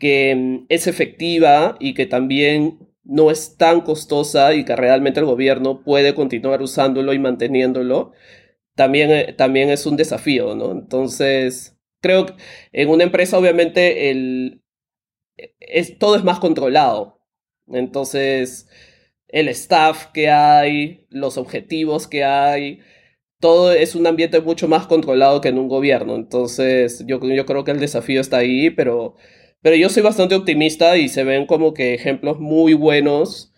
que 0.03 0.35
mm, 0.35 0.67
es 0.69 0.89
efectiva 0.89 1.77
y 1.79 1.95
que 1.95 2.07
también 2.07 2.81
no 3.05 3.31
es 3.31 3.57
tan 3.57 3.83
costosa 3.83 4.53
y 4.55 4.65
que 4.65 4.75
realmente 4.75 5.21
el 5.21 5.27
gobierno 5.27 5.85
puede 5.85 6.15
continuar 6.15 6.61
usándolo 6.61 7.13
y 7.13 7.21
manteniéndolo, 7.21 8.13
también, 8.75 9.13
eh, 9.13 9.33
también 9.33 9.71
es 9.71 9.87
un 9.87 9.97
desafío, 9.97 10.57
¿no? 10.57 10.73
Entonces, 10.73 11.79
creo 12.01 12.27
que 12.27 12.35
en 12.73 12.89
una 12.91 13.05
empresa 13.05 13.39
obviamente 13.39 14.11
el, 14.11 14.63
es, 15.61 15.99
todo 15.99 16.17
es 16.17 16.25
más 16.25 16.41
controlado. 16.41 17.21
Entonces, 17.69 18.69
el 19.29 19.49
staff 19.49 20.07
que 20.13 20.31
hay, 20.31 21.07
los 21.11 21.39
objetivos 21.39 22.09
que 22.09 22.25
hay, 22.25 22.81
todo 23.41 23.73
es 23.73 23.95
un 23.95 24.07
ambiente 24.09 24.41
mucho 24.41 24.69
más 24.69 24.87
controlado 24.89 25.41
que 25.41 25.49
en 25.51 25.59
un 25.59 25.69
gobierno. 25.69 26.17
Entonces, 26.17 27.05
yo, 27.07 27.21
yo 27.23 27.47
creo 27.47 27.65
que 27.65 27.71
el 27.73 27.81
desafío 27.81 28.21
está 28.21 28.39
ahí, 28.39 28.71
pero 28.71 29.17
pero 29.63 29.77
yo 29.77 29.89
soy 29.89 30.03
bastante 30.03 30.35
optimista 30.35 30.97
y 30.97 31.09
se 31.09 31.25
ven 31.25 31.47
como 31.47 31.73
que 31.73 31.95
ejemplos 31.95 32.41
muy 32.41 32.75
buenos, 32.75 33.53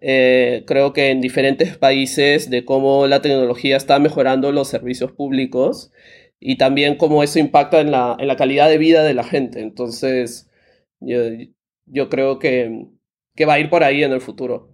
eh, 0.00 0.64
creo 0.66 0.92
que 0.92 1.10
en 1.10 1.20
diferentes 1.20 1.78
países, 1.78 2.50
de 2.50 2.64
cómo 2.64 3.06
la 3.06 3.22
tecnología 3.22 3.76
está 3.76 3.98
mejorando 3.98 4.52
los 4.52 4.68
servicios 4.68 5.12
públicos 5.12 5.92
y 6.40 6.58
también 6.58 6.96
cómo 6.96 7.22
eso 7.22 7.38
impacta 7.38 7.80
en 7.80 7.90
la, 7.90 8.16
en 8.18 8.28
la 8.28 8.36
calidad 8.36 8.68
de 8.68 8.78
vida 8.78 9.02
de 9.02 9.14
la 9.14 9.24
gente. 9.24 9.60
Entonces, 9.60 10.50
yo, 11.00 11.20
yo 11.86 12.08
creo 12.10 12.38
que, 12.38 12.86
que 13.34 13.46
va 13.46 13.54
a 13.54 13.60
ir 13.60 13.70
por 13.70 13.84
ahí 13.84 14.02
en 14.02 14.12
el 14.12 14.20
futuro. 14.20 14.68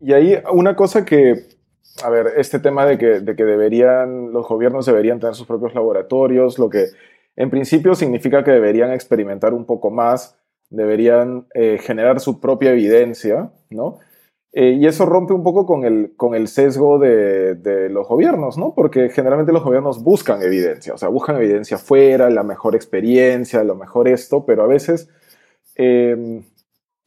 Y 0.00 0.12
ahí 0.12 0.38
una 0.52 0.76
cosa 0.76 1.04
que, 1.04 1.34
a 2.02 2.08
ver, 2.08 2.28
este 2.36 2.58
tema 2.58 2.86
de 2.86 2.98
que, 2.98 3.20
de 3.20 3.36
que 3.36 3.44
deberían, 3.44 4.32
los 4.32 4.46
gobiernos 4.46 4.86
deberían 4.86 5.20
tener 5.20 5.34
sus 5.34 5.46
propios 5.46 5.74
laboratorios, 5.74 6.58
lo 6.58 6.70
que 6.70 6.86
en 7.36 7.50
principio 7.50 7.94
significa 7.94 8.44
que 8.44 8.52
deberían 8.52 8.92
experimentar 8.92 9.54
un 9.54 9.64
poco 9.64 9.90
más, 9.90 10.36
deberían 10.70 11.46
eh, 11.54 11.78
generar 11.80 12.20
su 12.20 12.40
propia 12.40 12.72
evidencia, 12.72 13.50
¿no? 13.70 13.98
Eh, 14.56 14.78
y 14.78 14.86
eso 14.86 15.04
rompe 15.04 15.34
un 15.34 15.42
poco 15.42 15.66
con 15.66 15.84
el, 15.84 16.14
con 16.16 16.36
el 16.36 16.46
sesgo 16.46 17.00
de, 17.00 17.56
de, 17.56 17.88
los 17.88 18.06
gobiernos, 18.06 18.56
¿no? 18.56 18.72
Porque 18.72 19.08
generalmente 19.08 19.52
los 19.52 19.64
gobiernos 19.64 20.00
buscan 20.04 20.42
evidencia, 20.42 20.94
o 20.94 20.96
sea, 20.96 21.08
buscan 21.08 21.36
evidencia 21.36 21.76
fuera, 21.76 22.30
la 22.30 22.44
mejor 22.44 22.76
experiencia, 22.76 23.64
lo 23.64 23.74
mejor 23.74 24.06
esto, 24.06 24.46
pero 24.46 24.62
a 24.62 24.68
veces, 24.68 25.08
em, 25.74 26.44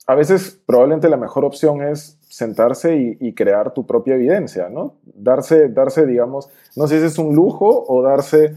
a 0.08 0.16
veces 0.16 0.62
probablemente 0.66 1.08
la 1.08 1.16
mejor 1.16 1.46
opción 1.46 1.82
es 1.82 2.20
sentarse 2.28 2.98
y, 2.98 3.18
y, 3.22 3.34
crear 3.34 3.74
tu 3.74 3.86
propia 3.86 4.16
evidencia, 4.16 4.68
¿no? 4.68 4.96
Darse, 5.06 5.70
darse, 5.70 6.06
digamos, 6.06 6.50
no 6.76 6.88
sé 6.88 7.00
si 7.00 7.06
es 7.06 7.18
un 7.18 7.34
lujo 7.34 7.86
o 7.88 8.02
darse 8.02 8.56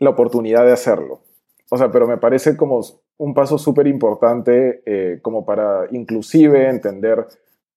la 0.00 0.10
oportunidad 0.10 0.66
de 0.66 0.72
hacerlo. 0.72 1.22
O 1.70 1.78
sea, 1.78 1.92
pero 1.92 2.08
me 2.08 2.16
parece 2.16 2.56
como 2.56 2.80
un 3.18 3.34
paso 3.34 3.58
súper 3.58 3.86
importante 3.86 4.82
eh, 4.86 5.20
como 5.22 5.44
para 5.44 5.86
inclusive 5.92 6.68
entender 6.68 7.26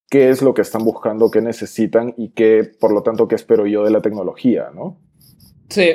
qué 0.10 0.30
es 0.30 0.42
lo 0.42 0.54
que 0.54 0.64
están 0.64 0.84
buscando, 0.84 1.30
qué 1.30 1.42
necesitan 1.42 2.14
y 2.18 2.30
qué, 2.30 2.64
por 2.80 2.92
lo 2.92 3.04
tanto, 3.04 3.28
qué 3.28 3.36
espero 3.36 3.68
yo 3.68 3.84
de 3.84 3.92
la 3.92 4.02
tecnología, 4.02 4.72
¿no? 4.74 4.98
Sí, 5.70 5.92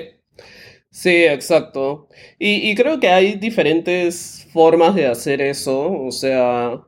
sí, 0.91 1.25
exacto. 1.25 2.09
Y, 2.38 2.71
y 2.71 2.75
creo 2.75 3.01
que 3.01 3.09
hay 3.09 3.35
diferentes 3.35 4.47
formas 4.53 4.95
de 4.95 5.07
hacer 5.07 5.41
eso. 5.41 5.91
O 5.93 6.12
sea, 6.12 6.83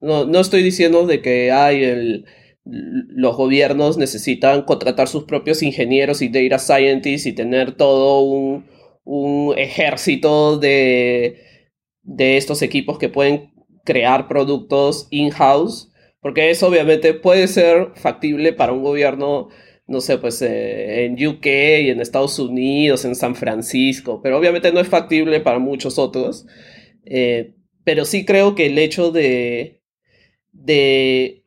no, 0.00 0.26
no 0.26 0.40
estoy 0.40 0.62
diciendo 0.62 1.06
de 1.06 1.22
que 1.22 1.52
hay 1.52 1.84
el, 1.84 2.26
los 2.64 3.36
gobiernos 3.36 3.98
necesitan 3.98 4.62
contratar 4.62 5.08
sus 5.08 5.24
propios 5.24 5.62
ingenieros 5.62 6.22
y 6.22 6.28
data 6.28 6.58
scientists 6.58 7.26
y 7.26 7.32
tener 7.32 7.72
todo 7.72 8.20
un, 8.22 8.66
un 9.04 9.58
ejército 9.58 10.58
de, 10.58 11.40
de 12.02 12.36
estos 12.36 12.62
equipos 12.62 12.98
que 12.98 13.08
pueden 13.08 13.52
crear 13.84 14.28
productos 14.28 15.08
in-house, 15.10 15.90
porque 16.20 16.50
eso 16.50 16.68
obviamente 16.68 17.14
puede 17.14 17.48
ser 17.48 17.92
factible 17.96 18.52
para 18.52 18.72
un 18.72 18.84
gobierno, 18.84 19.48
no 19.88 20.00
sé, 20.00 20.18
pues 20.18 20.40
eh, 20.42 21.04
en 21.04 21.14
UK 21.14 21.46
y 21.46 21.90
en 21.90 22.00
Estados 22.00 22.38
Unidos, 22.38 23.04
en 23.04 23.16
San 23.16 23.34
Francisco, 23.34 24.20
pero 24.22 24.38
obviamente 24.38 24.72
no 24.72 24.78
es 24.78 24.88
factible 24.88 25.40
para 25.40 25.58
muchos 25.58 25.98
otros. 25.98 26.46
Eh, 27.04 27.54
pero 27.84 28.04
sí 28.04 28.24
creo 28.24 28.54
que 28.54 28.66
el 28.66 28.78
hecho 28.78 29.10
de, 29.10 29.82
de 30.52 31.41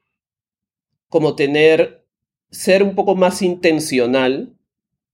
como 1.10 1.36
tener, 1.36 2.06
ser 2.52 2.84
un 2.84 2.96
poco 2.96 3.16
más 3.16 3.42
intencional 3.42 4.56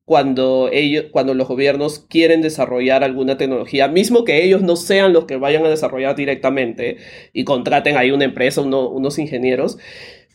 cuando, 0.05 0.69
ellos, 0.71 1.05
cuando 1.11 1.33
los 1.33 1.47
gobiernos 1.47 1.99
quieren 1.99 2.41
desarrollar 2.41 3.03
alguna 3.03 3.37
tecnología, 3.37 3.87
mismo 3.87 4.25
que 4.25 4.43
ellos 4.43 4.61
no 4.61 4.75
sean 4.75 5.13
los 5.13 5.25
que 5.25 5.37
vayan 5.37 5.65
a 5.65 5.69
desarrollar 5.69 6.15
directamente 6.15 6.97
y 7.33 7.43
contraten 7.43 7.97
ahí 7.97 8.11
una 8.11 8.25
empresa, 8.25 8.61
unos 8.61 9.19
ingenieros, 9.19 9.77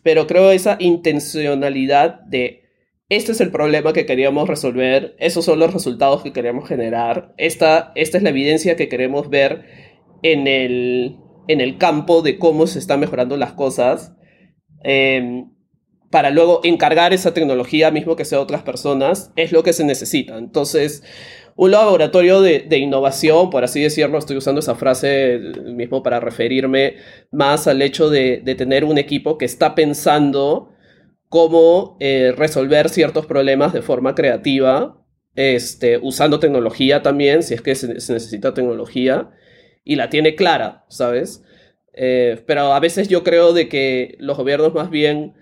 pero 0.03 0.27
creo 0.27 0.51
esa 0.51 0.77
intencionalidad 0.81 2.21
de 2.21 2.63
este 3.09 3.31
es 3.33 3.41
el 3.41 3.53
problema 3.53 3.93
que 3.93 4.05
queríamos 4.05 4.49
resolver, 4.49 5.15
esos 5.21 5.45
son 5.45 5.61
los 5.61 5.73
resultados 5.73 6.23
que 6.23 6.33
queremos 6.33 6.69
generar, 6.69 7.35
esta, 7.37 7.93
esta 7.95 8.17
es 8.17 8.25
la 8.25 8.31
evidencia 8.31 8.75
que 8.75 8.89
queremos 8.89 9.31
ver 9.31 9.65
en 10.23 10.49
el, 10.49 11.17
en 11.47 11.61
el 11.61 11.79
campo 11.79 12.23
de 12.23 12.37
cómo 12.39 12.67
se 12.67 12.81
están 12.81 12.99
mejorando 12.99 13.37
las 13.37 13.53
cosas. 13.53 14.16
Eh, 14.89 15.45
para 16.11 16.31
luego 16.31 16.61
encargar 16.63 17.13
esa 17.13 17.35
tecnología, 17.35 17.91
mismo 17.91 18.15
que 18.15 18.25
sea 18.25 18.41
otras 18.41 18.63
personas, 18.63 19.33
es 19.35 19.51
lo 19.51 19.63
que 19.65 19.73
se 19.73 19.85
necesita. 19.85 20.39
Entonces, 20.39 21.03
un 21.57 21.73
laboratorio 21.73 22.41
de, 22.41 22.79
innovación, 22.79 23.51
por 23.51 23.65
así 23.65 23.83
decirlo, 23.83 24.19
estoy 24.19 24.37
usando 24.37 24.61
esa 24.61 24.77
frase 24.77 25.41
mismo 25.65 26.03
para 26.03 26.21
referirme 26.21 26.97
más 27.33 27.67
al 27.67 27.83
hecho 27.83 28.09
de, 28.09 28.39
tener 28.57 28.85
un 28.85 28.99
equipo 28.99 29.37
que 29.37 29.45
está 29.45 29.75
pensando 29.75 30.71
cómo 31.29 31.97
eh, 31.99 32.33
resolver 32.37 32.89
ciertos 32.89 33.27
problemas 33.27 33.73
de 33.73 33.83
forma 33.83 34.15
creativa 34.15 35.03
este, 35.35 35.99
usando 35.99 36.39
tecnología 36.39 37.03
también, 37.03 37.43
si 37.43 37.55
es 37.55 37.63
que 37.63 37.75
se, 37.75 37.89
necesita 37.89 38.55
tecnología, 38.55 39.31
y 39.85 39.97
la 39.97 40.09
tiene 40.09 40.37
clara, 40.37 40.85
¿sabes? 40.89 41.43
Eh, 41.97 42.43
pero 42.47 42.75
a 42.75 42.81
veces 42.81 43.09
yo 43.09 43.25
creo 43.25 43.55
de 43.55 43.69
que 43.69 44.17
los 44.19 44.37
gobiernos 44.37 44.75
más 44.75 44.91
bien 44.91 45.35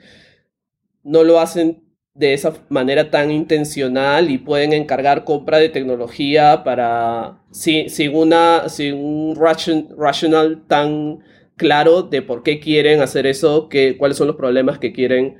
no 1.03 1.25
lo 1.25 1.40
hacen 1.40 1.83
de 2.14 2.33
esa 2.33 2.55
manera 2.69 3.11
tan 3.11 3.33
intencional 3.33 4.31
y 4.31 4.38
pueden 4.38 4.73
encargar 4.73 5.25
compra 5.25 5.59
de 5.59 5.69
tecnología 5.69 6.62
para 6.62 7.43
sin, 7.51 7.88
una 8.14 8.69
sin 8.69 8.95
un 8.95 9.37
rational 9.37 10.62
tan 10.69 11.19
claro 11.57 12.03
de 12.03 12.23
por 12.23 12.45
qué 12.45 12.61
quieren 12.61 13.01
hacer 13.03 13.27
eso, 13.27 13.69
que, 13.69 13.97
cuáles 13.97 14.17
son 14.17 14.29
los 14.29 14.37
problemas 14.37 14.79
que 14.79 14.93
quieren 14.93 15.38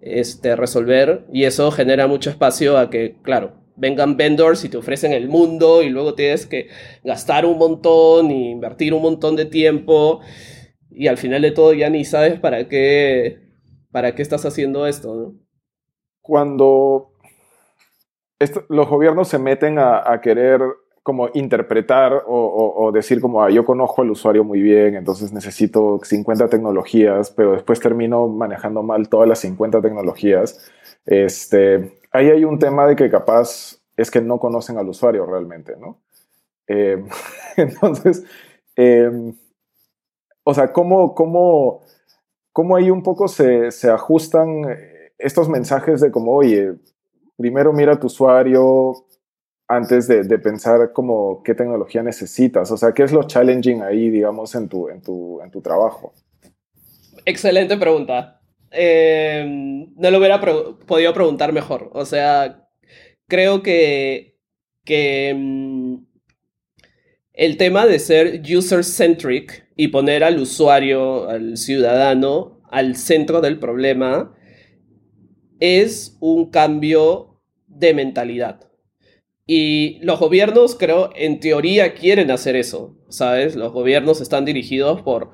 este, 0.00 0.56
resolver. 0.56 1.26
Y 1.32 1.44
eso 1.44 1.70
genera 1.70 2.08
mucho 2.08 2.30
espacio 2.30 2.76
a 2.76 2.90
que, 2.90 3.16
claro, 3.22 3.54
vengan 3.76 4.16
vendors 4.16 4.64
y 4.64 4.68
te 4.68 4.78
ofrecen 4.78 5.12
el 5.12 5.28
mundo 5.28 5.82
y 5.82 5.90
luego 5.90 6.14
tienes 6.14 6.46
que 6.46 6.68
gastar 7.04 7.46
un 7.46 7.58
montón 7.58 8.32
y 8.32 8.50
invertir 8.50 8.94
un 8.94 9.02
montón 9.02 9.36
de 9.36 9.44
tiempo 9.44 10.20
y 10.96 11.08
al 11.08 11.18
final 11.18 11.42
de 11.42 11.50
todo 11.50 11.74
ya 11.74 11.90
ni 11.90 12.06
sabes 12.06 12.40
para 12.40 12.68
qué, 12.68 13.38
para 13.92 14.14
qué 14.14 14.22
estás 14.22 14.46
haciendo 14.46 14.86
esto. 14.86 15.34
Cuando 16.22 17.12
los 18.70 18.88
gobiernos 18.88 19.28
se 19.28 19.38
meten 19.38 19.78
a, 19.78 20.18
querer 20.22 20.62
como 21.02 21.28
interpretar 21.34 22.24
o, 22.26 22.90
decir 22.94 23.20
como, 23.20 23.42
ah, 23.42 23.50
yo 23.50 23.66
conozco 23.66 24.00
al 24.00 24.10
usuario 24.10 24.42
muy 24.42 24.62
bien, 24.62 24.94
entonces 24.94 25.34
necesito 25.34 26.00
50 26.02 26.48
tecnologías, 26.48 27.30
pero 27.30 27.52
después 27.52 27.78
termino 27.78 28.26
manejando 28.26 28.82
mal 28.82 29.10
todas 29.10 29.28
las 29.28 29.40
50 29.40 29.82
tecnologías. 29.82 30.72
Este, 31.04 31.98
ahí 32.10 32.30
hay 32.30 32.44
un 32.44 32.58
tema 32.58 32.86
de 32.86 32.96
que 32.96 33.10
capaz 33.10 33.82
es 33.98 34.10
que 34.10 34.22
no 34.22 34.38
conocen 34.38 34.78
al 34.78 34.88
usuario 34.88 35.26
realmente, 35.26 35.76
¿no? 35.78 36.00
Eh, 36.66 37.04
entonces, 37.58 38.24
em, 38.74 39.34
o 40.48 40.54
sea, 40.54 40.72
¿cómo, 40.72 41.12
cómo, 41.12 41.84
cómo 42.52 42.76
ahí 42.76 42.88
un 42.88 43.02
poco 43.02 43.26
se, 43.26 43.72
se, 43.72 43.90
ajustan 43.90 44.62
estos 45.18 45.48
mensajes 45.48 46.00
de 46.00 46.12
como, 46.12 46.36
oye, 46.36 46.74
primero 47.36 47.72
mira 47.72 47.94
a 47.94 47.98
tu 47.98 48.06
usuario 48.06 48.94
antes 49.66 50.06
de, 50.06 50.22
de, 50.22 50.38
pensar 50.38 50.92
como 50.92 51.42
qué 51.42 51.56
tecnología 51.56 52.04
necesitas? 52.04 52.70
O 52.70 52.76
sea, 52.76 52.92
¿qué 52.92 53.02
es 53.02 53.10
lo 53.10 53.24
challenging 53.24 53.82
ahí, 53.82 54.08
digamos, 54.08 54.54
en 54.54 54.68
tu, 54.68 54.88
en 54.88 55.02
tu, 55.02 55.40
en 55.42 55.50
tu 55.50 55.60
trabajo? 55.60 56.12
Excelente 57.24 57.76
pregunta. 57.76 58.40
Em, 58.70 59.92
no 59.96 60.10
lo 60.12 60.18
hubiera 60.18 60.40
podido 60.40 61.12
preguntar 61.12 61.52
mejor. 61.52 61.90
O 61.92 62.04
sea, 62.04 62.68
creo 63.26 63.64
que, 63.64 64.38
que 64.84 65.30
em, 65.30 66.06
el 67.32 67.56
tema 67.56 67.84
de 67.84 67.98
ser 67.98 68.42
user-centric 68.42 69.65
y 69.76 69.88
poner 69.88 70.24
al 70.24 70.38
usuario, 70.38 71.28
al 71.28 71.56
ciudadano, 71.56 72.60
al 72.70 72.96
centro 72.96 73.40
del 73.40 73.58
problema, 73.58 74.34
es 75.60 76.16
un 76.20 76.50
cambio 76.50 77.42
de 77.66 77.94
mentalidad. 77.94 78.60
Y 79.46 79.98
los 80.00 80.18
gobiernos, 80.18 80.74
creo, 80.74 81.10
en 81.14 81.38
teoría 81.38 81.94
quieren 81.94 82.30
hacer 82.30 82.56
eso, 82.56 82.96
¿sabes? 83.08 83.54
Los 83.54 83.72
gobiernos 83.72 84.20
están 84.20 84.44
dirigidos 84.44 85.02
por 85.02 85.30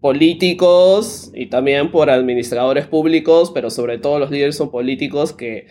políticos 0.00 1.30
y 1.34 1.46
también 1.46 1.90
por 1.90 2.10
administradores 2.10 2.86
públicos, 2.86 3.52
pero 3.54 3.70
sobre 3.70 3.98
todo 3.98 4.18
los 4.18 4.30
líderes 4.30 4.56
son 4.56 4.70
políticos 4.70 5.32
que, 5.32 5.66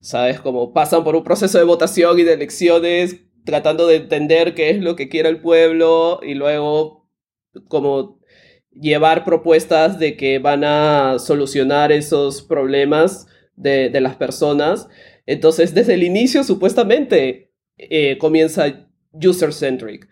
¿sabes? 0.00 0.40
Como 0.40 0.72
pasan 0.72 1.04
por 1.04 1.14
un 1.14 1.22
proceso 1.22 1.58
de 1.58 1.64
votación 1.64 2.18
y 2.18 2.24
de 2.24 2.32
elecciones 2.32 3.20
tratando 3.44 3.86
de 3.86 3.96
entender 3.96 4.54
qué 4.54 4.70
es 4.70 4.80
lo 4.80 4.96
que 4.96 5.08
quiere 5.08 5.28
el 5.28 5.40
pueblo 5.40 6.20
y 6.22 6.34
luego 6.34 6.99
como 7.68 8.20
llevar 8.72 9.24
propuestas 9.24 9.98
de 9.98 10.16
que 10.16 10.38
van 10.38 10.64
a 10.64 11.18
solucionar 11.18 11.92
esos 11.92 12.42
problemas 12.42 13.26
de, 13.56 14.00
las 14.00 14.16
personas. 14.16 14.88
Entonces, 15.26 15.74
desde 15.74 15.94
el 15.94 16.02
inicio, 16.02 16.44
supuestamente, 16.44 17.52
eh, 17.76 18.18
comienza 18.18 18.88
user-centric. 19.12 20.08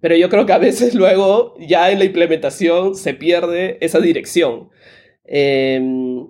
Pero 0.00 0.16
yo 0.16 0.28
creo 0.28 0.46
que 0.46 0.52
a 0.52 0.58
veces 0.58 0.94
luego, 0.94 1.54
ya 1.58 1.90
en 1.90 1.98
la 1.98 2.04
implementación, 2.04 2.94
se 2.94 3.14
pierde 3.14 3.78
esa 3.80 4.00
dirección. 4.00 4.70
Em, 5.24 6.26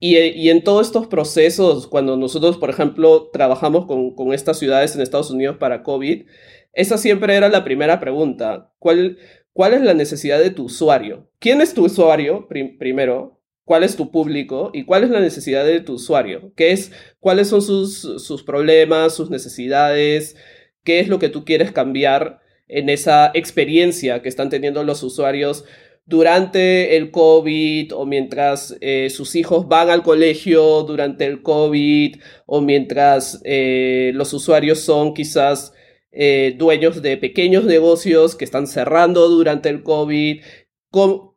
y, 0.00 0.50
en 0.50 0.62
todos 0.64 0.86
estos 0.88 1.06
procesos, 1.06 1.86
cuando 1.86 2.16
nosotros, 2.16 2.58
por 2.58 2.68
ejemplo, 2.68 3.30
trabajamos 3.32 3.86
con, 3.86 4.14
con, 4.14 4.34
estas 4.34 4.58
ciudades 4.58 4.94
en 4.94 5.00
Estados 5.00 5.30
Unidos 5.30 5.56
para 5.58 5.82
COVID, 5.82 6.26
esa 6.74 6.98
siempre 6.98 7.36
era 7.36 7.48
la 7.48 7.64
primera 7.64 8.00
pregunta. 8.00 8.72
¿Cuál, 8.78 9.18
cuál 9.54 9.72
es 9.72 9.80
la 9.80 9.94
necesidad 9.94 10.38
de 10.38 10.50
tu 10.50 10.64
usuario? 10.64 11.30
¿Quién 11.38 11.62
es 11.62 11.72
tu 11.72 11.86
usuario, 11.86 12.46
primero? 12.48 13.40
¿Cuál 13.64 13.84
es 13.84 13.96
tu 13.96 14.10
público? 14.10 14.70
¿Y 14.74 14.84
cuál 14.84 15.04
es 15.04 15.10
la 15.10 15.20
necesidad 15.20 15.64
de 15.64 15.80
tu 15.80 15.94
usuario? 15.94 16.52
¿Qué 16.54 16.72
es, 16.72 16.92
¿Cuáles 17.18 17.48
son 17.48 17.62
sus, 17.62 18.22
sus 18.22 18.42
problemas, 18.42 19.14
sus 19.14 19.30
necesidades? 19.30 20.36
¿Qué 20.82 21.00
es 21.00 21.08
lo 21.08 21.18
que 21.18 21.30
tú 21.30 21.46
quieres 21.46 21.72
cambiar 21.72 22.40
en 22.68 22.90
esa 22.90 23.30
experiencia 23.32 24.20
que 24.20 24.28
están 24.28 24.50
teniendo 24.50 24.84
los 24.84 25.02
usuarios 25.02 25.64
durante 26.06 26.96
el 26.96 27.10
COVID 27.10 27.94
o 27.94 28.04
mientras 28.04 28.76
eh, 28.80 29.08
sus 29.08 29.34
hijos 29.36 29.68
van 29.68 29.88
al 29.88 30.02
colegio 30.02 30.82
durante 30.82 31.24
el 31.24 31.42
COVID 31.42 32.16
o 32.46 32.60
mientras 32.60 33.40
eh, 33.44 34.12
los 34.14 34.32
usuarios 34.34 34.80
son 34.80 35.14
quizás 35.14 35.72
eh, 36.14 36.54
dueños 36.56 37.02
de 37.02 37.16
pequeños 37.16 37.64
negocios 37.64 38.36
que 38.36 38.44
están 38.44 38.66
cerrando 38.66 39.28
durante 39.28 39.68
el 39.68 39.82
COVID. 39.82 40.42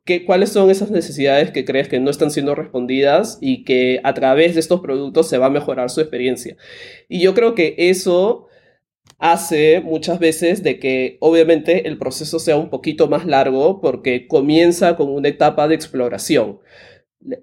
qué, 0.06 0.26
¿Cuáles 0.26 0.50
son 0.52 0.70
esas 0.70 0.92
necesidades 0.92 1.52
que 1.52 1.66
crees 1.66 1.88
que 1.88 2.00
no 2.00 2.12
están 2.12 2.32
siendo 2.32 2.56
respondidas 2.56 3.40
y 3.42 3.64
que 3.64 4.00
a 4.04 4.14
través 4.14 4.54
de 4.54 4.60
estos 4.60 4.82
productos 4.82 5.28
se 5.30 5.38
va 5.38 5.48
a 5.48 5.50
mejorar 5.50 5.90
su 5.90 6.02
experiencia? 6.02 6.58
Y 7.10 7.22
yo 7.22 7.34
creo 7.34 7.56
que 7.56 7.76
eso 7.78 8.48
hace 9.20 9.82
muchas 9.82 10.20
veces 10.20 10.64
de 10.64 10.80
que 10.80 11.18
obviamente 11.22 11.88
el 11.88 11.98
proceso 11.98 12.40
sea 12.40 12.58
un 12.58 12.70
poquito 12.70 13.08
más 13.08 13.26
largo 13.26 13.82
porque 13.82 14.28
comienza 14.28 14.96
con 14.96 15.10
una 15.10 15.30
etapa 15.30 15.68
de 15.68 15.76
exploración. 15.76 16.60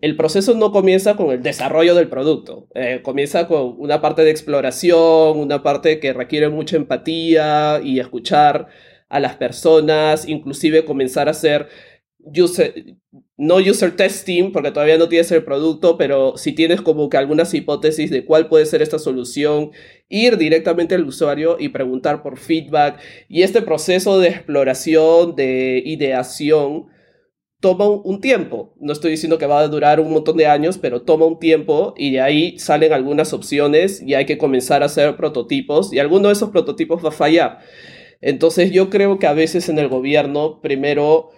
El 0.00 0.16
proceso 0.16 0.54
no 0.54 0.72
comienza 0.72 1.16
con 1.16 1.30
el 1.30 1.42
desarrollo 1.42 1.94
del 1.94 2.08
producto, 2.08 2.68
eh, 2.74 3.00
comienza 3.02 3.48
con 3.48 3.74
una 3.78 4.00
parte 4.00 4.22
de 4.22 4.30
exploración, 4.30 5.38
una 5.38 5.62
parte 5.62 6.00
que 6.00 6.12
requiere 6.12 6.48
mucha 6.48 6.76
empatía 6.76 7.80
y 7.82 7.98
escuchar 7.98 8.68
a 9.08 9.20
las 9.20 9.37
personas, 9.37 10.28
inclusive 10.28 10.84
comenzar 10.84 11.28
a 11.28 11.32
hacer 11.32 11.68
no 13.37 13.56
user 13.56 13.96
testing, 13.96 14.52
porque 14.52 14.70
todavía 14.70 14.96
no 14.96 15.08
tienes 15.08 15.30
el 15.32 15.44
producto, 15.44 15.98
pero 15.98 16.37
si 16.37 16.52
tienes 16.52 16.80
como 16.80 17.08
que 17.08 17.16
algunas 17.16 17.52
hipótesis 17.52 18.10
de 18.10 18.24
cuál 18.24 18.48
puede 18.48 18.66
ser 18.66 18.80
esta 18.80 18.98
solución, 18.98 19.72
ir 20.08 20.38
directamente 20.38 20.94
al 20.94 21.06
usuario 21.06 21.56
y 21.58 21.68
preguntar 21.68 22.22
por 22.22 22.38
feedback. 22.38 23.00
Y 23.28 23.42
este 23.42 23.60
proceso 23.62 24.18
de 24.18 24.28
exploración, 24.28 25.34
de 25.37 25.82
ideación, 25.84 26.87
toma 27.64 27.88
un 27.88 28.20
tiempo. 28.20 28.74
No 28.79 28.92
estoy 28.92 29.12
diciendo 29.12 29.38
que 29.38 29.46
va 29.46 29.61
a 29.61 29.68
durar 29.68 29.98
un 29.98 30.12
montón 30.12 30.37
de 30.37 30.46
años, 30.46 30.77
pero 30.77 31.00
toma 31.00 31.24
un 31.24 31.38
tiempo 31.38 31.94
y 31.96 32.12
de 32.12 32.20
ahí 32.20 32.59
salen 32.59 32.92
algunas 32.92 33.33
opciones 33.33 34.03
y 34.03 34.12
hay 34.12 34.27
que 34.27 34.37
comenzar 34.37 34.83
a 34.83 34.87
hacer 34.87 35.16
prototipos 35.16 35.90
y 35.90 35.98
alguno 35.98 36.29
de 36.29 36.35
esos 36.35 36.50
prototipos 36.50 37.03
va 37.03 37.09
a 37.09 37.12
fallar. 37.12 37.61
Entonces 38.20 38.70
yo 38.70 38.90
creo 38.90 39.18
que 39.18 39.27
a 39.27 39.33
veces 39.33 39.70
en 39.70 39.79
el 39.79 39.88
gobierno 39.88 40.61
primero 40.61 41.31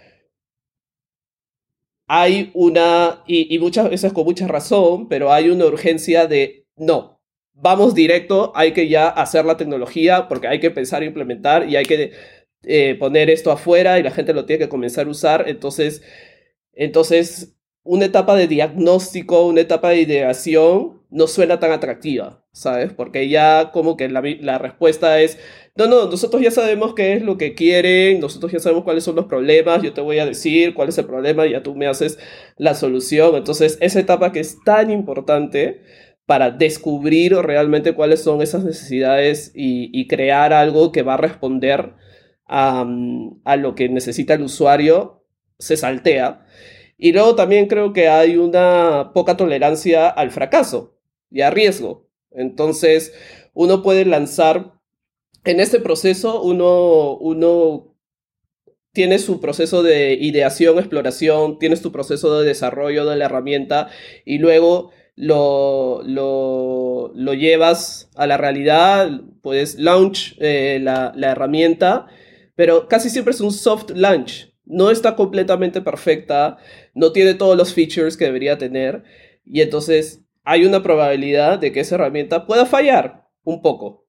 hay 2.09 2.51
una, 2.55 3.23
y, 3.29 3.57
muchas 3.61 3.89
veces 3.89 4.12
con 4.12 4.25
mucha 4.25 4.49
razón, 4.49 5.09
pero 5.09 5.33
hay 5.33 5.49
una 5.49 5.67
urgencia 5.67 6.27
de, 6.27 6.67
no, 6.77 7.21
vamos 7.53 7.95
directo, 7.95 8.51
hay 8.57 8.73
que 8.73 8.89
ya 8.89 9.09
hacer 9.09 9.45
la 9.45 9.57
tecnología 9.57 10.27
porque 10.27 10.49
hay 10.49 10.59
que 10.59 10.73
pensar 10.73 11.05
e 11.05 11.07
implementar 11.07 11.71
y 11.71 11.77
hay 11.77 11.85
que 11.85 12.11
eh, 12.62 12.97
poner 12.99 13.31
esto 13.31 13.51
afuera 13.51 13.99
y 13.99 14.03
la 14.03 14.11
gente 14.11 14.35
lo 14.35 14.45
tiene 14.45 14.64
que 14.64 14.69
comenzar 14.69 15.07
a 15.07 15.11
usar. 15.11 15.45
Entonces, 15.49 16.03
entonces, 16.73 17.57
una 17.83 18.07
etapa 18.07 18.37
de 18.37 18.49
diagnóstico, 18.49 19.47
una 19.47 19.61
etapa 19.61 19.90
de 19.90 20.01
ideación 20.01 21.03
no 21.11 21.27
suena 21.27 21.61
tan 21.61 21.73
atractiva, 21.73 22.45
¿sabes? 22.53 22.92
Porque 22.92 23.29
ya 23.29 23.71
como 23.73 23.97
que 23.97 24.09
la, 24.09 24.23
la 24.40 24.59
respuesta 24.59 25.21
es, 25.21 25.38
no, 25.77 25.87
no, 25.87 26.07
nosotros 26.11 26.42
ya 26.42 26.51
sabemos 26.51 26.95
qué 26.95 27.14
es 27.14 27.23
lo 27.23 27.38
que 27.38 27.55
quieren, 27.55 28.21
nosotros 28.21 28.53
ya 28.53 28.59
sabemos 28.59 28.85
cuáles 28.85 29.05
son 29.05 29.16
los 29.16 29.27
problemas, 29.27 29.83
yo 29.83 29.92
te 29.92 30.01
voy 30.01 30.19
a 30.19 30.27
decir 30.27 30.75
cuál 30.75 30.88
es 30.88 30.99
el 30.99 31.07
problema 31.07 31.47
y 31.47 31.53
ya 31.53 31.62
tú 31.62 31.75
me 31.75 31.87
haces 31.87 32.19
la 32.57 32.75
solución. 32.75 33.37
Entonces, 33.37 33.79
esa 33.81 34.01
etapa 34.01 34.33
que 34.33 34.40
es 34.40 34.59
tan 34.64 34.90
importante 34.90 35.83
para 36.27 36.51
descubrir 36.51 37.35
realmente 37.37 37.95
cuáles 37.95 38.23
son 38.23 38.42
esas 38.42 38.64
necesidades 38.64 39.53
y, 39.55 40.07
crear 40.09 40.53
algo 40.53 40.92
que 40.92 41.03
va 41.03 41.14
a 41.14 41.19
responder 41.19 41.95
a, 42.46 43.56
lo 43.56 43.74
que 43.74 43.88
necesita 43.88 44.35
el 44.35 44.42
usuario, 44.42 45.24
se 45.59 45.76
saltea. 45.76 46.46
Y 46.98 47.12
luego 47.12 47.35
también 47.35 47.66
creo 47.66 47.92
que 47.92 48.09
hay 48.09 48.37
una 48.37 49.12
poca 49.12 49.37
tolerancia 49.37 50.09
al 50.09 50.30
fracaso 50.30 50.96
y 51.30 51.42
a 51.42 51.50
riesgo. 51.50 52.09
Entonces, 52.30 53.12
uno 53.54 53.82
puede 53.82 54.04
lanzar, 54.04 54.74
en 55.44 55.61
este 55.61 55.80
proceso 55.80 56.42
uno, 56.42 57.16
uno 57.18 57.94
tiene 58.92 59.18
su 59.18 59.40
proceso 59.40 59.82
de 59.82 60.14
ideación, 60.14 60.78
exploración, 60.78 61.59
tienes 61.59 61.82
tu 61.82 61.92
proceso 61.92 62.38
de 62.38 62.46
desarrollo 62.46 63.04
de 63.04 63.16
la 63.16 63.26
herramienta 63.26 63.88
y 64.24 64.38
luego 64.38 64.90
lo, 65.16 66.02
lo, 66.02 67.12
lo 67.14 67.35
llevas 67.35 68.11
a 68.16 68.26
la 68.26 68.37
realidad, 68.37 69.20
puedes 69.42 69.78
launch 69.78 70.37
eh, 70.40 70.78
la, 70.80 71.12
la 71.16 71.32
herramienta, 71.32 72.06
pero 72.57 72.88
casi 72.88 73.11
siempre 73.11 73.33
es 73.33 73.40
un 73.40 73.53
soft 73.53 73.90
launch. 73.95 74.53
No 74.64 74.90
está 74.90 75.14
completamente 75.14 75.81
perfecta, 75.81 76.59
no 76.95 77.12
tiene 77.12 77.35
todos 77.35 77.57
los 77.57 77.73
features 77.73 78.16
que 78.16 78.25
debería 78.25 78.59
tener 78.59 79.05
y 79.45 79.61
entonces 79.61 80.25
hay 80.45 80.64
una 80.64 80.83
probabilidad 80.83 81.59
de 81.59 81.73
que 81.73 81.81
esa 81.81 81.95
herramienta 81.97 82.47
pueda 82.47 82.66
fallar 82.66 83.29
un 83.45 83.62
poco. 83.62 84.07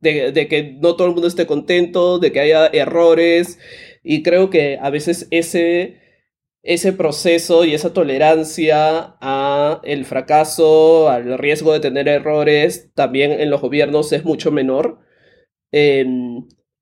De, 0.00 0.32
de, 0.32 0.48
que 0.48 0.78
no 0.80 0.96
todo 0.96 1.08
el 1.08 1.12
mundo 1.12 1.28
esté 1.28 1.46
contento, 1.46 2.18
de 2.18 2.32
que 2.32 2.40
haya 2.40 2.66
errores. 2.68 3.58
Y 4.02 4.22
creo 4.22 4.48
que 4.48 4.78
a 4.80 4.88
veces 4.90 5.28
ese, 5.30 6.00
ese 6.62 6.92
proceso 6.92 7.64
y 7.64 7.74
esa 7.74 7.92
tolerancia 7.92 9.16
a 9.20 9.80
el 9.84 10.06
fracaso, 10.06 11.08
al 11.10 11.38
riesgo 11.38 11.72
de 11.72 11.80
tener 11.80 12.08
errores, 12.08 12.90
también 12.94 13.32
en 13.32 13.50
los 13.50 13.60
gobiernos 13.60 14.12
es 14.12 14.24
mucho 14.24 14.50
menor. 14.50 15.00
Eh, 15.72 16.06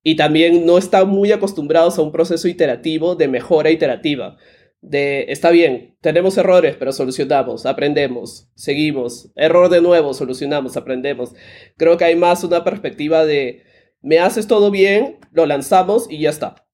y 0.08 0.16
también 0.16 0.64
no 0.64 0.78
están 0.78 1.06
muy 1.10 1.32
acostumbrados 1.32 1.98
a 1.98 2.02
un 2.02 2.12
proceso 2.12 2.48
iterativo 2.48 3.14
de 3.14 3.28
mejora 3.28 3.70
iterativa 3.70 4.38
de, 4.80 5.26
está 5.28 5.50
bien, 5.50 5.98
tenemos 6.00 6.38
errores, 6.38 6.76
pero 6.78 6.92
solucionamos, 6.92 7.66
aprendemos, 7.66 8.48
seguimos, 8.54 9.30
error 9.36 9.68
de 9.68 9.82
nuevo, 9.82 10.14
solucionamos, 10.14 10.78
aprendemos. 10.78 11.34
Creo 11.76 11.98
que 11.98 12.06
hay 12.06 12.16
más 12.16 12.42
una 12.42 12.64
perspectiva 12.64 13.26
de, 13.26 13.64
me 14.00 14.18
haces 14.18 14.46
todo 14.46 14.70
bien, 14.70 15.18
lo 15.30 15.44
lanzamos 15.44 16.10
y 16.10 16.20
ya 16.20 16.30
está. 16.30 16.66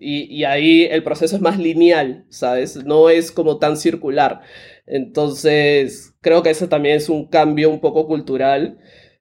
Y, 0.00 0.24
y 0.24 0.42
ahí 0.42 0.88
el 0.90 1.04
proceso 1.04 1.36
es 1.36 1.42
más 1.42 1.60
lineal, 1.60 2.26
¿sabes? 2.28 2.84
No 2.84 3.08
es 3.08 3.30
como 3.30 3.58
tan 3.58 3.76
circular. 3.76 4.40
Entonces, 4.86 6.16
creo 6.22 6.42
que 6.42 6.50
eso 6.50 6.68
también 6.68 6.96
es 6.96 7.08
un 7.08 7.28
cambio 7.28 7.70
un 7.70 7.80
poco 7.80 8.08
cultural. 8.08 8.78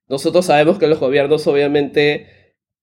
Nosotros 0.08 0.47
sabemos 0.47 0.79
que 0.79 0.88
los 0.88 0.99
gobiernos 0.99 1.45
obviamente 1.45 2.38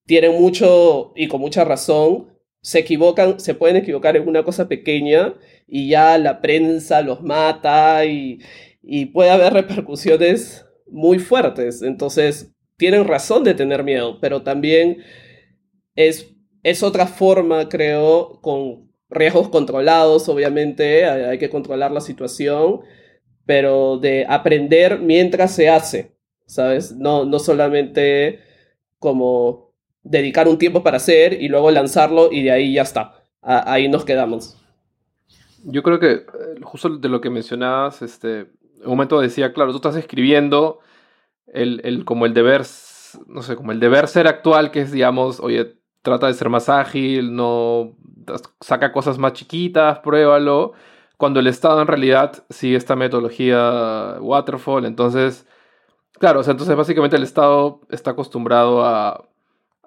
tienen 0.07 0.33
mucho 0.40 1.12
y 1.16 1.29
con 1.29 1.40
mucha 1.40 1.64
razón 1.64 2.37
se 2.62 2.81
equivocan, 2.81 3.38
se 3.38 3.55
pueden 3.55 3.77
equivocar 3.77 4.16
en 4.16 4.27
una 4.27 4.42
cosa 4.42 4.69
pequeña 4.69 5.35
y 5.69 5.88
ya 5.88 6.19
la 6.19 6.40
prensa 6.40 7.03
los 7.03 7.23
mata 7.23 8.05
y, 8.05 8.40
puede 9.12 9.31
haber 9.31 9.53
repercusiones 9.53 10.64
muy 10.87 11.19
fuertes. 11.19 11.83
Entonces, 11.83 12.53
tienen 12.77 13.07
razón 13.07 13.45
de 13.45 13.55
tener 13.55 13.83
miedo, 13.85 14.19
pero 14.21 14.42
también 14.42 14.99
es, 15.97 16.35
es 16.62 16.83
otra 16.83 17.07
forma, 17.07 17.69
creo, 17.69 18.40
con 18.42 18.92
riesgos 19.09 19.49
controlados, 19.49 20.29
obviamente, 20.29 21.05
hay, 21.05 21.38
que 21.38 21.51
controlar 21.51 21.92
la 21.92 22.01
situación, 22.01 22.81
pero 23.45 23.99
de 23.99 24.27
aprender 24.29 25.01
mientras 25.01 25.53
se 25.55 25.69
hace, 25.69 26.16
¿sabes? 26.47 26.92
No, 26.97 27.25
no 27.25 27.38
solamente 27.38 28.40
como 28.99 29.65
dedicar 30.07 30.49
un 30.49 30.59
tiempo 30.59 30.83
para 30.83 30.99
hacer 30.99 31.40
y 31.40 31.49
luego 31.49 31.71
lanzarlo 31.71 32.31
y 32.31 32.42
de 32.42 32.53
ahí 32.53 32.75
ya 32.75 32.83
está. 32.83 33.14
ahí 33.42 33.88
nos 33.88 34.05
quedamos. 34.05 34.57
Yo 35.64 35.83
creo 35.83 35.99
que 35.99 36.12
eh, 36.12 36.25
justo 36.62 36.88
de 36.97 37.09
lo 37.09 37.21
que 37.21 37.29
mencionabas, 37.29 38.03
este, 38.03 38.47
un 38.85 38.90
momento 38.90 39.21
decía, 39.21 39.53
claro, 39.53 39.73
tú 39.73 39.77
estás 39.77 39.97
escribiendo 39.97 40.79
el, 41.49 41.81
el, 41.85 42.05
como 42.05 42.25
el 42.27 42.35
deber, 42.35 42.62
no 43.27 43.42
sé, 43.42 43.57
como 43.57 43.73
el 43.73 43.81
deber 43.81 44.07
ser 44.07 44.29
actual, 44.29 44.71
que 44.71 44.83
es, 44.83 44.92
digamos, 44.92 45.40
oye, 45.40 45.77
trata 46.03 46.29
de 46.29 46.35
ser 46.35 46.49
más 46.49 46.69
ágil, 46.69 47.35
no 47.35 47.97
saca 48.61 48.92
cosas 48.92 49.19
más 49.19 49.33
chiquitas, 49.33 49.99
pruébalo. 50.01 50.73
Cuando 51.16 51.40
el 51.40 51.49
Estado 51.49 51.81
en 51.81 51.88
realidad 51.88 52.45
sigue 52.51 52.77
esta 52.77 52.95
metodología 52.95 54.16
waterfall, 54.21 54.85
entonces, 54.85 55.47
claro, 56.12 56.40
o 56.40 56.42
sea, 56.45 56.53
entonces 56.53 56.77
básicamente 56.77 57.16
el 57.16 57.23
Estado 57.25 57.81
está 57.90 58.12
acostumbrado 58.12 58.85
a 58.85 59.29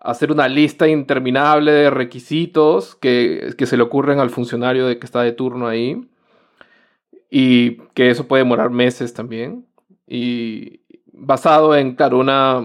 hacer 0.02 0.32
una 0.32 0.48
lista 0.48 0.88
interminable 0.88 1.72
de 1.72 1.90
requisitos 1.90 2.96
que, 2.96 3.54
se 3.58 3.78
le 3.78 3.84
ocurren 3.84 4.20
al 4.20 4.30
funcionario 4.30 4.88
de 4.88 5.00
que 5.00 5.06
está 5.06 5.22
de 5.22 5.32
turno 5.32 5.68
ahí. 5.68 6.06
Y 7.30 7.78
que 7.94 8.10
eso 8.10 8.28
puede 8.28 8.44
demorar 8.44 8.72
meses 8.72 9.14
también. 9.14 9.66
Y 10.08 10.82
basado 11.14 11.76
en, 11.76 11.96
claro, 11.96 12.18
una, 12.20 12.60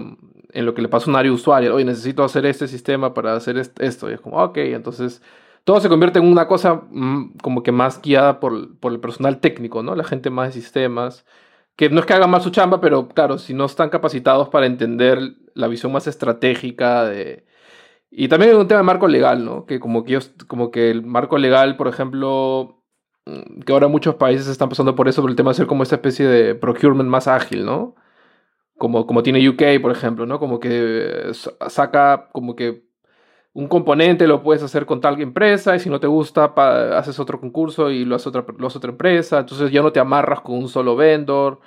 en 0.51 0.65
lo 0.65 0.73
que 0.73 0.81
le 0.81 0.87
pasa 0.87 1.05
a 1.05 1.09
un 1.09 1.15
área 1.17 1.31
usuario. 1.31 1.75
Oye, 1.75 1.85
necesito 1.85 2.23
hacer 2.23 2.45
este 2.45 2.67
sistema 2.67 3.13
para 3.13 3.35
hacer 3.35 3.57
esto. 3.57 4.09
Y 4.09 4.13
es 4.13 4.21
como, 4.21 4.41
ok, 4.41 4.57
entonces 4.57 5.21
todo 5.63 5.79
se 5.79 5.89
convierte 5.89 6.19
en 6.19 6.25
una 6.25 6.47
cosa 6.47 6.83
mm, 6.89 7.37
como 7.41 7.61
que 7.61 7.71
más 7.71 8.01
guiada 8.01 8.39
por, 8.39 8.75
por 8.77 8.91
el 8.91 8.99
personal 8.99 9.39
técnico, 9.39 9.83
¿no? 9.83 9.95
La 9.95 10.03
gente 10.03 10.29
más 10.29 10.53
de 10.53 10.61
sistemas 10.61 11.25
que 11.75 11.89
no 11.89 11.99
es 11.99 12.05
que 12.05 12.13
hagan 12.13 12.29
mal 12.29 12.41
su 12.41 12.51
chamba, 12.51 12.79
pero 12.81 13.07
claro, 13.09 13.37
si 13.37 13.53
no 13.53 13.65
están 13.65 13.89
capacitados 13.89 14.49
para 14.49 14.65
entender 14.65 15.19
la 15.53 15.67
visión 15.67 15.91
más 15.91 16.07
estratégica 16.07 17.05
de... 17.05 17.45
Y 18.11 18.29
también 18.29 18.51
hay 18.51 18.57
un 18.57 18.67
tema 18.67 18.79
de 18.79 18.85
marco 18.85 19.07
legal, 19.07 19.43
¿no? 19.43 19.65
Que 19.65 19.79
como 19.79 20.05
que, 20.05 20.19
como 20.47 20.71
que 20.71 20.89
el 20.91 21.03
marco 21.05 21.37
legal, 21.37 21.75
por 21.77 21.87
ejemplo, 21.87 22.83
mm, 23.25 23.61
que 23.61 23.73
ahora 23.73 23.87
muchos 23.89 24.15
países 24.15 24.47
están 24.47 24.69
pasando 24.69 24.95
por 24.95 25.07
eso, 25.09 25.21
por 25.21 25.29
el 25.31 25.35
tema 25.35 25.51
de 25.51 25.55
ser 25.55 25.67
como 25.67 25.83
esta 25.83 25.95
especie 25.95 26.25
de 26.27 26.55
procurement 26.55 27.09
más 27.09 27.27
ágil, 27.27 27.65
¿no? 27.65 27.95
Como, 28.77 29.07
como 29.07 29.23
tiene 29.23 29.47
UK, 29.49 29.81
por 29.81 29.91
ejemplo, 29.91 30.25
¿no? 30.25 30.39
Como 30.39 30.59
que 30.59 31.31
saca 31.69 32.29
como 32.33 32.55
que 32.55 32.85
un 33.55 33.69
componente 33.69 34.27
lo 34.27 34.43
puedes 34.43 34.61
hacer 34.63 34.85
con 34.85 34.99
tal 34.99 35.19
empresa 35.21 35.77
y 35.77 35.79
si 35.79 35.89
no 35.89 35.97
te 36.01 36.07
gusta 36.07 36.53
haces 36.97 37.17
otro 37.21 37.39
concurso 37.39 37.89
y 37.89 38.03
lo 38.03 38.17
hace 38.17 38.27
otra, 38.27 38.45
lo 38.57 38.67
otra 38.67 38.91
empresa, 38.91 39.39
entonces 39.39 39.71
ya 39.71 39.81
no 39.81 39.93
te 39.93 40.01
amarras 40.01 40.41
con 40.41 40.57
un 40.57 40.67
solo 40.67 40.97
vendor 40.97 41.61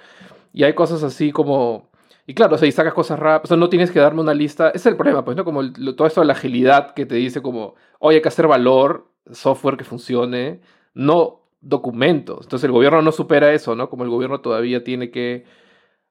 y 0.52 0.64
hay 0.64 0.74
cosas 0.74 1.02
así 1.02 1.32
como... 1.32 1.88
Y 2.26 2.34
claro, 2.34 2.56
o 2.56 2.58
sacas 2.58 2.92
cosas 2.92 3.18
rápidas, 3.18 3.58
no 3.58 3.70
tienes 3.70 3.90
que 3.90 4.00
darme 4.00 4.20
una 4.20 4.34
lista, 4.34 4.68
ese 4.68 4.76
es 4.76 4.86
el 4.86 4.96
problema, 4.96 5.24
pues, 5.24 5.34
¿no? 5.34 5.46
Como 5.46 5.72
todo 5.72 6.06
esto 6.06 6.20
de 6.20 6.26
la 6.26 6.34
agilidad 6.34 6.92
que 6.92 7.06
te 7.06 7.14
dice 7.14 7.40
como, 7.40 7.74
oye, 8.00 8.16
hay 8.16 8.22
que 8.22 8.28
hacer 8.28 8.46
valor, 8.46 9.08
software 9.32 9.78
que 9.78 9.84
funcione, 9.84 10.60
no 10.92 11.40
documentos. 11.62 12.40
Entonces 12.42 12.64
el 12.64 12.72
gobierno 12.72 13.00
no 13.00 13.12
supera 13.12 13.54
eso, 13.54 13.74
¿no? 13.74 13.88
Como 13.88 14.04
el 14.04 14.10
gobierno 14.10 14.42
todavía 14.42 14.84
tiene 14.84 15.10
que 15.10 15.46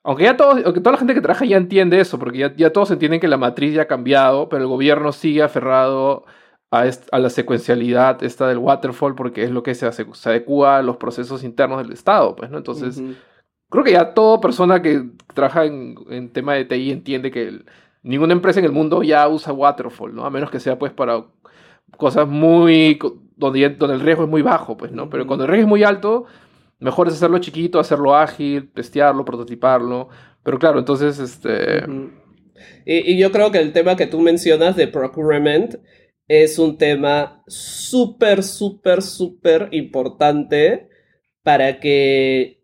aunque 0.08 0.24
ya 0.24 0.38
todos, 0.38 0.64
aunque 0.64 0.80
toda 0.80 0.94
la 0.94 1.00
gente 1.00 1.14
que 1.14 1.20
trabaja 1.20 1.44
ya 1.44 1.58
entiende 1.58 2.00
eso, 2.00 2.18
porque 2.18 2.38
ya, 2.38 2.56
ya, 2.56 2.72
todos 2.72 2.92
entienden 2.92 3.20
que 3.20 3.28
la 3.28 3.36
matriz 3.36 3.74
ya 3.74 3.82
ha 3.82 3.88
cambiado, 3.88 4.48
pero 4.48 4.62
el 4.62 4.70
gobierno 4.70 5.12
sigue 5.12 5.44
aferrado 5.44 6.24
a, 6.72 6.86
a 7.12 7.20
la 7.20 7.30
secuencialidad 7.30 8.24
esta 8.24 8.48
del 8.48 8.58
waterfall 8.58 9.16
porque 9.16 9.44
es 9.44 9.52
lo 9.52 9.64
que 9.64 9.76
se, 9.76 9.92
se 9.92 10.30
adecua 10.30 10.78
a 10.78 10.82
los 10.82 10.96
procesos 10.96 11.44
internos 11.44 11.84
del 11.84 11.92
Estado, 11.92 12.38
pues, 12.38 12.50
¿no? 12.50 12.58
Entonces, 12.58 13.02
creo 13.70 13.84
que 13.84 13.92
ya 13.92 14.14
toda 14.14 14.40
persona 14.40 14.82
que 14.82 15.10
trabaja 15.34 15.66
en, 15.66 15.98
en 16.10 16.32
tema 16.32 16.54
de 16.54 16.64
TI 16.64 16.92
entiende 16.92 17.30
que 17.30 17.66
ninguna 18.02 18.32
empresa 18.32 18.60
en 18.60 18.66
el 18.66 18.72
mundo 18.72 19.04
ya 19.04 19.28
usa 19.28 19.52
waterfall, 19.52 20.16
¿no? 20.16 20.26
A 20.26 20.30
menos 20.30 20.50
que 20.50 20.62
sea, 20.62 20.80
pues, 20.80 20.94
para 20.94 21.26
cosas 21.98 22.30
muy... 22.30 22.98
donde, 23.36 23.72
donde 23.72 23.96
el 23.96 24.02
riesgo 24.02 24.24
es 24.24 24.30
muy 24.30 24.42
bajo, 24.42 24.78
pues, 24.78 24.94
¿no? 24.94 25.10
Pero 25.10 25.28
cuando 25.28 25.44
el 25.44 25.52
riesgo 25.52 25.66
es 25.66 25.70
muy 25.70 25.84
alto 25.84 26.28
Mejor 26.80 27.08
es 27.08 27.16
hacerlo 27.16 27.40
chiquito, 27.40 27.80
hacerlo 27.80 28.16
ágil, 28.16 28.72
testearlo, 28.72 29.26
prototiparlo. 29.26 30.10
Pero 30.44 30.60
claro, 30.60 30.80
entonces, 30.80 31.20
este... 31.20 31.84
y, 32.86 33.18
yo 33.18 33.32
creo 33.32 33.52
que 33.52 33.60
el 33.60 33.74
tema 33.74 33.96
que 33.96 34.08
tú 34.08 34.20
mencionas 34.20 34.76
de 34.76 34.88
procurement 34.88 35.76
es 36.28 36.60
un 36.60 36.78
tema 36.78 37.44
súper, 37.48 38.44
súper, 38.44 39.02
súper 39.02 39.70
importante 39.72 40.90
para 41.42 41.80
que, 41.80 42.64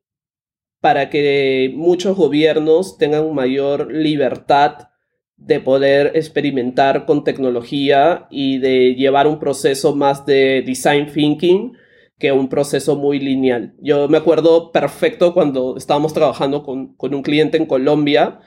para 0.80 1.10
que 1.10 1.72
muchos 1.74 2.16
gobiernos 2.16 2.97
tengan 2.97 3.34
mayor 3.34 3.91
libertad 3.91 4.89
de 5.38 5.59
poder 5.59 6.11
experimentar 6.16 7.05
con 7.05 7.24
tecnología 7.24 8.28
y 8.30 8.59
de 8.59 8.95
llevar 8.95 9.28
un 9.28 9.39
proceso 9.39 9.95
más 9.95 10.26
de 10.26 10.61
design 10.66 11.11
thinking 11.11 11.74
que 12.20 12.32
un 12.32 12.49
proceso 12.49 12.95
muy 12.95 13.20
lineal. 13.20 13.76
Yo 13.82 14.07
me 14.07 14.18
acuerdo 14.18 14.72
perfecto 14.72 15.34
cuando 15.34 15.76
estábamos 15.78 16.14
trabajando 16.14 16.64
con, 16.64 16.95
un 16.97 17.24
cliente 17.24 17.57
en 17.57 17.66
Colombia, 17.66 18.39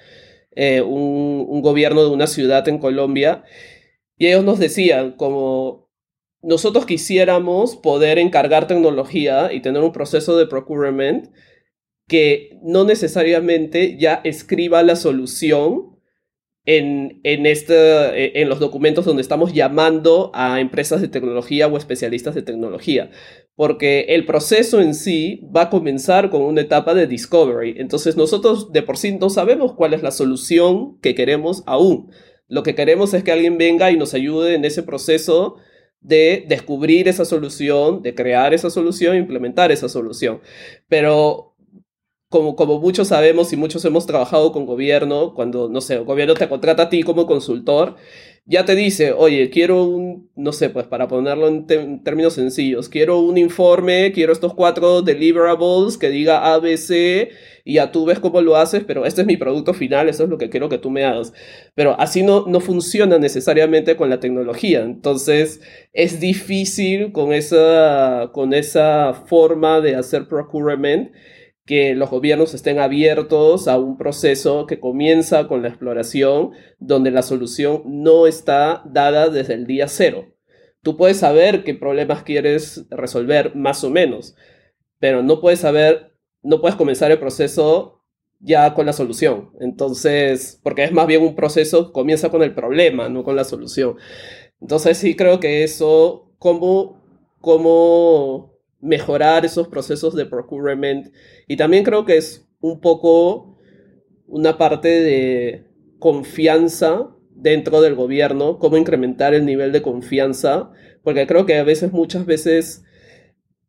eh, 0.53 0.81
un, 0.81 1.61
gobierno 1.62 2.03
de 2.03 2.11
una 2.11 2.27
ciudad 2.27 2.67
en 2.69 2.79
Colombia, 2.79 3.45
y 4.17 4.29
ellos 4.29 4.45
nos 4.45 4.59
decían 4.59 5.12
como 5.12 5.91
nosotros 6.43 6.87
quisiéramos 6.87 7.77
poder 7.77 8.19
encargar 8.19 8.69
tecnología 8.69 9.53
y 9.53 9.61
tener 9.61 9.83
un 9.83 9.93
proceso 9.93 10.37
de 10.37 10.47
procurement 10.47 11.29
que 12.07 12.59
no 12.62 12.85
necesariamente 12.85 13.99
ya 13.99 14.21
escriba 14.23 14.83
la 14.85 14.95
solución 14.95 15.99
en, 16.64 17.21
en, 17.25 17.47
este, 17.47 18.41
en 18.41 18.49
los 18.49 18.61
documentos 18.61 19.05
donde 19.05 19.23
estamos 19.23 19.53
llamando 19.53 20.31
a 20.35 20.61
empresas 20.61 21.01
de 21.01 21.09
tecnología 21.09 21.67
o 21.67 21.77
especialistas 21.77 22.35
de 22.35 22.43
tecnología, 22.43 23.11
porque 23.57 24.07
el 24.11 24.27
proceso 24.27 24.81
en 24.81 24.95
sí 24.95 25.41
va 25.55 25.63
a 25.63 25.71
comenzar 25.71 26.31
con 26.31 26.43
una 26.43 26.61
etapa 26.61 26.95
de 26.95 27.07
discovery. 27.07 27.77
Entonces 27.79 28.17
nosotros 28.17 28.71
de 28.71 28.83
por 28.83 28.99
sí 28.99 29.13
no 29.13 29.31
sabemos 29.31 29.73
cuál 29.73 29.95
es 29.95 30.03
la 30.03 30.11
solución 30.11 30.99
que 31.01 31.15
queremos 31.15 31.63
aún. 31.67 32.11
Lo 32.49 32.63
que 32.63 32.75
queremos 32.75 33.15
es 33.15 33.25
que 33.25 33.33
alguien 33.33 33.57
venga 33.59 33.91
y 33.91 33.97
nos 33.97 34.15
ayude 34.15 34.55
en 34.55 34.65
ese 34.67 34.83
proceso 34.83 35.57
de 36.01 36.45
descubrir 36.47 37.09
esa 37.09 37.25
solución, 37.25 38.03
de 38.03 38.15
crear 38.15 38.53
esa 38.53 38.71
solución, 38.71 39.17
implementar 39.17 39.73
esa 39.73 39.89
solución. 39.89 40.41
Pero 40.87 41.57
como, 42.29 42.81
muchos 42.81 43.09
sabemos 43.09 43.53
y 43.53 43.57
muchos 43.57 43.85
hemos 43.85 44.07
trabajado 44.07 44.53
con 44.53 44.67
gobierno, 44.67 45.33
cuando, 45.35 45.69
no 45.69 45.81
sé, 45.81 45.95
el 45.95 46.05
gobierno 46.05 46.35
te 46.35 46.49
contrata 46.49 46.85
a 46.85 46.89
ti 46.89 47.03
como 47.03 47.27
consultor, 47.27 47.97
ya 48.49 48.65
te 48.65 48.77
dice, 48.77 49.13
oye, 49.13 49.51
quiero 49.51 49.83
un, 49.85 50.31
no 50.37 50.53
sé, 50.53 50.71
pues 50.71 50.87
para 50.87 51.09
ponerlo 51.09 51.49
en, 51.49 51.67
términos 52.05 52.35
sencillos, 52.35 52.89
quiero 52.89 53.19
un 53.19 53.39
informe, 53.39 54.13
quiero 54.13 54.33
estos 54.33 54.55
cuatro 54.55 55.03
deliverables 55.03 55.99
que 55.99 56.11
diga 56.11 56.55
ABC 56.55 57.29
y 57.65 57.75
ya 57.75 57.91
tú 57.91 58.05
ves 58.05 58.21
cómo 58.21 58.41
lo 58.41 58.55
haces, 58.57 58.85
pero 58.87 59.05
este 59.05 59.23
es 59.23 59.27
mi 59.27 59.37
producto 59.37 59.75
final, 59.75 60.09
eso 60.09 60.23
es 60.23 60.31
lo 60.31 60.39
que 60.39 60.49
quiero 60.49 60.69
que 60.69 60.79
tú 60.79 60.91
me 60.91 61.05
hagas. 61.05 61.33
Pero 61.75 61.99
así 61.99 62.23
no, 62.23 62.47
no 62.47 62.61
funciona 62.61 63.19
necesariamente 63.19 63.97
con 63.97 64.11
la 64.11 64.21
tecnología, 64.21 64.83
entonces 64.83 65.61
es 65.93 66.21
difícil 66.21 67.11
con 67.11 67.33
esa, 67.33 68.31
con 68.33 68.55
esa 68.55 69.13
forma 69.27 69.81
de 69.81 69.97
hacer 69.97 70.29
procurement 70.29 71.11
que 71.67 71.97
los 71.97 72.11
gobiernos 72.11 72.55
estén 72.55 72.79
abiertos 72.79 73.67
a 73.67 73.79
un 73.79 73.99
proceso 73.99 74.67
que 74.67 74.79
comienza 74.79 75.49
con 75.49 75.62
la 75.62 75.69
exploración, 75.69 76.53
donde 76.79 77.11
la 77.11 77.23
solución 77.23 77.83
no 77.85 78.29
está 78.29 78.83
dada 78.87 79.29
desde 79.29 79.55
el 79.55 79.67
día 79.67 79.89
cero. 79.89 80.33
Tú 80.83 80.97
puedes 80.97 81.19
saber 81.19 81.64
qué 81.64 81.75
problemas 81.75 82.23
quieres 82.23 82.87
resolver 82.91 83.57
más 83.57 83.83
o 83.83 83.91
menos, 83.91 84.37
pero 85.01 85.25
no 85.25 85.41
puedes 85.41 85.59
saber, 85.59 86.12
no 86.43 86.61
puedes 86.61 86.77
comenzar 86.77 87.11
el 87.11 87.19
proceso 87.19 88.05
ya 88.39 88.73
con 88.75 88.87
la 88.87 88.93
solución. 88.93 89.51
Entonces, 89.61 90.61
porque 90.62 90.85
es 90.85 90.93
más 90.93 91.09
bien 91.09 91.23
un 91.23 91.35
proceso, 91.35 91.93
comienza 91.93 92.31
con 92.31 92.45
el 92.45 92.55
problema, 92.55 93.09
no 93.09 93.25
con 93.25 93.35
la 93.35 93.45
solución. 93.45 93.97
Entonces 94.61 94.99
sí 94.99 95.17
creo 95.17 95.41
que 95.41 95.64
eso, 95.64 96.31
cómo, 96.39 97.03
cómo 97.41 98.56
mejorar 98.87 99.45
esos 99.45 99.68
procesos 99.68 100.14
de 100.14 100.26
procurement. 100.26 101.12
Y 101.47 101.57
también 101.57 101.84
creo 101.84 102.05
que 102.05 102.16
es 102.16 102.49
un 102.61 102.80
poco 102.80 103.59
una 104.26 104.57
parte 104.59 104.89
de 104.89 105.66
confianza 105.99 107.11
dentro 107.30 107.80
del 107.80 107.95
gobierno, 107.95 108.59
cómo 108.59 108.76
incrementar 108.76 109.34
el 109.34 109.45
nivel 109.45 109.72
de 109.72 109.82
confianza, 109.82 110.70
porque 111.03 111.26
creo 111.26 111.47
que 111.47 111.57
a 111.57 111.64
veces, 111.64 111.93
muchas 111.93 112.26
veces, 112.26 112.84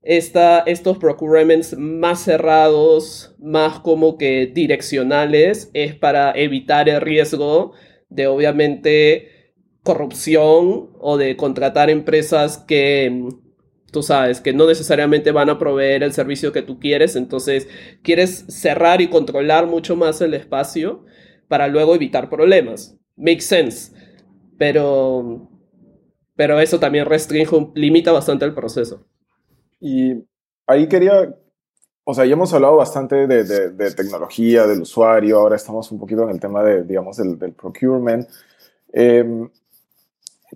esta, 0.02 0.60
estos 0.60 0.98
procurements 0.98 1.78
más 1.78 2.24
cerrados, 2.24 3.36
más 3.40 3.80
como 3.80 4.18
que 4.18 4.48
direccionales, 4.48 5.70
es 5.74 5.96
para 5.96 6.32
evitar 6.32 6.88
el 6.88 7.02
riesgo 7.02 7.74
de 8.10 8.28
obviamente 8.28 9.54
corrupción 9.84 10.92
o 11.00 11.18
de 11.18 11.36
contratar 11.36 11.90
empresas 11.90 12.58
que 12.58 13.30
tú 13.92 14.04
sabes, 14.04 14.42
que 14.42 14.54
no 14.54 14.68
necesariamente 14.68 15.32
van 15.32 15.50
a 15.50 15.60
proveer 15.60 16.04
el 16.04 16.14
servicio 16.14 16.52
que 16.52 16.62
tú 16.62 16.80
quieres, 16.80 17.16
entonces 17.16 17.68
quieres 18.02 18.46
cerrar 18.50 19.02
y 19.02 19.10
controlar 19.10 19.68
mucho 19.68 19.96
más 19.96 20.22
el 20.22 20.34
espacio 20.34 21.06
para 21.48 21.68
luego 21.68 21.96
evitar 21.96 22.30
problemas. 22.30 22.98
Makes 23.16 23.42
sense, 23.42 23.94
pero, 24.58 25.50
pero 26.36 26.60
eso 26.60 26.80
también 26.80 27.06
restringe, 27.06 27.72
limita 27.76 28.12
bastante 28.12 28.46
el 28.46 28.54
proceso. 28.54 29.06
Y 29.80 30.14
ahí 30.66 30.88
quería, 30.88 31.34
o 32.04 32.14
sea, 32.14 32.26
ya 32.26 32.34
hemos 32.34 32.54
hablado 32.54 32.76
bastante 32.76 33.28
de, 33.28 33.92
tecnología, 33.96 34.68
del 34.68 34.82
usuario, 34.82 35.40
ahora 35.40 35.56
estamos 35.56 35.92
un 35.92 36.00
poquito 36.00 36.24
en 36.24 36.30
el 36.30 36.40
tema 36.40 36.64
de, 36.64 36.84
digamos, 36.84 37.18
del, 37.18 37.54
procurement. 37.54 38.28
Em, 38.92 39.50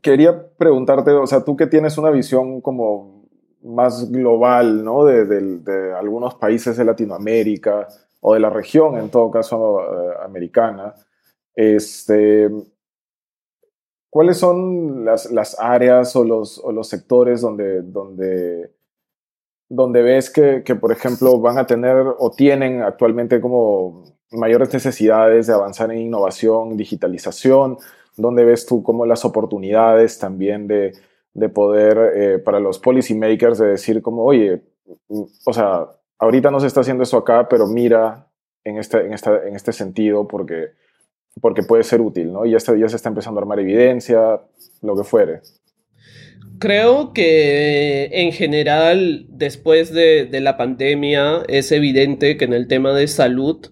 quería 0.02 0.48
preguntarte, 0.58 1.12
o 1.12 1.28
sea, 1.28 1.44
tú 1.44 1.56
que 1.56 1.68
tienes 1.68 1.98
una 1.98 2.10
visión 2.12 2.62
como 2.62 3.21
más 3.64 4.12
global, 4.12 4.84
¿no? 4.84 5.05
De, 5.05 5.93
algunos 5.97 6.36
países 6.36 6.78
de 6.78 6.86
Latinoamérica 6.86 7.88
o 8.20 8.34
de 8.34 8.39
la 8.39 8.49
región, 8.49 8.97
en 8.97 9.09
todo 9.09 9.32
caso, 9.32 9.82
eh, 9.82 10.14
americana. 10.24 10.93
Este, 11.55 12.49
¿Cuáles 14.09 14.38
son 14.38 15.05
las, 15.05 15.57
áreas 15.59 16.16
o 16.16 16.24
los, 16.24 16.88
sectores 16.88 17.41
donde, 17.41 17.82
donde, 17.82 18.72
donde 19.70 20.01
ves 20.01 20.30
que, 20.30 20.64
que, 20.64 20.76
por 20.76 20.91
ejemplo, 20.91 21.39
van 21.39 21.57
a 21.57 21.66
tener 21.66 22.05
o 22.18 22.32
tienen 22.32 22.82
actualmente 22.82 23.39
como 23.39 24.03
mayores 24.32 24.74
necesidades 24.74 25.47
de 25.47 25.53
avanzar 25.53 25.91
en 25.91 25.99
innovación, 25.99 26.78
digitalización? 26.78 27.78
¿Dónde 28.18 28.43
ves 28.43 28.66
tú 28.66 28.84
como 28.84 29.05
las 29.05 29.24
oportunidades 29.24 30.20
también 30.20 30.68
de, 30.68 30.93
de 31.34 31.50
poder, 31.50 31.98
eh, 32.16 32.40
para 32.40 32.60
los 32.60 32.80
policy 32.80 33.16
makers, 33.16 33.58
de 33.58 33.68
decir 33.68 34.02
como, 34.02 34.24
oye, 34.24 34.62
mm, 35.10 35.24
o 35.46 35.54
sea, 35.54 35.88
ahorita 36.20 36.52
no 36.52 36.60
se 36.60 36.68
está 36.68 36.82
haciendo 36.82 37.04
eso 37.04 37.18
acá, 37.18 37.48
pero 37.50 37.68
mira 37.68 38.28
en 38.64 38.78
este, 38.78 39.02
en 39.02 39.14
esta, 39.14 39.48
en 39.48 39.56
este 39.56 39.74
sentido 39.74 40.28
porque, 40.28 40.70
porque 41.42 41.64
puede 41.64 41.84
ser 41.84 42.02
útil, 42.02 42.32
¿no? 42.32 42.46
Y 42.46 42.52
ya, 42.52 42.58
ya 42.58 42.90
se 42.90 42.96
está 42.96 43.10
empezando 43.10 43.40
a 43.40 43.44
armar 43.44 43.60
evidencia, 43.60 44.42
lo 44.82 44.96
que 44.96 45.04
fuere. 45.04 45.42
Creo 46.60 47.12
que 47.14 48.10
en 48.12 48.32
general, 48.34 49.26
después 49.30 49.92
de, 49.92 50.26
de 50.26 50.42
la 50.42 50.58
pandemia, 50.58 51.44
es 51.48 51.72
evidente 51.72 52.38
que 52.38 52.46
en 52.46 52.54
el 52.54 52.68
tema 52.68 52.94
de 52.94 53.08
salud 53.08 53.72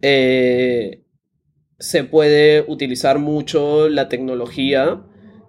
eh, 0.00 1.02
se 1.78 2.04
puede 2.04 2.64
utilizar 2.68 3.18
mucho 3.18 3.88
la 3.88 4.08
tecnología 4.08 5.02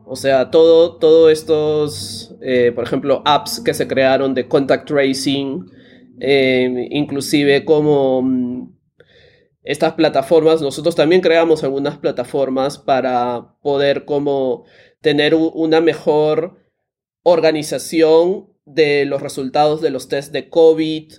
o 0.10 0.16
sea, 0.16 0.52
todo, 0.52 0.98
todo 0.98 1.30
estos, 1.30 2.34
eh, 2.42 2.72
por 2.74 2.86
ejemplo, 2.86 3.22
apps 3.26 3.60
que 3.60 3.74
se 3.74 3.88
crearon 3.88 4.34
de 4.34 4.48
contact 4.48 4.88
tracing, 4.88 5.66
eh, 6.20 6.88
inclusive 6.92 7.66
como 7.66 8.22
mm, 8.22 8.74
estas 9.64 9.94
plataformas, 9.94 10.62
nosotros 10.62 10.96
también 10.96 11.22
creamos 11.22 11.64
algunas 11.64 11.98
plataformas 11.98 12.78
para 12.78 13.56
poder 13.62 14.06
como 14.06 14.64
tener 15.02 15.36
una 15.36 15.82
mejor 15.82 16.58
organización 17.24 18.48
de 18.66 19.06
los 19.06 19.22
resultados 19.22 19.82
de 19.82 19.90
los 19.90 20.08
test 20.08 20.32
de 20.32 20.50
COVID 20.50 21.14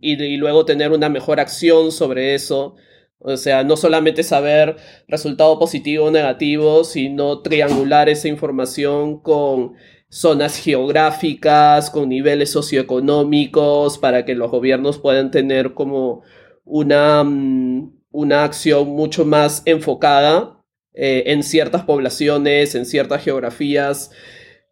y 0.00 0.36
luego 0.36 0.64
tener 0.64 0.92
una 0.92 1.08
mejor 1.10 1.38
acción 1.40 1.92
sobre 1.92 2.34
eso. 2.34 2.76
O 3.24 3.36
sea, 3.36 3.62
no 3.62 3.76
solamente 3.76 4.24
saber 4.24 4.76
resultado 5.06 5.58
positivo 5.58 6.06
o 6.06 6.10
negativo, 6.10 6.82
sino 6.84 7.40
triangular 7.40 8.08
esa 8.08 8.28
información 8.28 9.20
con 9.20 9.74
zonas 10.08 10.58
geográficas, 10.58 11.88
con 11.88 12.08
niveles 12.08 12.50
socioeconómicos, 12.50 13.98
para 13.98 14.24
que 14.24 14.34
los 14.34 14.50
gobiernos 14.50 14.98
puedan 14.98 15.30
tener 15.30 15.72
como 15.72 16.22
una, 16.64 17.22
mm, 17.24 17.92
una 18.10 18.44
acción 18.44 18.88
mucho 18.88 19.24
más 19.24 19.62
enfocada 19.66 20.60
eh, 20.94 21.24
en 21.26 21.42
ciertas 21.42 21.84
poblaciones, 21.84 22.74
en 22.74 22.84
ciertas 22.86 23.22
geografías 23.24 24.10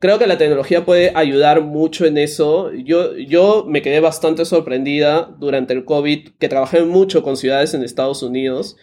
creo 0.00 0.18
que 0.18 0.26
la 0.26 0.38
tecnología 0.38 0.84
puede 0.84 1.12
ayudar 1.14 1.60
mucho 1.60 2.06
en 2.06 2.18
eso. 2.18 2.72
Yo, 2.72 3.16
yo 3.16 3.64
me 3.68 3.82
quedé 3.82 4.00
bastante 4.00 4.44
sorprendida 4.44 5.36
durante 5.38 5.74
el 5.74 5.84
COVID, 5.84 6.30
que 6.38 6.48
trabajé 6.48 6.82
mucho 6.82 7.22
con 7.22 7.36
ciudades 7.36 7.74
en 7.74 7.84
Estados 7.84 8.22
Unidos. 8.22 8.76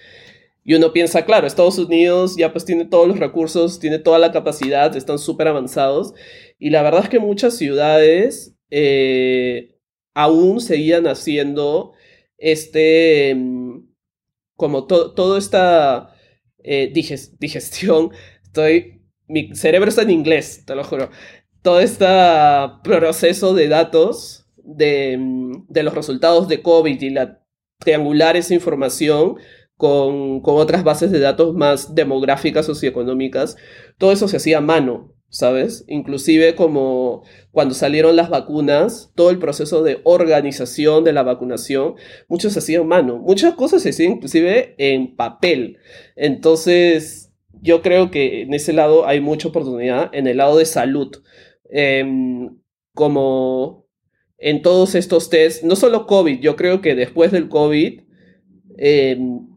Y 0.63 0.75
uno 0.75 0.93
piensa, 0.93 1.25
claro, 1.25 1.47
Estados 1.47 1.79
Unidos 1.79 2.35
ya 2.37 2.51
pues 2.51 2.65
tiene 2.65 2.85
todos 2.85 3.07
los 3.07 3.19
recursos, 3.19 3.79
tiene 3.79 3.99
toda 3.99 4.19
la 4.19 4.31
capacidad, 4.31 4.95
están 4.95 5.17
súper 5.17 5.47
avanzados. 5.47 6.13
Y 6.59 6.69
la 6.69 6.83
verdad 6.83 7.03
es 7.03 7.09
que 7.09 7.19
muchas 7.19 7.57
ciudades 7.57 8.55
eh, 8.69 9.75
aún 10.13 10.61
seguían 10.61 11.07
haciendo 11.07 11.93
este, 12.37 13.33
mm, 13.35 13.87
como 14.55 14.85
toda 14.85 15.39
esta 15.39 16.13
eh, 16.63 16.91
digestión. 16.93 18.11
Estoy 18.43 18.96
mi 19.27 19.55
cerebro 19.55 19.89
está 19.89 20.03
en 20.03 20.11
inglés, 20.11 20.63
te 20.65 20.75
lo 20.75 20.83
juro. 20.83 21.09
Todo 21.61 21.79
este 21.79 22.05
proceso 22.83 23.53
de 23.53 23.67
datos 23.67 24.45
de, 24.57 25.17
de 25.67 25.83
los 25.83 25.93
resultados 25.93 26.47
de 26.47 26.61
COVID 26.61 27.01
y 27.01 27.09
la 27.09 27.43
triangular 27.79 28.37
esa 28.37 28.53
información 28.53 29.35
con, 29.75 30.41
con, 30.41 30.55
otras 30.55 30.83
bases 30.83 31.11
de 31.11 31.19
datos 31.19 31.53
más 31.53 31.93
demográficas, 31.93 32.65
socioeconómicas, 32.65 33.57
todo 33.97 34.11
eso 34.11 34.27
se 34.27 34.37
hacía 34.37 34.59
a 34.59 34.61
mano. 34.61 35.13
¿sabes? 35.29 35.83
Inclusive 35.87 36.55
como 36.55 37.23
cuando 37.51 37.73
salieron 37.73 38.15
las 38.15 38.29
vacunas, 38.29 39.11
todo 39.15 39.29
el 39.29 39.39
proceso 39.39 39.83
de 39.83 39.99
organización 40.03 41.03
de 41.03 41.13
la 41.13 41.23
vacunación, 41.23 41.95
muchos 42.27 42.53
se 42.53 42.59
hacían 42.59 42.87
mano, 42.87 43.17
muchas 43.17 43.55
cosas 43.55 43.81
se 43.81 43.89
hacían 43.89 44.13
inclusive 44.13 44.75
en 44.77 45.15
papel. 45.15 45.77
Entonces, 46.15 47.26
yo 47.61 47.81
creo 47.81 48.11
que 48.11 48.41
en 48.41 48.53
ese 48.53 48.73
lado 48.73 49.07
hay 49.07 49.21
mucha 49.21 49.47
oportunidad, 49.47 50.09
en 50.13 50.27
el 50.27 50.37
lado 50.37 50.57
de 50.57 50.65
salud. 50.65 51.11
Em, 51.69 52.57
como 52.93 53.87
en 54.37 54.61
todos 54.61 54.95
estos 54.95 55.29
test, 55.29 55.63
no 55.63 55.75
solo 55.75 56.07
COVID, 56.07 56.39
yo 56.39 56.55
creo 56.55 56.81
que 56.81 56.95
después 56.95 57.31
del 57.31 57.49
COVID 57.49 58.01
em, 58.77 59.47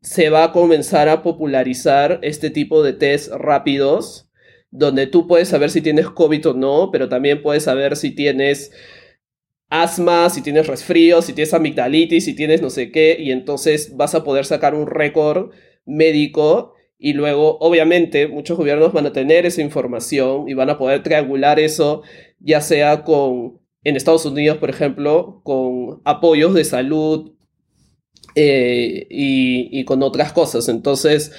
se 0.00 0.30
va 0.30 0.44
a 0.44 0.52
comenzar 0.52 1.08
a 1.08 1.22
popularizar 1.22 2.20
este 2.22 2.50
tipo 2.50 2.82
de 2.82 2.92
test 2.92 3.32
rápidos 3.32 4.30
donde 4.70 5.06
tú 5.06 5.26
puedes 5.26 5.48
saber 5.48 5.70
si 5.70 5.80
tienes 5.80 6.10
COVID 6.10 6.48
o 6.48 6.54
no, 6.54 6.90
pero 6.92 7.08
también 7.08 7.42
puedes 7.42 7.64
saber 7.64 7.96
si 7.96 8.10
tienes 8.10 8.70
asma, 9.70 10.30
si 10.30 10.42
tienes 10.42 10.66
resfrío, 10.66 11.22
si 11.22 11.32
tienes 11.32 11.54
amigdalitis, 11.54 12.24
si 12.24 12.34
tienes 12.34 12.62
no 12.62 12.70
sé 12.70 12.90
qué, 12.90 13.16
y 13.18 13.30
entonces 13.32 13.96
vas 13.96 14.14
a 14.14 14.24
poder 14.24 14.44
sacar 14.44 14.74
un 14.74 14.86
récord 14.86 15.52
médico 15.84 16.74
y 16.98 17.12
luego, 17.12 17.58
obviamente, 17.60 18.26
muchos 18.26 18.58
gobiernos 18.58 18.92
van 18.92 19.06
a 19.06 19.12
tener 19.12 19.46
esa 19.46 19.62
información 19.62 20.48
y 20.48 20.54
van 20.54 20.70
a 20.70 20.78
poder 20.78 21.02
triangular 21.02 21.60
eso, 21.60 22.02
ya 22.40 22.60
sea 22.60 23.04
con, 23.04 23.60
en 23.84 23.96
Estados 23.96 24.26
Unidos, 24.26 24.58
por 24.58 24.70
ejemplo, 24.70 25.40
con 25.44 26.00
apoyos 26.04 26.54
de 26.54 26.64
salud 26.64 27.32
eh, 28.34 29.06
y, 29.10 29.80
y 29.80 29.84
con 29.84 30.02
otras 30.02 30.32
cosas. 30.32 30.68
Entonces, 30.68 31.32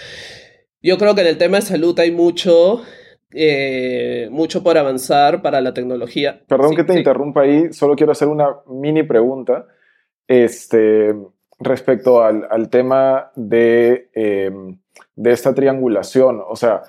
yo 0.81 0.97
creo 0.97 1.13
que 1.13 1.21
en 1.21 1.27
el 1.27 1.37
tema 1.37 1.57
de 1.57 1.63
salud 1.63 1.99
hay 1.99 2.11
mucho 2.11 2.81
eh, 3.31 4.27
mucho 4.31 4.63
por 4.63 4.77
avanzar 4.77 5.41
para 5.43 5.61
la 5.61 5.73
tecnología. 5.73 6.41
Perdón 6.47 6.75
que 6.75 6.83
te 6.83 6.97
interrumpa 6.97 7.41
ahí, 7.41 7.71
solo 7.73 7.95
quiero 7.95 8.11
hacer 8.11 8.27
una 8.27 8.55
mini 8.67 9.03
pregunta 9.03 9.67
este, 10.27 11.15
respecto 11.59 12.23
al, 12.23 12.47
al 12.49 12.69
tema 12.69 13.31
de, 13.35 14.09
em, 14.13 14.78
de, 15.15 15.31
esta 15.31 15.53
triangulación. 15.53 16.41
O 16.47 16.55
sea, 16.55 16.83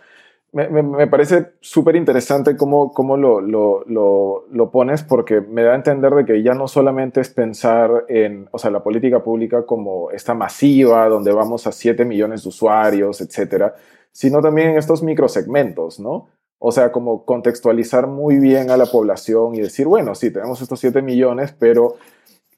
me, 0.53 0.68
me, 0.68 1.07
parece 1.07 1.53
súper 1.61 1.96
interesante 1.96 2.57
cómo, 2.57 2.92
cómo 2.92 3.16
lo, 3.16 3.40
lo, 3.40 3.84
lo, 3.86 4.70
pones 4.70 5.03
porque 5.05 5.40
me 5.40 5.62
da 5.62 5.72
a 5.72 5.76
entender 5.76 6.12
de 6.12 6.24
que 6.24 6.42
ya 6.42 6.55
no 6.55 6.66
solamente 6.66 7.20
es 7.20 7.30
pensar 7.30 8.07
en, 8.09 8.48
o 8.51 8.59
sea, 8.59 8.70
la 8.70 8.82
política 8.82 9.22
pública 9.22 9.64
como 9.64 10.11
esta 10.11 10.34
masiva, 10.34 11.09
donde 11.09 11.32
vamos 11.32 11.66
a 11.66 11.72
7 11.72 12.05
millones 12.05 12.42
de 12.42 12.48
usuarios, 12.48 13.20
etcétera, 13.20 13.74
sino 14.11 14.42
también 14.42 14.70
en 14.70 14.78
estos 14.78 15.03
microsegmentos, 15.03 16.01
¿no? 16.01 16.28
O 16.59 16.72
sea, 16.72 16.92
como 16.92 17.24
contextualizar 17.24 18.07
muy 18.07 18.38
bien 18.38 18.70
a 18.70 18.76
la 18.76 18.84
población 18.84 19.55
y 19.55 19.61
decir, 19.61 19.86
bueno, 19.86 20.14
sí, 20.14 20.30
tenemos 20.30 20.61
estos 20.61 20.78
7 20.80 21.01
millones, 21.01 21.55
pero 21.59 21.96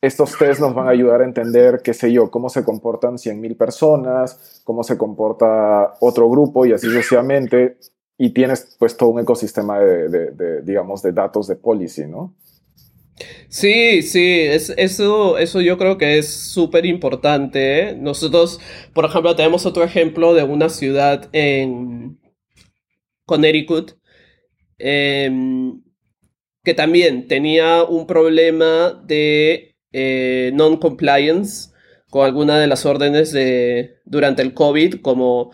estos 0.03 0.37
test 0.37 0.61
nos 0.61 0.75
van 0.75 0.89
a 0.89 0.91
ayudar 0.91 1.23
a 1.23 1.25
entender, 1.25 1.81
qué 1.83 1.95
sé 1.95 2.13
yo, 2.13 2.29
cómo 2.29 2.51
se 2.51 2.65
comportan 2.65 3.19
100.000 3.19 3.57
personas, 3.57 4.61
cómo 4.65 4.83
se 4.83 4.99
comporta 4.99 5.95
otro 6.01 6.29
grupo 6.29 6.67
y 6.67 6.73
así 6.73 6.89
sucesivamente. 6.89 7.79
Y 8.19 8.31
tienes 8.31 8.77
pues 8.79 8.97
todo 8.97 9.11
un 9.11 9.21
ecosistema 9.21 9.79
de, 9.79 10.63
digamos, 10.63 11.03
de 11.03 11.13
datos 11.13 11.47
de 11.47 11.55
policy, 11.55 12.07
¿no? 12.07 12.35
Sí, 13.49 14.03
sí, 14.03 14.41
es, 14.41 14.71
eso, 14.77 15.39
eso 15.39 15.61
yo 15.61 15.79
creo 15.79 15.99
que 15.99 16.19
es 16.19 16.29
súper 16.35 16.85
importante. 16.85 17.95
Nosotros, 17.97 18.59
por 18.93 19.05
ejemplo, 19.05 19.37
tenemos 19.37 19.67
otro 19.67 19.85
ejemplo 19.85 20.35
de 20.35 20.43
una 20.43 20.69
ciudad 20.69 21.29
en 21.33 22.19
Connecticut 23.25 23.93
em, 24.79 25.81
que 26.65 26.75
también 26.75 27.29
tenía 27.29 27.85
un 27.85 28.07
problema 28.07 29.01
de 29.07 29.72
eh, 29.93 30.51
non-compliance 30.55 31.71
con 32.11 32.25
alguna 32.27 32.59
de 32.59 32.67
las 32.67 32.85
órdenes 32.87 33.33
de, 33.33 33.97
durante 34.05 34.43
el 34.43 34.55
COVID, 34.55 35.01
como 35.01 35.53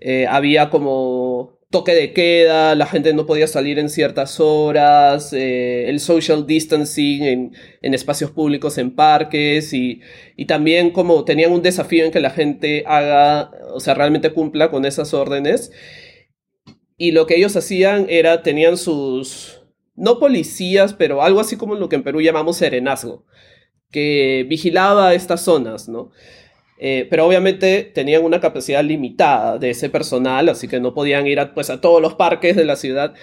eh, 0.00 0.26
había 0.28 0.70
como 0.70 1.58
toque 1.70 1.94
de 1.94 2.12
queda, 2.12 2.74
la 2.74 2.86
gente 2.86 3.14
no 3.14 3.26
podía 3.26 3.46
salir 3.46 3.78
en 3.78 3.88
ciertas 3.88 4.40
horas, 4.40 5.32
eh, 5.32 5.88
el 5.88 6.00
social 6.00 6.46
distancing 6.46 7.22
en, 7.22 7.52
en, 7.80 7.94
espacios 7.94 8.32
públicos, 8.32 8.76
en 8.78 8.94
parques, 8.94 9.72
y, 9.72 10.00
y, 10.36 10.46
también 10.46 10.90
como 10.90 11.24
tenían 11.24 11.52
un 11.52 11.62
desafío 11.62 12.04
en 12.04 12.10
que 12.10 12.20
la 12.20 12.30
gente 12.30 12.82
haga, 12.86 13.52
o 13.72 13.78
sea, 13.78 13.94
realmente 13.94 14.32
cumpla 14.32 14.70
con 14.70 14.84
esas 14.84 15.14
órdenes. 15.14 15.70
Y 16.96 17.12
lo 17.12 17.26
que 17.26 17.36
ellos 17.36 17.56
hacían 17.56 18.06
era, 18.08 18.42
tenían 18.42 18.76
sus, 18.76 19.62
no 19.94 20.18
policías, 20.18 20.92
pero 20.92 21.22
algo 21.22 21.40
así 21.40 21.56
como 21.56 21.76
lo 21.76 21.88
que 21.88 21.96
en 21.96 22.02
Perú 22.02 22.20
llamamos 22.20 22.56
serenazgo, 22.56 23.24
que 23.90 24.46
vigilaba 24.48 25.14
estas 25.14 25.42
zonas, 25.42 25.88
¿no? 25.88 26.10
Eh, 26.78 27.06
pero 27.10 27.26
obviamente 27.26 27.82
tenían 27.82 28.24
una 28.24 28.40
capacidad 28.40 28.82
limitada 28.82 29.58
de 29.58 29.70
ese 29.70 29.90
personal, 29.90 30.48
así 30.48 30.66
que 30.66 30.80
no 30.80 30.94
podían 30.94 31.26
ir 31.26 31.38
a, 31.38 31.52
pues, 31.52 31.68
a 31.68 31.80
todos 31.80 32.00
los 32.00 32.14
parques 32.14 32.56
de 32.56 32.64
la 32.64 32.76
ciudad. 32.76 33.14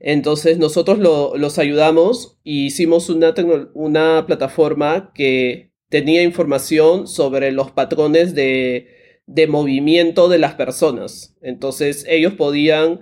Entonces 0.00 0.58
nosotros 0.58 0.98
los 0.98 1.58
ayudamos 1.58 2.38
y 2.42 2.66
hicimos 2.66 3.08
una, 3.08 3.32
una 3.74 4.26
plataforma 4.26 5.12
que 5.14 5.70
tenía 5.88 6.22
información 6.22 7.06
sobre 7.06 7.52
los 7.52 7.70
patrones 7.70 8.34
de, 8.34 8.88
de 9.26 9.46
movimiento 9.46 10.28
de 10.28 10.38
las 10.38 10.54
personas. 10.54 11.36
Entonces 11.40 12.04
ellos 12.08 12.34
podían 12.34 13.00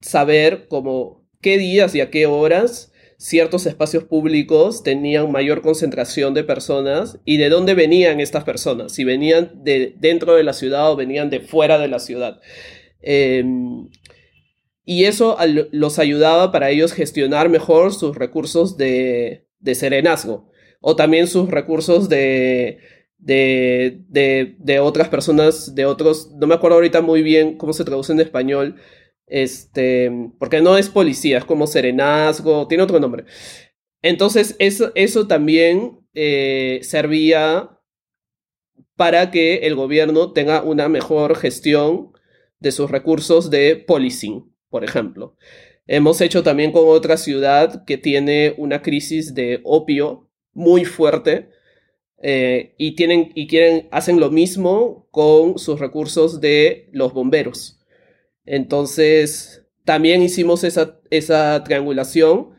saber 0.00 0.66
como 0.68 1.26
qué 1.40 1.58
días 1.58 1.94
y 1.94 2.00
a 2.00 2.10
qué 2.10 2.26
horas 2.26 2.92
ciertos 3.18 3.66
espacios 3.66 4.04
públicos 4.04 4.82
tenían 4.82 5.32
mayor 5.32 5.62
concentración 5.62 6.34
de 6.34 6.44
personas 6.44 7.18
y 7.24 7.38
de 7.38 7.48
dónde 7.48 7.74
venían 7.74 8.20
estas 8.20 8.44
personas, 8.44 8.92
si 8.92 9.04
venían 9.04 9.62
de 9.64 9.94
dentro 9.98 10.34
de 10.34 10.44
la 10.44 10.52
ciudad 10.52 10.90
o 10.90 10.96
venían 10.96 11.30
de 11.30 11.40
fuera 11.40 11.78
de 11.78 11.88
la 11.88 11.98
ciudad. 11.98 12.40
Em, 13.00 13.88
y 14.84 15.04
eso 15.04 15.36
los 15.72 15.98
ayudaba 15.98 16.52
para 16.52 16.70
ellos 16.70 16.92
gestionar 16.92 17.48
mejor 17.48 17.92
sus 17.92 18.16
recursos 18.16 18.76
de, 18.76 19.46
de 19.58 19.74
serenazgo 19.74 20.50
o 20.80 20.94
también 20.94 21.26
sus 21.26 21.50
recursos 21.50 22.08
de, 22.08 22.78
de, 23.18 24.04
de, 24.08 24.56
de, 24.58 24.78
otras 24.78 25.08
personas, 25.08 25.74
de 25.74 25.86
otros, 25.86 26.30
no 26.36 26.46
me 26.46 26.54
acuerdo 26.54 26.76
ahorita 26.76 27.00
muy 27.00 27.22
bien 27.22 27.56
cómo 27.56 27.72
se 27.72 27.84
traduce 27.84 28.12
en 28.12 28.20
español, 28.20 28.76
este, 29.26 30.10
porque 30.38 30.60
no 30.60 30.76
es 30.76 30.88
policía, 30.88 31.38
es 31.38 31.44
como 31.44 31.66
serenazgo, 31.66 32.68
tiene 32.68 32.84
otro 32.84 33.00
nombre. 33.00 33.24
Entonces, 34.02 34.56
eso, 34.58 34.92
eso 34.94 35.26
también 35.26 36.00
eh, 36.14 36.80
servía 36.82 37.70
para 38.96 39.30
que 39.30 39.58
el 39.66 39.74
gobierno 39.74 40.32
tenga 40.32 40.62
una 40.62 40.88
mejor 40.88 41.36
gestión 41.36 42.12
de 42.60 42.72
sus 42.72 42.90
recursos 42.90 43.50
de 43.50 43.76
policing, 43.76 44.52
por 44.70 44.84
ejemplo. 44.84 45.36
Hemos 45.86 46.20
hecho 46.20 46.42
también 46.42 46.72
con 46.72 46.84
otra 46.88 47.16
ciudad 47.16 47.84
que 47.84 47.98
tiene 47.98 48.54
una 48.56 48.82
crisis 48.82 49.34
de 49.34 49.60
opio 49.64 50.28
muy 50.52 50.84
fuerte 50.84 51.50
eh, 52.22 52.74
y, 52.78 52.96
tienen, 52.96 53.30
y 53.34 53.46
quieren, 53.46 53.88
hacen 53.92 54.18
lo 54.18 54.30
mismo 54.30 55.06
con 55.10 55.58
sus 55.58 55.78
recursos 55.78 56.40
de 56.40 56.88
los 56.92 57.12
bomberos. 57.12 57.75
Entonces, 58.46 59.64
también 59.84 60.22
hicimos 60.22 60.64
esa, 60.64 61.64
triangulación. 61.64 62.50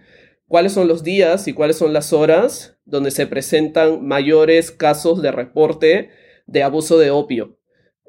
¿Cuáles 0.48 0.74
son 0.74 0.88
los 0.88 1.04
días 1.04 1.48
y 1.48 1.54
cuáles 1.54 1.78
son 1.78 1.92
las 1.92 2.14
horas 2.14 2.78
donde 2.86 3.12
se 3.12 3.28
presentan 3.28 4.06
mayores 4.06 4.72
casos 4.72 5.22
de 5.22 5.32
reporte 5.32 6.10
de 6.46 6.64
abuso 6.64 6.98
de 6.98 7.12
opio? 7.12 7.58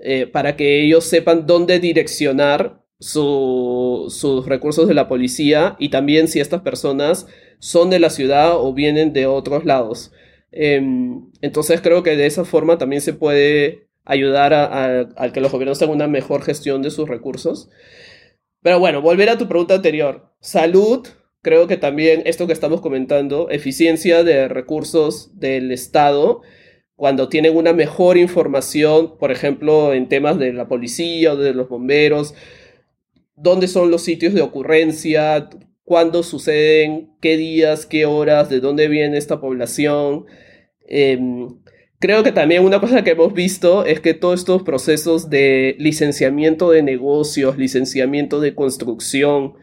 Eh, 0.01 0.27
para 0.27 0.55
que 0.55 0.83
ellos 0.85 1.05
sepan 1.05 1.47
dónde 1.47 1.81
direccionar 1.81 2.85
sus 3.01 4.47
recursos 4.47 4.87
de 4.87 4.95
la 4.95 5.09
policía 5.09 5.77
y 5.79 5.89
también 5.89 6.29
si 6.29 6.41
estas 6.41 6.63
personas 6.63 7.27
son 7.59 7.91
de 7.91 7.99
la 7.99 8.11
ciudad 8.11 8.57
o 8.57 8.73
vienen 8.73 9.13
de 9.13 9.27
otros 9.27 9.65
lados. 9.65 10.13
Em, 10.51 11.31
entonces 11.43 11.81
creo 11.81 12.03
que 12.03 12.17
de 12.17 12.27
esa 12.27 12.45
forma 12.45 12.79
también 12.79 13.03
se 13.03 13.13
puede 13.13 13.88
ayudar 14.09 14.55
a, 14.55 15.33
que 15.33 15.41
los 15.41 15.53
gobiernos 15.53 15.79
tengan 15.79 15.97
una 15.97 16.09
mejor 16.09 16.43
gestión 16.43 16.83
de 16.83 16.91
sus 16.91 17.09
recursos. 17.09 17.69
Pero 18.63 18.81
bueno, 18.81 19.03
volver 19.03 19.29
a 19.29 19.39
tu 19.39 19.47
pregunta 19.47 19.75
anterior. 19.75 20.33
Salud, 20.41 21.07
creo 21.43 21.69
que 21.69 21.77
también 21.77 22.23
esto 22.25 22.47
que 22.47 22.55
estamos 22.55 22.81
comentando, 22.81 23.51
eficiencia 23.51 24.25
de 24.25 24.49
recursos 24.49 25.39
del 25.39 25.71
Estado, 25.71 26.41
cuando 26.97 27.29
tienen 27.29 27.55
una 27.55 27.75
mejor 27.75 28.17
información, 28.17 29.19
por 29.19 29.31
ejemplo, 29.31 29.93
en 29.93 30.09
temas 30.09 30.39
de 30.39 30.55
la 30.55 30.69
policía 30.69 31.35
o 31.35 31.37
de 31.37 31.53
los 31.53 31.69
bomberos, 31.69 32.35
dónde 33.37 33.69
son 33.69 33.91
los 33.91 34.03
sitios 34.03 34.33
de 34.33 34.41
ocurrencia, 34.41 35.51
cuándo 35.85 36.23
suceden, 36.23 37.11
qué 37.21 37.37
días, 37.37 37.85
qué 37.85 38.07
horas, 38.07 38.49
de 38.49 38.61
dónde 38.61 38.89
viene 38.89 39.19
esta 39.19 39.39
población. 39.39 40.25
Em, 40.87 41.61
creo 41.99 42.23
que 42.23 42.33
también 42.33 42.65
una 42.65 42.81
cosa 42.81 43.03
que 43.05 43.11
hemos 43.11 43.33
visto 43.35 43.85
es 43.85 44.01
que 44.01 44.15
todos 44.15 44.41
estos 44.41 44.63
procesos 44.63 45.31
de 45.31 45.77
licenciamiento 45.79 46.71
de 46.71 46.83
negocios, 46.83 47.59
licenciamiento 47.59 48.41
de 48.41 48.55
construcción, 48.55 49.55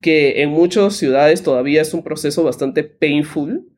que 0.00 0.42
en 0.42 0.50
muchas 0.50 0.96
ciudades 0.96 1.42
todavía 1.42 1.82
es 1.82 1.94
un 1.94 2.02
proceso 2.02 2.42
bastante 2.42 2.82
painful 2.84 3.68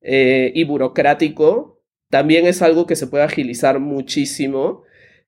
eh, 0.00 0.52
y 0.54 0.64
burocrático, 0.64 1.80
también 2.08 2.46
es 2.46 2.62
algo 2.62 2.86
que 2.86 2.96
se 2.96 3.06
puede 3.06 3.24
agilizar 3.24 3.80
muchísimo. 3.80 4.82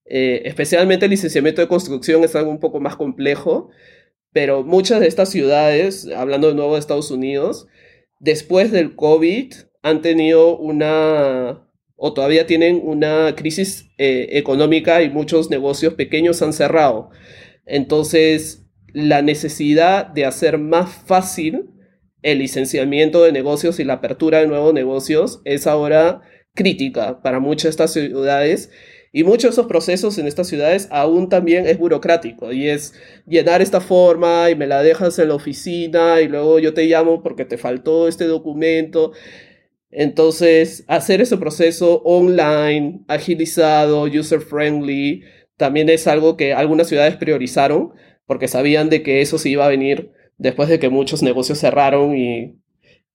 Eh, 0.04 0.42
especialmente 0.44 1.06
el 1.06 1.12
licenciamiento 1.12 1.62
de 1.62 1.68
construcción 1.68 2.24
es 2.24 2.36
algo 2.36 2.50
un 2.50 2.60
poco 2.60 2.78
más 2.78 2.94
complejo, 2.94 3.70
pero 4.32 4.62
muchas 4.64 5.00
de 5.00 5.06
estas 5.06 5.30
ciudades, 5.30 6.08
hablando 6.14 6.48
de 6.48 6.54
nuevo 6.54 6.74
de 6.74 6.80
Estados 6.80 7.10
Unidos, 7.10 7.68
después 8.20 8.70
del 8.70 8.96
COVID 8.96 9.54
han 9.82 10.02
tenido 10.02 10.58
una 10.58 11.63
o 11.96 12.12
todavía 12.12 12.46
tienen 12.46 12.80
una 12.82 13.34
crisis 13.36 13.90
eh, 13.98 14.28
económica 14.32 15.02
y 15.02 15.10
muchos 15.10 15.50
negocios 15.50 15.94
pequeños 15.94 16.42
han 16.42 16.52
cerrado. 16.52 17.10
Entonces, 17.66 18.66
la 18.92 19.22
necesidad 19.22 20.06
de 20.06 20.24
hacer 20.24 20.58
más 20.58 20.90
fácil 20.90 21.70
el 22.22 22.38
licenciamiento 22.38 23.22
de 23.22 23.32
negocios 23.32 23.78
y 23.78 23.84
la 23.84 23.94
apertura 23.94 24.40
de 24.40 24.46
nuevos 24.46 24.72
negocios 24.72 25.42
es 25.44 25.66
ahora 25.66 26.22
crítica 26.54 27.20
para 27.22 27.38
muchas 27.38 27.64
de 27.64 27.70
estas 27.70 27.92
ciudades. 27.92 28.70
Y 29.12 29.22
muchos 29.22 29.42
de 29.42 29.50
esos 29.50 29.66
procesos 29.66 30.18
en 30.18 30.26
estas 30.26 30.48
ciudades 30.48 30.88
aún 30.90 31.28
también 31.28 31.66
es 31.68 31.78
burocrático 31.78 32.52
y 32.52 32.68
es 32.68 32.94
llenar 33.26 33.62
esta 33.62 33.80
forma 33.80 34.50
y 34.50 34.56
me 34.56 34.66
la 34.66 34.82
dejas 34.82 35.18
en 35.20 35.28
la 35.28 35.34
oficina 35.34 36.20
y 36.20 36.26
luego 36.26 36.58
yo 36.58 36.74
te 36.74 36.86
llamo 36.86 37.22
porque 37.22 37.44
te 37.44 37.58
faltó 37.58 38.08
este 38.08 38.24
documento. 38.24 39.12
Entonces, 39.96 40.84
hacer 40.88 41.20
ese 41.20 41.36
proceso 41.36 42.02
online, 42.02 43.04
agilizado, 43.06 44.02
user 44.02 44.40
friendly, 44.40 45.22
también 45.56 45.88
es 45.88 46.08
algo 46.08 46.36
que 46.36 46.52
algunas 46.52 46.88
ciudades 46.88 47.16
priorizaron 47.16 47.92
porque 48.26 48.48
sabían 48.48 48.90
de 48.90 49.04
que 49.04 49.20
eso 49.20 49.38
se 49.38 49.50
iba 49.50 49.64
a 49.64 49.68
venir 49.68 50.10
después 50.36 50.68
de 50.68 50.80
que 50.80 50.88
muchos 50.88 51.22
negocios 51.22 51.60
cerraron 51.60 52.16
y, 52.16 52.56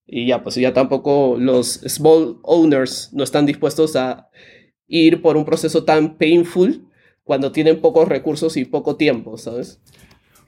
y 0.06 0.26
ya, 0.26 0.42
pues 0.42 0.54
ya 0.54 0.72
tampoco 0.72 1.36
los 1.38 1.82
small 1.86 2.38
owners 2.44 3.10
no 3.12 3.24
están 3.24 3.44
dispuestos 3.44 3.94
a 3.96 4.30
ir 4.88 5.20
por 5.20 5.36
un 5.36 5.44
proceso 5.44 5.84
tan 5.84 6.16
painful 6.16 6.88
cuando 7.24 7.52
tienen 7.52 7.82
pocos 7.82 8.08
recursos 8.08 8.56
y 8.56 8.64
poco 8.64 8.96
tiempo, 8.96 9.36
¿sabes? 9.36 9.82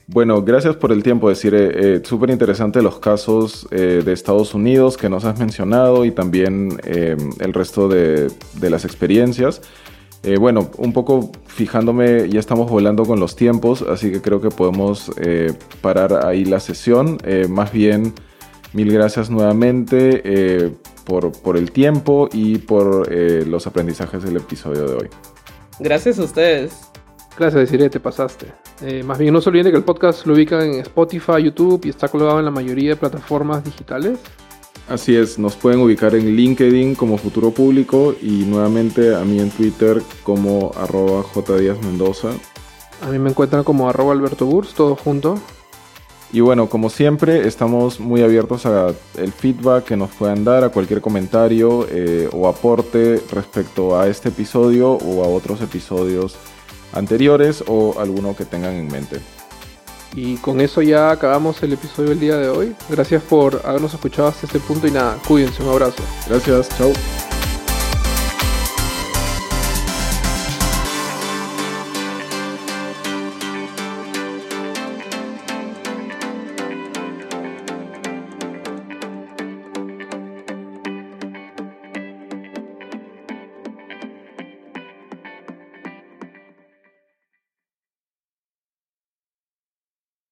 Bueno, 0.08 0.42
gracias 0.42 0.76
por 0.76 0.92
el 0.92 1.02
tiempo, 1.02 1.28
decir, 1.28 1.54
eh, 1.54 2.00
súper 2.04 2.30
interesante 2.30 2.82
los 2.82 2.98
casos 2.98 3.68
eh, 3.70 4.02
de 4.04 4.12
Estados 4.12 4.52
Unidos 4.52 4.96
que 4.96 5.08
nos 5.08 5.24
has 5.24 5.38
mencionado 5.38 6.04
y 6.04 6.10
también 6.10 6.80
eh, 6.84 7.16
el 7.38 7.52
resto 7.52 7.88
de, 7.88 8.30
las 8.60 8.84
experiencias. 8.84 9.62
bueno, 10.38 10.70
un 10.78 10.92
poco 10.92 11.30
fijándome, 11.46 12.28
ya 12.28 12.40
estamos 12.40 12.70
volando 12.70 13.04
con 13.04 13.20
los 13.20 13.36
tiempos, 13.36 13.82
así 13.82 14.10
que 14.10 14.20
creo 14.20 14.40
que 14.40 14.50
podemos 14.50 15.10
parar 15.80 16.24
ahí 16.26 16.44
la 16.44 16.60
sesión. 16.60 17.18
más 17.48 17.72
bien, 17.72 18.12
mil 18.72 18.92
gracias 18.92 19.30
nuevamente 19.30 20.72
por, 21.04 21.56
el 21.56 21.72
tiempo 21.72 22.28
y 22.32 22.58
por 22.58 23.10
los 23.12 23.66
aprendizajes 23.66 24.22
del 24.22 24.36
episodio 24.36 24.86
de 24.86 24.94
hoy. 24.94 25.08
Gracias 25.80 26.18
a 26.20 26.24
ustedes. 26.24 26.91
Gracias, 27.38 27.62
Desiree, 27.62 27.88
te 27.88 28.00
pasaste. 28.00 28.46
Eh, 28.82 29.02
más 29.02 29.18
bien, 29.18 29.32
no 29.32 29.40
se 29.40 29.48
olviden 29.48 29.72
que 29.72 29.78
el 29.78 29.84
podcast 29.84 30.26
lo 30.26 30.34
ubican 30.34 30.62
en 30.62 30.80
Spotify, 30.80 31.42
YouTube 31.42 31.84
y 31.84 31.88
está 31.88 32.08
colgado 32.08 32.38
en 32.38 32.44
la 32.44 32.50
mayoría 32.50 32.90
de 32.90 32.96
plataformas 32.96 33.64
digitales. 33.64 34.18
Así 34.88 35.16
es, 35.16 35.38
nos 35.38 35.56
pueden 35.56 35.80
ubicar 35.80 36.14
en 36.14 36.36
LinkedIn 36.36 36.94
como 36.96 37.16
Futuro 37.16 37.50
Público 37.50 38.14
y 38.20 38.44
nuevamente 38.44 39.14
a 39.14 39.20
mí 39.20 39.38
en 39.38 39.50
Twitter 39.50 40.02
como 40.22 40.72
arroba 40.76 41.24
Mendoza. 41.82 42.30
A 43.00 43.06
mí 43.06 43.18
me 43.18 43.30
encuentran 43.30 43.64
como 43.64 43.88
arroba 43.88 44.12
Alberto 44.12 44.44
Burs, 44.44 44.74
todo 44.74 44.96
junto. 44.96 45.38
Y 46.32 46.40
bueno, 46.40 46.68
como 46.68 46.90
siempre, 46.90 47.46
estamos 47.46 48.00
muy 48.00 48.22
abiertos 48.22 48.66
a 48.66 48.94
el 49.18 49.32
feedback 49.32 49.84
que 49.84 49.96
nos 49.96 50.10
puedan 50.10 50.44
dar, 50.44 50.64
a 50.64 50.70
cualquier 50.70 51.00
comentario 51.00 51.86
eh, 51.90 52.28
o 52.32 52.48
aporte 52.48 53.22
respecto 53.30 53.98
a 53.98 54.08
este 54.08 54.30
episodio 54.30 54.92
o 54.92 55.24
a 55.24 55.28
otros 55.28 55.60
episodios 55.60 56.36
anteriores 56.92 57.64
o 57.66 57.98
alguno 57.98 58.36
que 58.36 58.44
tengan 58.44 58.74
en 58.74 58.88
mente. 58.88 59.20
Y 60.14 60.36
con 60.36 60.60
eso 60.60 60.82
ya 60.82 61.10
acabamos 61.10 61.62
el 61.62 61.72
episodio 61.72 62.10
del 62.10 62.20
día 62.20 62.36
de 62.36 62.48
hoy. 62.48 62.74
Gracias 62.90 63.22
por 63.22 63.62
habernos 63.64 63.94
escuchado 63.94 64.28
hasta 64.28 64.46
este 64.46 64.60
punto 64.60 64.86
y 64.86 64.90
nada, 64.90 65.18
cuídense, 65.26 65.62
un 65.62 65.70
abrazo. 65.70 66.02
Gracias, 66.28 66.68
chao. 66.76 66.92